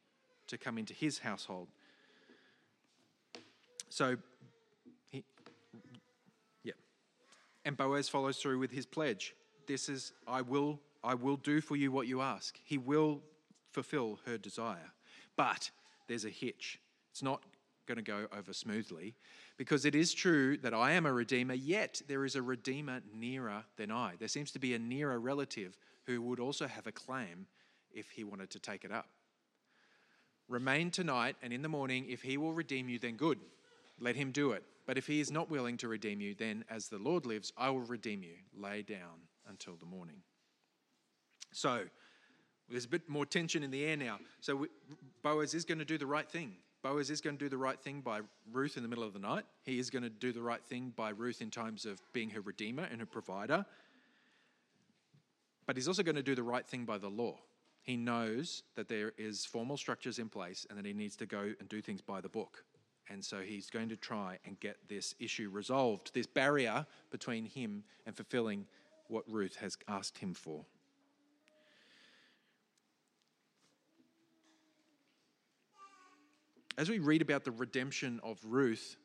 to 0.47 0.57
come 0.57 0.77
into 0.77 0.93
his 0.93 1.19
household. 1.19 1.67
So, 3.89 4.17
he, 5.09 5.23
yeah. 6.63 6.73
And 7.63 7.77
Boaz 7.77 8.09
follows 8.09 8.37
through 8.37 8.59
with 8.59 8.71
his 8.71 8.85
pledge. 8.85 9.35
This 9.67 9.89
is, 9.89 10.11
I 10.27 10.41
will, 10.41 10.79
I 11.03 11.15
will 11.15 11.37
do 11.37 11.61
for 11.61 11.75
you 11.75 11.91
what 11.91 12.07
you 12.07 12.21
ask. 12.21 12.59
He 12.63 12.77
will 12.77 13.21
fulfill 13.71 14.19
her 14.25 14.37
desire. 14.37 14.91
But 15.35 15.71
there's 16.07 16.25
a 16.25 16.29
hitch. 16.29 16.79
It's 17.15 17.23
not 17.23 17.41
going 17.87 17.95
to 17.95 18.01
go 18.01 18.27
over 18.37 18.51
smoothly 18.51 19.15
because 19.55 19.85
it 19.85 19.95
is 19.95 20.13
true 20.13 20.57
that 20.57 20.73
I 20.73 20.91
am 20.91 21.05
a 21.05 21.13
redeemer, 21.13 21.53
yet 21.53 22.01
there 22.09 22.25
is 22.25 22.35
a 22.35 22.41
redeemer 22.41 22.99
nearer 23.13 23.63
than 23.77 23.89
I. 23.89 24.15
There 24.19 24.27
seems 24.27 24.51
to 24.51 24.59
be 24.59 24.73
a 24.73 24.79
nearer 24.79 25.17
relative 25.17 25.77
who 26.07 26.21
would 26.23 26.41
also 26.41 26.67
have 26.67 26.87
a 26.87 26.91
claim 26.91 27.47
if 27.89 28.09
he 28.09 28.25
wanted 28.25 28.49
to 28.49 28.59
take 28.59 28.83
it 28.83 28.91
up. 28.91 29.07
Remain 30.49 30.91
tonight, 30.91 31.37
and 31.41 31.53
in 31.53 31.61
the 31.61 31.69
morning, 31.69 32.05
if 32.09 32.21
he 32.21 32.35
will 32.35 32.51
redeem 32.51 32.89
you, 32.89 32.99
then 32.99 33.15
good. 33.15 33.39
Let 33.97 34.17
him 34.17 34.33
do 34.33 34.51
it. 34.51 34.65
But 34.85 34.97
if 34.97 35.07
he 35.07 35.21
is 35.21 35.31
not 35.31 35.49
willing 35.49 35.77
to 35.77 35.87
redeem 35.87 36.19
you, 36.19 36.35
then 36.35 36.65
as 36.69 36.89
the 36.89 36.97
Lord 36.97 37.25
lives, 37.25 37.53
I 37.57 37.69
will 37.69 37.79
redeem 37.79 38.23
you. 38.23 38.35
Lay 38.53 38.81
down 38.81 39.29
until 39.47 39.77
the 39.77 39.85
morning. 39.85 40.17
So, 41.53 41.85
there's 42.67 42.83
a 42.83 42.89
bit 42.89 43.07
more 43.07 43.25
tension 43.25 43.63
in 43.63 43.71
the 43.71 43.85
air 43.85 43.95
now. 43.95 44.19
So, 44.41 44.67
Boaz 45.23 45.53
is 45.53 45.63
going 45.63 45.79
to 45.79 45.85
do 45.85 45.97
the 45.97 46.05
right 46.05 46.29
thing. 46.29 46.55
Boaz 46.85 47.09
is 47.09 47.19
going 47.19 47.35
to 47.35 47.43
do 47.43 47.49
the 47.49 47.57
right 47.57 47.79
thing 47.79 48.01
by 48.01 48.19
Ruth 48.51 48.77
in 48.77 48.83
the 48.83 48.89
middle 48.89 49.03
of 49.03 49.11
the 49.11 49.17
night. 49.17 49.43
He 49.63 49.79
is 49.79 49.89
going 49.89 50.03
to 50.03 50.09
do 50.09 50.31
the 50.31 50.43
right 50.43 50.63
thing 50.63 50.93
by 50.95 51.09
Ruth 51.09 51.41
in 51.41 51.49
times 51.49 51.87
of 51.87 51.99
being 52.13 52.29
her 52.29 52.41
redeemer 52.41 52.83
and 52.83 52.99
her 52.99 53.07
provider. 53.07 53.65
But 55.65 55.77
he's 55.77 55.87
also 55.87 56.03
going 56.03 56.15
to 56.15 56.21
do 56.21 56.35
the 56.35 56.43
right 56.43 56.63
thing 56.63 56.85
by 56.85 56.99
the 56.99 57.09
law. 57.09 57.39
He 57.81 57.97
knows 57.97 58.61
that 58.75 58.87
there 58.87 59.13
is 59.17 59.45
formal 59.45 59.77
structures 59.77 60.19
in 60.19 60.29
place 60.29 60.67
and 60.69 60.77
that 60.77 60.85
he 60.85 60.93
needs 60.93 61.15
to 61.15 61.25
go 61.25 61.53
and 61.59 61.67
do 61.67 61.81
things 61.81 62.01
by 62.01 62.21
the 62.21 62.29
book. 62.29 62.63
And 63.09 63.25
so 63.25 63.39
he's 63.39 63.71
going 63.71 63.89
to 63.89 63.97
try 63.97 64.37
and 64.45 64.59
get 64.59 64.77
this 64.87 65.15
issue 65.19 65.49
resolved, 65.49 66.13
this 66.13 66.27
barrier 66.27 66.85
between 67.09 67.45
him 67.45 67.83
and 68.05 68.15
fulfilling 68.15 68.67
what 69.07 69.23
Ruth 69.27 69.55
has 69.55 69.75
asked 69.87 70.19
him 70.19 70.35
for. 70.35 70.63
As 76.77 76.89
we 76.89 76.99
read 76.99 77.21
about 77.21 77.43
the 77.45 77.51
redemption 77.51 78.19
of 78.23 78.37
Ruth, 78.43 78.97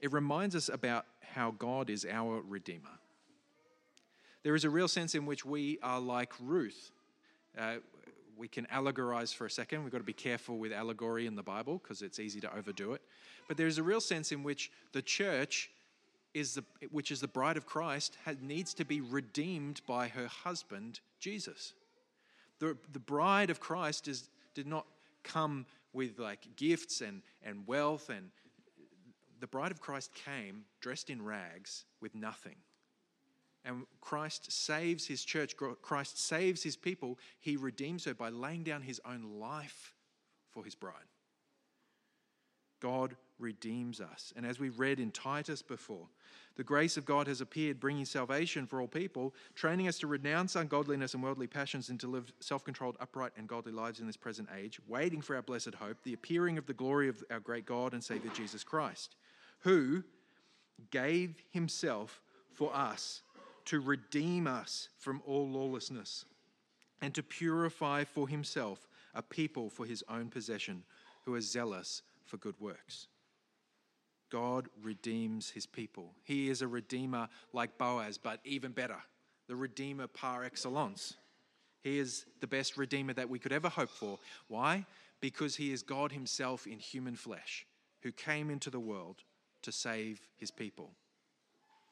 it 0.00 0.12
reminds 0.12 0.56
us 0.56 0.68
about 0.68 1.04
how 1.20 1.50
God 1.50 1.90
is 1.90 2.06
our 2.10 2.40
Redeemer. 2.40 2.98
There 4.42 4.54
is 4.54 4.64
a 4.64 4.70
real 4.70 4.88
sense 4.88 5.14
in 5.14 5.26
which 5.26 5.44
we 5.44 5.78
are 5.82 6.00
like 6.00 6.32
Ruth. 6.40 6.92
Uh, 7.58 7.76
we 8.36 8.48
can 8.48 8.66
allegorize 8.66 9.34
for 9.34 9.46
a 9.46 9.50
second. 9.50 9.82
We've 9.82 9.92
got 9.92 9.98
to 9.98 10.04
be 10.04 10.12
careful 10.12 10.58
with 10.58 10.72
allegory 10.72 11.26
in 11.26 11.34
the 11.34 11.42
Bible 11.42 11.80
because 11.82 12.02
it's 12.02 12.18
easy 12.18 12.40
to 12.40 12.56
overdo 12.56 12.92
it. 12.92 13.02
But 13.48 13.56
there's 13.56 13.78
a 13.78 13.82
real 13.82 14.00
sense 14.00 14.32
in 14.32 14.42
which 14.42 14.70
the 14.92 15.02
church 15.02 15.70
is 16.34 16.54
the, 16.54 16.64
which 16.90 17.10
is 17.10 17.20
the 17.20 17.28
bride 17.28 17.56
of 17.56 17.66
Christ, 17.66 18.18
has, 18.24 18.36
needs 18.42 18.74
to 18.74 18.84
be 18.84 19.00
redeemed 19.00 19.80
by 19.86 20.08
her 20.08 20.26
husband, 20.26 21.00
Jesus. 21.18 21.72
The, 22.58 22.76
the 22.92 22.98
bride 22.98 23.48
of 23.48 23.58
Christ 23.58 24.06
is, 24.06 24.28
did 24.54 24.66
not 24.66 24.86
come 25.22 25.66
with 25.96 26.18
like 26.18 26.46
gifts 26.54 27.00
and, 27.00 27.22
and 27.42 27.66
wealth, 27.66 28.08
and 28.10 28.30
the 29.40 29.46
bride 29.46 29.72
of 29.72 29.80
Christ 29.80 30.12
came 30.14 30.64
dressed 30.80 31.10
in 31.10 31.22
rags 31.22 31.84
with 32.00 32.14
nothing 32.14 32.56
and 33.66 33.84
Christ 34.00 34.50
saves 34.50 35.06
his 35.06 35.24
church, 35.24 35.56
Christ 35.82 36.24
saves 36.24 36.62
his 36.62 36.76
people, 36.76 37.18
he 37.40 37.56
redeems 37.56 38.04
her 38.04 38.14
by 38.14 38.28
laying 38.28 38.62
down 38.62 38.80
his 38.80 39.00
own 39.04 39.40
life 39.40 39.92
for 40.52 40.64
his 40.64 40.76
bride. 40.76 40.94
God 42.80 43.16
redeems 43.38 44.00
us. 44.00 44.32
And 44.36 44.46
as 44.46 44.58
we 44.58 44.68
read 44.70 45.00
in 45.00 45.10
Titus 45.10 45.62
before, 45.62 46.06
the 46.56 46.64
grace 46.64 46.96
of 46.96 47.04
God 47.04 47.26
has 47.26 47.40
appeared, 47.40 47.78
bringing 47.78 48.06
salvation 48.06 48.66
for 48.66 48.80
all 48.80 48.88
people, 48.88 49.34
training 49.54 49.88
us 49.88 49.98
to 49.98 50.06
renounce 50.06 50.56
ungodliness 50.56 51.12
and 51.12 51.22
worldly 51.22 51.46
passions 51.46 51.90
and 51.90 52.00
to 52.00 52.06
live 52.06 52.32
self 52.40 52.64
controlled, 52.64 52.96
upright, 52.98 53.32
and 53.36 53.46
godly 53.46 53.72
lives 53.72 54.00
in 54.00 54.06
this 54.06 54.16
present 54.16 54.48
age, 54.56 54.80
waiting 54.88 55.20
for 55.20 55.36
our 55.36 55.42
blessed 55.42 55.74
hope, 55.74 55.98
the 56.02 56.14
appearing 56.14 56.56
of 56.56 56.66
the 56.66 56.72
glory 56.72 57.08
of 57.08 57.22
our 57.30 57.40
great 57.40 57.66
God 57.66 57.92
and 57.92 58.02
Savior 58.02 58.30
Jesus 58.34 58.64
Christ, 58.64 59.16
who 59.60 60.02
gave 60.90 61.34
himself 61.50 62.22
for 62.52 62.74
us 62.74 63.20
to 63.66 63.80
redeem 63.80 64.46
us 64.46 64.88
from 64.98 65.20
all 65.26 65.48
lawlessness 65.48 66.24
and 67.02 67.14
to 67.14 67.22
purify 67.22 68.04
for 68.04 68.28
himself 68.28 68.88
a 69.14 69.22
people 69.22 69.68
for 69.68 69.84
his 69.84 70.02
own 70.08 70.28
possession 70.28 70.82
who 71.24 71.34
are 71.34 71.40
zealous 71.40 72.02
for 72.24 72.36
good 72.38 72.54
works. 72.60 73.08
God 74.30 74.68
redeems 74.82 75.50
his 75.50 75.66
people. 75.66 76.12
He 76.24 76.48
is 76.48 76.62
a 76.62 76.68
redeemer 76.68 77.28
like 77.52 77.78
Boaz, 77.78 78.18
but 78.18 78.40
even 78.44 78.72
better, 78.72 78.98
the 79.48 79.56
redeemer 79.56 80.06
par 80.06 80.44
excellence. 80.44 81.14
He 81.82 81.98
is 81.98 82.26
the 82.40 82.46
best 82.46 82.76
redeemer 82.76 83.12
that 83.12 83.30
we 83.30 83.38
could 83.38 83.52
ever 83.52 83.68
hope 83.68 83.90
for. 83.90 84.18
Why? 84.48 84.84
Because 85.20 85.56
he 85.56 85.72
is 85.72 85.82
God 85.82 86.12
himself 86.12 86.66
in 86.66 86.78
human 86.78 87.14
flesh 87.14 87.66
who 88.02 88.12
came 88.12 88.50
into 88.50 88.70
the 88.70 88.80
world 88.80 89.22
to 89.62 89.72
save 89.72 90.20
his 90.36 90.50
people 90.50 90.90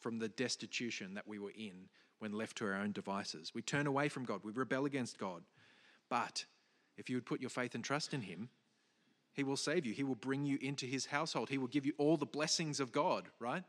from 0.01 0.19
the 0.19 0.29
destitution 0.29 1.15
that 1.15 1.27
we 1.27 1.39
were 1.39 1.53
in 1.57 1.89
when 2.19 2.33
left 2.33 2.57
to 2.59 2.67
our 2.67 2.75
own 2.75 2.93
devices. 2.93 3.53
We 3.55 3.63
turn 3.63 3.87
away 3.87 4.09
from 4.09 4.25
God, 4.25 4.41
we 4.45 4.53
rebel 4.53 4.85
against 4.85 5.19
God. 5.19 5.43
But 6.09 6.45
if 6.97 7.09
you 7.09 7.17
would 7.17 7.27
put 7.27 7.41
your 7.41 7.51
faith 7.51 7.75
and 7.75 7.83
trust 7.83 8.15
in 8.15 8.23
Him, 8.23 8.49
He 9.35 9.45
will 9.45 9.57
save 9.57 9.85
you. 9.85 9.93
He 9.93 10.05
will 10.05 10.15
bring 10.15 10.45
you 10.45 10.59
into 10.61 10.87
His 10.87 11.07
household. 11.07 11.49
He 11.51 11.59
will 11.59 11.69
give 11.69 11.85
you 11.85 11.93
all 11.99 12.17
the 12.17 12.27
blessings 12.27 12.81
of 12.81 12.93
God, 12.93 13.29
right? 13.39 13.63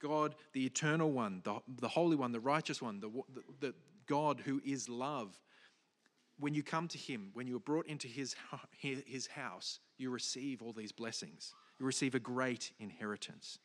God, 0.00 0.34
the 0.52 0.64
eternal 0.64 1.12
one, 1.12 1.42
the, 1.44 1.60
the 1.80 1.88
holy 1.88 2.16
one, 2.16 2.32
the 2.32 2.40
righteous 2.40 2.80
one, 2.80 3.00
the, 3.00 3.10
the, 3.34 3.42
the 3.60 3.74
God 4.06 4.40
who 4.44 4.60
is 4.64 4.88
love. 4.88 5.38
When 6.38 6.54
you 6.54 6.62
come 6.62 6.88
to 6.88 6.98
Him, 6.98 7.30
when 7.34 7.46
you 7.46 7.56
are 7.56 7.60
brought 7.60 7.86
into 7.86 8.08
His, 8.08 8.34
his 8.80 9.26
house, 9.26 9.78
you 9.98 10.10
receive 10.10 10.62
all 10.62 10.72
these 10.72 10.92
blessings. 10.92 11.54
You 11.78 11.86
receive 11.86 12.14
a 12.14 12.20
great 12.20 12.72
inheritance. 12.80 13.58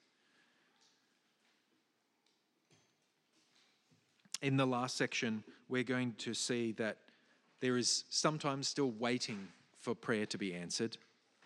in 4.41 4.57
the 4.57 4.65
last 4.65 4.97
section, 4.97 5.43
we're 5.67 5.83
going 5.83 6.13
to 6.19 6.33
see 6.33 6.71
that 6.73 6.97
there 7.59 7.77
is 7.77 8.05
sometimes 8.09 8.67
still 8.67 8.91
waiting 8.91 9.47
for 9.87 9.95
prayer 9.95 10.25
to 10.25 10.37
be 10.37 10.53
answered. 10.53 10.97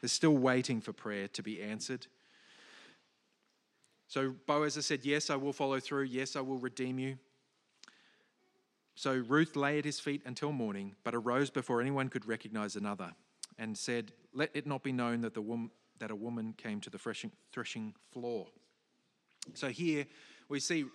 There's 0.02 0.12
still 0.12 0.36
waiting 0.36 0.82
for 0.82 0.94
prayer 0.94 1.28
to 1.28 1.44
be 1.44 1.62
answered. 1.62 2.08
So 4.08 4.34
Boaz 4.48 4.74
has 4.74 4.88
said, 4.88 5.06
Yes, 5.06 5.30
I 5.30 5.36
will 5.36 5.54
follow 5.54 5.80
through. 5.80 6.06
Yes, 6.06 6.36
I 6.36 6.42
will 6.42 6.58
redeem 6.58 6.98
you. 6.98 7.20
So 8.96 9.24
Ruth 9.28 9.56
lay 9.56 9.78
at 9.78 9.86
his 9.86 10.00
feet 10.00 10.24
until 10.26 10.52
morning, 10.52 10.96
but 11.04 11.14
arose 11.14 11.52
before 11.52 11.82
anyone 11.82 12.10
could 12.10 12.28
recognize 12.28 12.76
another, 12.76 13.12
and 13.60 13.78
said, 13.78 14.12
Let 14.34 14.50
it 14.56 14.66
not 14.66 14.82
be 14.82 14.92
known 14.92 15.22
that, 15.22 15.36
the 15.36 15.42
wom- 15.42 15.70
that 16.00 16.10
a 16.10 16.16
woman 16.16 16.56
came 16.58 16.82
to 16.82 16.90
the 16.90 16.98
threshing, 16.98 17.32
threshing 17.52 17.94
floor. 18.12 18.48
So 19.54 19.70
here 19.70 20.08
we 20.50 20.60
see 20.60 20.86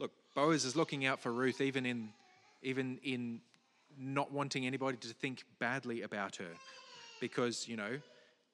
look, 0.00 0.12
Boaz 0.34 0.64
is 0.64 0.74
looking 0.74 1.04
out 1.04 1.20
for 1.20 1.30
Ruth, 1.30 1.60
even 1.60 1.84
in, 1.84 2.14
even 2.62 2.98
in 3.04 3.42
not 3.98 4.32
wanting 4.32 4.66
anybody 4.66 4.96
to 4.96 5.08
think 5.08 5.44
badly 5.58 6.00
about 6.00 6.36
her. 6.36 6.54
Because, 7.20 7.68
you 7.68 7.76
know, 7.76 7.98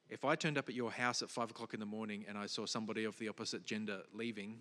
if 0.08 0.24
I 0.24 0.34
turned 0.34 0.58
up 0.58 0.68
at 0.68 0.74
your 0.74 0.90
house 0.90 1.22
at 1.22 1.30
five 1.30 1.50
o'clock 1.50 1.74
in 1.74 1.80
the 1.80 1.86
morning 1.86 2.24
and 2.28 2.36
I 2.36 2.46
saw 2.46 2.66
somebody 2.66 3.04
of 3.04 3.18
the 3.18 3.28
opposite 3.28 3.64
gender 3.64 4.02
leaving, 4.12 4.58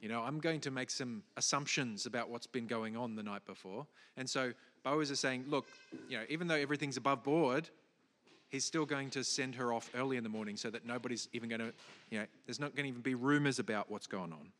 you 0.00 0.08
know, 0.08 0.22
I'm 0.22 0.38
going 0.38 0.60
to 0.60 0.70
make 0.70 0.90
some 0.90 1.22
assumptions 1.36 2.06
about 2.06 2.28
what's 2.28 2.46
been 2.46 2.66
going 2.66 2.96
on 2.96 3.14
the 3.14 3.22
night 3.22 3.44
before. 3.46 3.86
And 4.16 4.28
so 4.28 4.52
Boaz 4.82 5.10
is 5.10 5.20
saying, 5.20 5.44
look, 5.48 5.66
you 6.08 6.18
know, 6.18 6.24
even 6.28 6.46
though 6.46 6.56
everything's 6.56 6.96
above 6.96 7.22
board, 7.22 7.68
he's 8.48 8.64
still 8.64 8.86
going 8.86 9.10
to 9.10 9.24
send 9.24 9.54
her 9.54 9.72
off 9.72 9.90
early 9.94 10.16
in 10.16 10.22
the 10.22 10.28
morning 10.28 10.56
so 10.56 10.70
that 10.70 10.84
nobody's 10.84 11.28
even 11.32 11.48
going 11.48 11.60
to, 11.60 11.72
you 12.10 12.18
know, 12.18 12.26
there's 12.46 12.60
not 12.60 12.74
going 12.74 12.84
to 12.84 12.88
even 12.88 13.02
be 13.02 13.14
rumors 13.14 13.58
about 13.58 13.90
what's 13.90 14.06
going 14.06 14.32
on. 14.32 14.52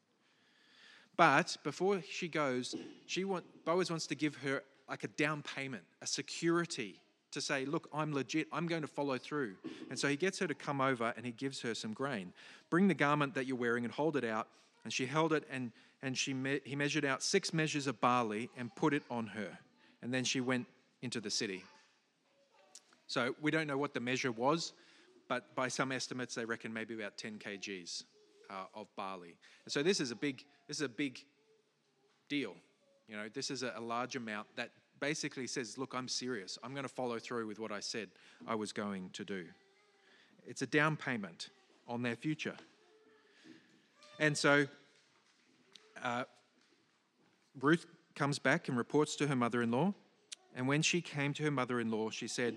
But 1.16 1.57
before 1.64 2.01
she 2.09 2.29
goes, 2.29 2.77
she 3.07 3.24
want, 3.24 3.44
Boaz 3.64 3.90
wants 3.90 4.07
to 4.07 4.14
give 4.14 4.37
her 4.37 4.62
like 4.88 5.05
a 5.05 5.09
down 5.09 5.42
payment, 5.42 5.83
a 6.01 6.07
security 6.07 7.01
to 7.33 7.41
say, 7.41 7.64
Look, 7.64 7.88
I'm 7.93 8.12
legit, 8.12 8.47
I'm 8.53 8.67
going 8.67 8.83
to 8.83 8.88
follow 8.88 9.19
through. 9.19 9.55
And 9.91 9.99
so 9.99 10.09
he 10.09 10.17
gets 10.17 10.39
her 10.39 10.47
to 10.47 10.55
come 10.55 10.81
over 10.81 11.12
and 11.16 11.24
he 11.24 11.33
gives 11.33 11.61
her 11.62 11.74
some 11.74 11.93
grain. 11.93 12.33
Bring 12.70 12.89
the 12.89 12.95
garment 12.95 13.35
that 13.35 13.47
you're 13.47 13.57
wearing 13.57 13.85
and 13.85 13.93
hold 13.93 14.16
it 14.16 14.24
out. 14.24 14.49
And 14.85 14.93
she 14.93 15.07
held 15.07 15.33
it 15.33 15.45
and, 15.51 15.72
and 16.03 16.16
she 16.16 16.33
me- 16.33 16.61
he 16.64 16.76
measured 16.76 17.05
out 17.05 17.22
six 17.22 17.53
measures 17.53 17.87
of 17.87 18.01
barley 18.01 18.49
and 18.57 18.74
put 18.74 18.95
it 18.95 19.03
on 19.11 19.26
her. 19.29 19.59
And 20.03 20.12
then 20.14 20.24
she 20.24 20.41
went 20.41 20.66
into 21.03 21.20
the 21.20 21.31
city. 21.31 21.64
So 23.07 23.35
we 23.41 23.51
don't 23.51 23.66
know 23.66 23.79
what 23.79 23.95
the 23.95 24.01
measure 24.01 24.31
was, 24.31 24.72
but 25.29 25.55
by 25.55 25.68
some 25.68 25.93
estimates, 25.93 26.35
they 26.35 26.45
reckon 26.45 26.72
maybe 26.72 26.95
about 26.95 27.16
10 27.16 27.39
kgs 27.39 28.05
uh, 28.51 28.64
of 28.74 28.87
barley. 28.97 29.37
And 29.64 29.72
so 29.72 29.83
this 29.83 30.01
is 30.01 30.11
a 30.11 30.16
big 30.16 30.45
this 30.66 30.79
is 30.79 30.83
a 30.83 30.89
big 30.89 31.18
deal. 32.29 32.55
You 33.09 33.16
know, 33.16 33.29
this 33.33 33.51
is 33.51 33.62
a, 33.62 33.72
a 33.76 33.81
large 33.81 34.16
amount 34.16 34.49
that 34.57 34.70
basically 35.01 35.46
says, 35.46 35.78
look, 35.78 35.94
I'm 35.94 36.09
serious. 36.09 36.59
I'm 36.62 36.72
going 36.72 36.84
to 36.84 36.88
follow 36.88 37.18
through 37.18 37.46
with 37.46 37.59
what 37.59 37.72
I 37.72 37.80
said 37.80 38.09
I 38.46 38.55
was 38.55 38.72
going 38.72 39.11
to 39.14 39.24
do. 39.24 39.46
It's 40.46 40.62
a 40.62 40.66
down 40.66 40.96
payment 40.96 41.51
on 41.86 42.03
their 42.03 42.16
future. 42.16 42.57
And 44.18 44.36
so 44.36 44.66
uh, 46.03 46.24
Ruth 47.61 47.86
comes 48.14 48.38
back 48.38 48.68
and 48.68 48.76
reports 48.76 49.16
to 49.16 49.28
her 49.28 49.36
mother 49.36 49.62
in 49.62 49.70
law. 49.70 49.94
And 50.57 50.66
when 50.66 50.82
she 50.82 51.01
came 51.01 51.32
to 51.34 51.44
her 51.44 51.51
mother 51.51 51.78
in 51.80 51.90
law, 51.90 52.11
she 52.11 52.26
said, 52.26 52.57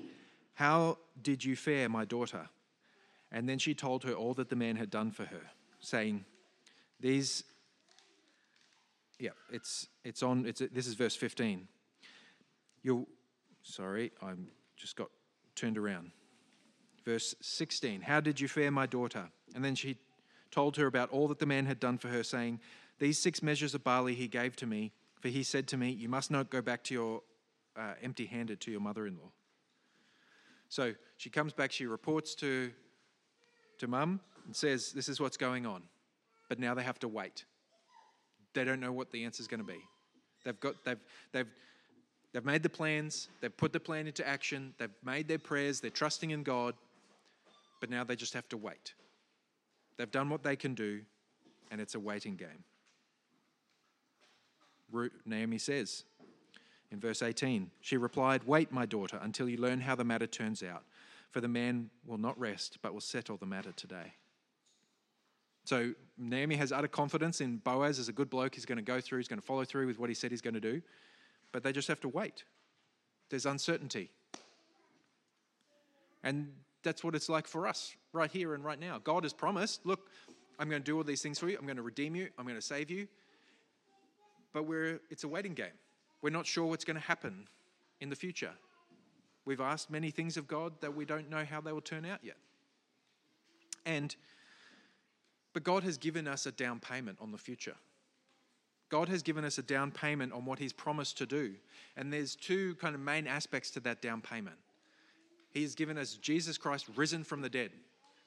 How 0.56 0.98
did 1.22 1.44
you 1.46 1.56
fare, 1.56 1.88
my 1.88 2.06
daughter? 2.06 2.50
And 3.32 3.48
then 3.48 3.60
she 3.60 3.74
told 3.74 4.04
her 4.04 4.14
all 4.14 4.34
that 4.34 4.50
the 4.50 4.56
man 4.56 4.76
had 4.76 4.90
done 4.90 5.12
for 5.12 5.26
her, 5.26 5.42
saying, 5.80 6.26
These, 7.00 7.44
yeah, 9.20 9.32
it's, 9.52 9.88
it's 10.04 10.24
on, 10.24 10.46
it's, 10.46 10.62
this 10.72 10.88
is 10.88 10.96
verse 10.96 11.16
15. 11.16 11.68
You'll, 12.84 13.08
sorry, 13.64 14.12
I 14.22 14.34
just 14.76 14.96
got 14.96 15.10
turned 15.56 15.78
around. 15.78 16.12
Verse 17.06 17.36
16, 17.42 18.02
How 18.02 18.20
did 18.20 18.40
you 18.40 18.48
fare, 18.48 18.72
my 18.72 18.86
daughter? 18.86 19.30
And 19.56 19.64
then 19.64 19.76
she 19.76 19.98
told 20.52 20.78
her 20.78 20.86
about 20.86 21.10
all 21.10 21.28
that 21.30 21.40
the 21.40 21.46
man 21.46 21.66
had 21.66 21.80
done 21.80 21.98
for 21.98 22.10
her, 22.10 22.24
saying, 22.24 22.60
These 23.00 23.20
six 23.20 23.42
measures 23.42 23.74
of 23.74 23.84
barley 23.84 24.16
he 24.16 24.28
gave 24.28 24.56
to 24.58 24.66
me, 24.66 24.92
for 25.20 25.30
he 25.30 25.44
said 25.44 25.68
to 25.70 25.78
me, 25.78 25.92
You 25.92 26.10
must 26.10 26.32
not 26.32 26.50
go 26.50 26.62
back 26.62 26.84
to 26.86 26.94
your 26.94 27.22
uh, 27.78 27.94
empty 28.02 28.26
handed 28.26 28.60
to 28.62 28.72
your 28.72 28.82
mother 28.82 29.08
in 29.08 29.16
law. 29.16 29.32
So 30.70 30.94
she 31.18 31.30
comes 31.30 31.54
back, 31.54 31.72
she 31.72 31.86
reports 31.86 32.36
to, 32.36 32.72
to 33.80 33.88
mum 33.88 34.22
and 34.46 34.56
says, 34.56 34.92
This 34.92 35.10
is 35.10 35.20
what's 35.20 35.38
going 35.38 35.66
on. 35.66 35.84
But 36.50 36.60
now 36.60 36.74
they 36.74 36.84
have 36.84 37.00
to 37.00 37.08
wait. 37.08 37.46
They 38.54 38.64
don't 38.64 38.80
know 38.80 38.92
what 38.92 39.12
the 39.12 39.24
answer 39.24 39.42
is 39.42 39.48
going 39.48 39.62
to 39.62 39.66
be. 39.66 39.80
They've 40.44 40.60
got, 40.60 40.84
they've, 40.84 41.00
they've, 41.32 41.48
they've 42.34 42.46
made 42.46 42.64
the 42.64 42.70
plans, 42.70 43.30
they've 43.42 43.56
put 43.56 43.74
the 43.74 43.80
plan 43.80 44.08
into 44.08 44.28
action, 44.28 44.74
they've 44.78 44.90
made 45.04 45.28
their 45.28 45.40
prayers, 45.40 45.80
they're 45.80 45.90
trusting 45.90 46.32
in 46.32 46.44
God, 46.44 46.76
but 47.80 47.90
now 47.90 48.04
they 48.04 48.16
just 48.16 48.34
have 48.34 48.48
to 48.50 48.58
wait. 48.58 48.94
They've 49.98 50.12
done 50.12 50.30
what 50.30 50.44
they 50.44 50.56
can 50.56 50.74
do, 50.74 51.02
and 51.70 51.82
it's 51.82 51.96
a 51.96 52.00
waiting 52.00 52.36
game. 52.36 52.64
Naomi 55.26 55.58
says 55.58 56.04
in 56.92 57.00
verse 57.00 57.22
18, 57.22 57.72
She 57.82 57.98
replied, 57.98 58.44
Wait, 58.46 58.72
my 58.72 58.86
daughter, 58.86 59.20
until 59.22 59.48
you 59.48 59.58
learn 59.58 59.82
how 59.82 59.96
the 59.96 60.04
matter 60.04 60.28
turns 60.28 60.64
out, 60.64 60.84
for 61.30 61.40
the 61.40 61.48
man 61.48 61.90
will 62.06 62.18
not 62.18 62.38
rest, 62.40 62.80
but 62.82 62.94
will 62.94 63.02
settle 63.02 63.38
the 63.38 63.46
matter 63.46 63.72
today. 63.72 64.14
So 65.64 65.94
Naomi 66.18 66.56
has 66.56 66.72
utter 66.72 66.88
confidence 66.88 67.40
in 67.40 67.58
Boaz 67.58 68.00
as 68.00 68.10
a 68.10 68.14
good 68.14 68.30
bloke. 68.30 68.56
He's 68.56 68.66
going 68.66 68.78
to 68.78 68.84
go 68.84 69.00
through, 69.00 69.20
he's 69.20 69.28
going 69.28 69.40
to 69.40 69.46
follow 69.46 69.64
through 69.64 69.88
with 69.88 70.00
what 70.00 70.10
he 70.10 70.16
said 70.16 70.32
he's 70.32 70.42
going 70.42 70.56
to 70.56 70.60
do, 70.60 70.82
but 71.52 71.64
they 71.64 71.72
just 71.72 71.88
have 71.88 72.00
to 72.02 72.10
wait. 72.10 72.44
There's 73.30 73.46
uncertainty. 73.46 74.10
And 76.24 76.52
that's 76.84 77.04
what 77.04 77.16
it's 77.16 77.30
like 77.30 77.48
for 77.48 77.68
us 77.68 77.96
right 78.14 78.32
here 78.32 78.54
and 78.54 78.64
right 78.64 78.80
now. 78.80 79.00
God 79.04 79.24
has 79.24 79.34
promised, 79.34 79.86
look, 79.86 80.10
I'm 80.60 80.70
going 80.70 80.82
to 80.82 80.86
do 80.86 80.98
all 80.98 81.04
these 81.04 81.22
things 81.22 81.40
for 81.40 81.50
you. 81.50 81.58
I'm 81.58 81.66
going 81.66 81.78
to 81.78 81.82
redeem 81.82 82.16
you. 82.16 82.30
I'm 82.38 82.46
going 82.46 82.58
to 82.58 82.62
save 82.62 82.92
you. 82.92 83.08
But 84.54 84.64
we're, 84.64 85.00
it's 85.10 85.24
a 85.24 85.28
waiting 85.28 85.54
game. 85.54 85.68
We're 86.22 86.30
not 86.30 86.46
sure 86.46 86.66
what's 86.66 86.86
going 86.86 86.98
to 86.98 87.04
happen 87.04 87.48
in 88.00 88.10
the 88.10 88.16
future. 88.16 88.52
We've 89.46 89.62
asked 89.62 89.90
many 89.90 90.12
things 90.12 90.38
of 90.38 90.48
God 90.48 90.74
that 90.82 90.96
we 90.96 91.06
don't 91.06 91.30
know 91.30 91.44
how 91.44 91.62
they 91.62 91.72
will 91.72 91.82
turn 91.82 92.06
out 92.06 92.20
yet. 92.22 92.38
And 93.86 94.16
but 95.54 95.64
God 95.64 95.84
has 95.84 95.98
given 95.98 96.28
us 96.28 96.46
a 96.46 96.52
down 96.52 96.80
payment 96.80 97.18
on 97.20 97.32
the 97.32 97.38
future. 97.38 97.76
God 98.92 99.08
has 99.08 99.24
given 99.24 99.46
us 99.46 99.58
a 99.58 99.64
down 99.64 99.90
payment 99.90 100.34
on 100.34 100.44
what 100.44 100.60
he's 100.60 100.74
promised 100.74 101.18
to 101.20 101.26
do. 101.26 101.56
And 101.96 102.12
there's 102.12 102.36
two 102.36 102.76
kind 102.76 102.94
of 102.94 103.00
main 103.00 103.26
aspects 103.26 103.72
to 103.72 103.80
that 103.80 104.02
down 104.02 104.22
payment. 104.22 104.58
He 105.50 105.64
has 105.64 105.76
given 105.76 105.98
us 105.98 106.16
Jesus 106.16 106.58
Christ 106.58 106.88
risen 106.96 107.24
from 107.24 107.42
the 107.42 107.50
dead. 107.50 107.72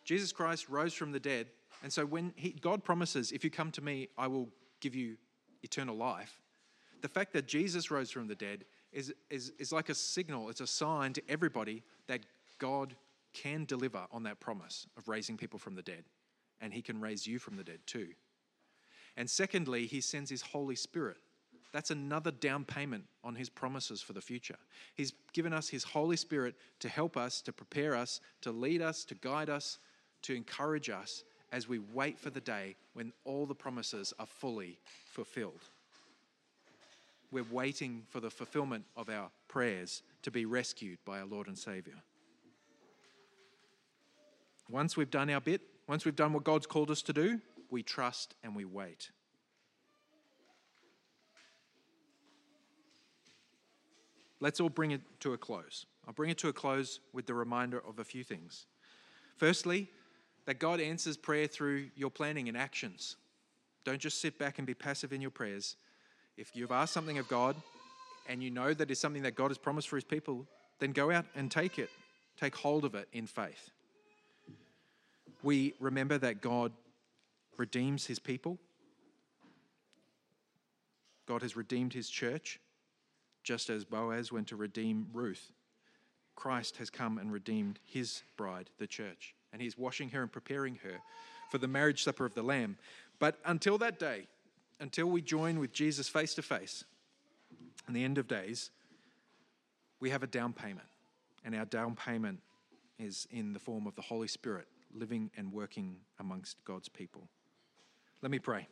Jesus 0.05 0.33
Christ 0.33 0.71
rose 0.71 0.95
from 0.95 1.13
the 1.13 1.21
dead. 1.21 1.49
And 1.83 1.93
so 1.93 2.07
when 2.07 2.33
he, 2.35 2.51
God 2.51 2.83
promises, 2.83 3.31
if 3.31 3.45
you 3.45 3.51
come 3.51 3.71
to 3.73 3.83
me, 3.83 4.09
I 4.17 4.27
will 4.27 4.49
give 4.81 4.95
you 4.95 5.17
eternal 5.63 5.97
life, 5.97 6.41
the 7.03 7.09
fact 7.09 7.35
that 7.35 7.47
Jesus 7.47 7.91
rose 7.91 8.11
from 8.11 8.27
the 8.27 8.35
dead 8.35 8.65
is, 8.91 9.13
is, 9.29 9.53
is 9.59 9.71
like 9.71 9.91
a 9.91 9.95
signal, 9.95 10.49
it's 10.49 10.63
a 10.63 10.67
sign 10.67 11.13
to 11.13 11.23
everybody 11.29 11.83
that 12.07 12.21
God 12.59 12.95
can 13.35 13.67
deliver 13.67 14.07
on 14.13 14.23
that 14.23 14.41
promise 14.41 14.87
of 14.97 15.09
raising 15.09 15.37
people 15.37 15.59
from 15.59 15.75
the 15.75 15.83
dead. 15.83 16.05
And 16.61 16.73
he 16.73 16.81
can 16.81 17.01
raise 17.01 17.27
you 17.27 17.39
from 17.39 17.57
the 17.57 17.65
dead 17.65 17.81
too. 17.85 18.09
And 19.17 19.31
secondly, 19.31 19.87
he 19.87 20.01
sends 20.01 20.31
his 20.31 20.43
Holy 20.43 20.75
Spirit 20.75 21.19
that's 21.75 21.91
another 21.91 22.31
down 22.31 22.65
payment 22.65 23.03
on 23.25 23.35
his 23.35 23.51
promises 23.51 24.01
for 24.01 24.13
the 24.13 24.21
future. 24.21 24.55
He's 24.95 25.13
given 25.33 25.53
us 25.53 25.69
his 25.69 25.83
Holy 25.83 26.17
Spirit 26.17 26.55
to 26.79 26.89
help 26.89 27.17
us, 27.17 27.41
to 27.43 27.53
prepare 27.53 27.97
us, 27.97 28.21
to 28.43 28.53
lead 28.53 28.81
us, 28.81 29.05
to 29.07 29.17
guide 29.17 29.51
us, 29.51 29.79
to 30.23 30.37
encourage 30.37 30.89
us 30.89 31.25
as 31.51 31.69
we 31.69 31.81
wait 31.81 32.17
for 32.17 32.31
the 32.31 32.41
day 32.41 32.77
when 32.93 33.13
all 33.25 33.45
the 33.45 33.57
promises 33.57 34.15
are 34.21 34.27
fully 34.27 34.79
fulfilled. 35.11 35.69
We're 37.33 37.43
waiting 37.51 38.05
for 38.09 38.21
the 38.21 38.31
fulfillment 38.31 38.85
of 38.97 39.09
our 39.09 39.31
prayers 39.49 40.05
to 40.23 40.31
be 40.31 40.45
rescued 40.45 40.99
by 41.05 41.19
our 41.19 41.27
Lord 41.27 41.49
and 41.49 41.59
Savior. 41.59 42.01
Once 44.71 44.97
we've 44.97 45.11
done 45.11 45.29
our 45.29 45.41
bit, 45.41 45.61
once 45.89 46.05
we've 46.05 46.15
done 46.15 46.33
what 46.33 46.45
God's 46.45 46.69
called 46.69 46.93
us 46.93 47.03
to 47.03 47.13
do, 47.13 47.41
we 47.71 47.83
trust 47.83 48.35
and 48.43 48.55
we 48.55 48.65
wait. 48.65 49.11
let's 54.45 54.61
all 54.61 54.69
bring 54.69 54.91
it 54.91 55.01
to 55.21 55.33
a 55.33 55.39
close. 55.39 55.87
I'll 56.07 56.13
bring 56.13 56.29
it 56.29 56.37
to 56.39 56.49
a 56.49 56.53
close 56.53 57.01
with 57.15 57.25
the 57.25 57.33
reminder 57.33 57.83
of 57.89 57.99
a 57.99 58.05
few 58.05 58.23
things. 58.23 58.67
Firstly, 59.37 59.89
that 60.45 60.59
God 60.59 60.81
answers 60.81 61.17
prayer 61.17 61.47
through 61.47 61.89
your 61.97 62.11
planning 62.11 62.49
and 62.49 62.57
actions. 62.57 63.17
Don't 63.87 63.99
just 63.99 64.21
sit 64.21 64.39
back 64.39 64.59
and 64.59 64.67
be 64.67 64.75
passive 64.75 65.15
in 65.15 65.23
your 65.23 65.31
prayers. 65.31 65.77
If 66.37 66.55
you've 66.55 66.73
asked 66.73 66.93
something 66.93 67.17
of 67.17 67.27
God 67.27 67.57
and 68.29 68.43
you 68.43 68.51
know 68.51 68.75
that 68.75 68.91
it's 68.91 69.01
something 69.01 69.23
that 69.23 69.35
God 69.35 69.49
has 69.49 69.57
promised 69.57 69.89
for 69.89 69.97
his 69.97 70.05
people, 70.05 70.47
then 70.79 70.93
go 70.93 71.11
out 71.11 71.25
and 71.35 71.51
take 71.51 71.79
it. 71.79 71.89
Take 72.39 72.55
hold 72.55 72.85
of 72.85 72.95
it 72.95 73.09
in 73.15 73.27
faith. 73.27 73.71
We 75.43 75.73
remember 75.81 76.19
that 76.19 76.43
God 76.43 76.71
redeems 77.59 78.07
his 78.07 78.19
people. 78.19 78.59
God 81.27 81.43
has 81.43 81.57
redeemed 81.57 81.95
his 81.95 82.09
church 82.09 82.61
just 83.43 83.71
as 83.71 83.85
Boaz 83.85 84.33
went 84.33 84.49
to 84.49 84.57
redeem 84.57 85.07
Ruth. 85.13 85.53
Christ 86.35 86.79
has 86.79 86.91
come 86.91 87.19
and 87.19 87.33
redeemed 87.33 87.79
his 87.85 88.23
bride, 88.37 88.71
the 88.79 88.87
church, 88.87 89.35
and 89.53 89.63
he's 89.63 89.79
washing 89.79 90.11
her 90.11 90.23
and 90.23 90.33
preparing 90.33 90.77
her 90.77 91.01
for 91.51 91.59
the 91.59 91.69
marriage 91.69 92.03
supper 92.03 92.25
of 92.25 92.35
the 92.35 92.43
Lamb. 92.43 92.77
But 93.19 93.39
until 93.45 93.79
that 93.79 93.99
day, 93.99 94.27
until 94.81 95.07
we 95.07 95.23
join 95.23 95.61
with 95.61 95.73
Jesus 95.73 96.09
face 96.09 96.35
to 96.35 96.43
face, 96.43 96.85
in 97.87 97.95
the 97.95 98.03
end 98.03 98.19
of 98.19 98.27
days, 98.27 98.71
we 100.01 100.11
have 100.11 100.23
a 100.23 100.27
down 100.27 100.53
payment. 100.53 100.89
And 101.45 101.55
our 101.55 101.67
down 101.67 101.95
payment 101.95 102.41
is 102.99 103.29
in 103.31 103.53
the 103.53 103.59
form 103.59 103.87
of 103.87 103.95
the 103.95 104.03
Holy 104.03 104.29
Spirit 104.29 104.67
living 104.95 105.31
and 105.37 105.53
working 105.53 105.97
amongst 106.19 106.65
God's 106.65 106.89
people. 106.89 107.29
Let 108.25 108.31
me 108.31 108.39
pray. 108.39 108.67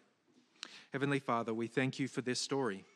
Heavenly 0.95 1.19
Father, 1.19 1.53
we 1.53 1.67
thank 1.67 1.99
you 1.99 2.09
for 2.09 2.23
this 2.23 2.41
story. 2.41 2.87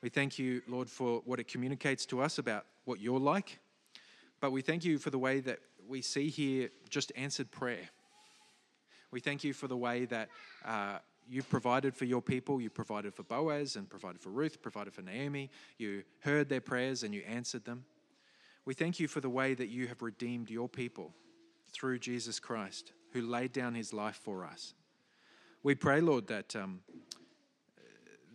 We 0.00 0.08
thank 0.08 0.38
you, 0.38 0.62
Lord, 0.66 0.88
for 0.88 1.20
what 1.26 1.38
it 1.38 1.48
communicates 1.48 2.06
to 2.06 2.22
us 2.22 2.38
about 2.38 2.64
what 2.86 2.98
you're 2.98 3.20
like. 3.20 3.58
But 4.40 4.50
we 4.50 4.62
thank 4.62 4.86
you 4.86 4.96
for 4.96 5.10
the 5.10 5.18
way 5.18 5.40
that 5.40 5.58
we 5.86 6.00
see 6.00 6.30
here 6.30 6.70
just 6.88 7.12
answered 7.14 7.50
prayer. 7.50 7.90
We 9.10 9.20
thank 9.20 9.44
you 9.44 9.52
for 9.52 9.68
the 9.68 9.76
way 9.76 10.06
that 10.06 10.30
uh, 10.64 11.00
you 11.28 11.42
provided 11.42 11.94
for 11.94 12.06
your 12.06 12.22
people. 12.22 12.58
You 12.58 12.70
provided 12.70 13.12
for 13.12 13.24
Boaz 13.24 13.76
and 13.76 13.86
provided 13.86 14.22
for 14.22 14.30
Ruth, 14.30 14.62
provided 14.62 14.94
for 14.94 15.02
Naomi. 15.02 15.50
You 15.76 16.04
heard 16.20 16.48
their 16.48 16.62
prayers 16.62 17.02
and 17.02 17.12
you 17.12 17.20
answered 17.28 17.66
them. 17.66 17.84
We 18.64 18.72
thank 18.72 18.98
you 18.98 19.08
for 19.08 19.20
the 19.20 19.28
way 19.28 19.52
that 19.52 19.68
you 19.68 19.88
have 19.88 20.00
redeemed 20.00 20.48
your 20.48 20.70
people 20.70 21.12
through 21.70 21.98
Jesus 21.98 22.40
Christ, 22.40 22.92
who 23.12 23.20
laid 23.20 23.52
down 23.52 23.74
his 23.74 23.92
life 23.92 24.18
for 24.24 24.46
us. 24.46 24.72
We 25.62 25.74
pray, 25.74 26.00
Lord, 26.00 26.26
that, 26.28 26.54
um, 26.56 26.80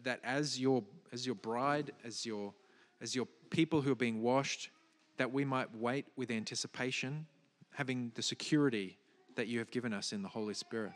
that 0.04 0.20
as 0.24 0.60
your 0.60 0.84
as 1.14 1.26
your 1.26 1.36
bride, 1.36 1.92
as 2.04 2.26
your, 2.26 2.54
as 3.00 3.16
your 3.16 3.28
people 3.52 3.82
who 3.82 3.92
are 3.92 3.96
being 3.96 4.22
washed, 4.22 4.70
that 5.18 5.32
we 5.32 5.46
might 5.46 5.74
wait 5.76 6.08
with 6.18 6.32
anticipation, 6.32 7.28
having 7.72 8.12
the 8.16 8.24
security 8.24 8.98
that 9.36 9.48
you 9.48 9.60
have 9.60 9.70
given 9.70 9.94
us 9.94 10.12
in 10.12 10.24
the 10.24 10.30
Holy 10.30 10.56
Spirit. 10.56 10.94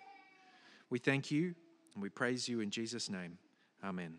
We 0.89 0.97
thank 0.97 1.29
you 1.29 1.53
and 1.93 2.01
we 2.01 2.09
praise 2.09 2.49
you 2.49 2.61
in 2.61 2.71
Jesus' 2.71 3.09
name. 3.09 3.37
Amen. 3.83 4.17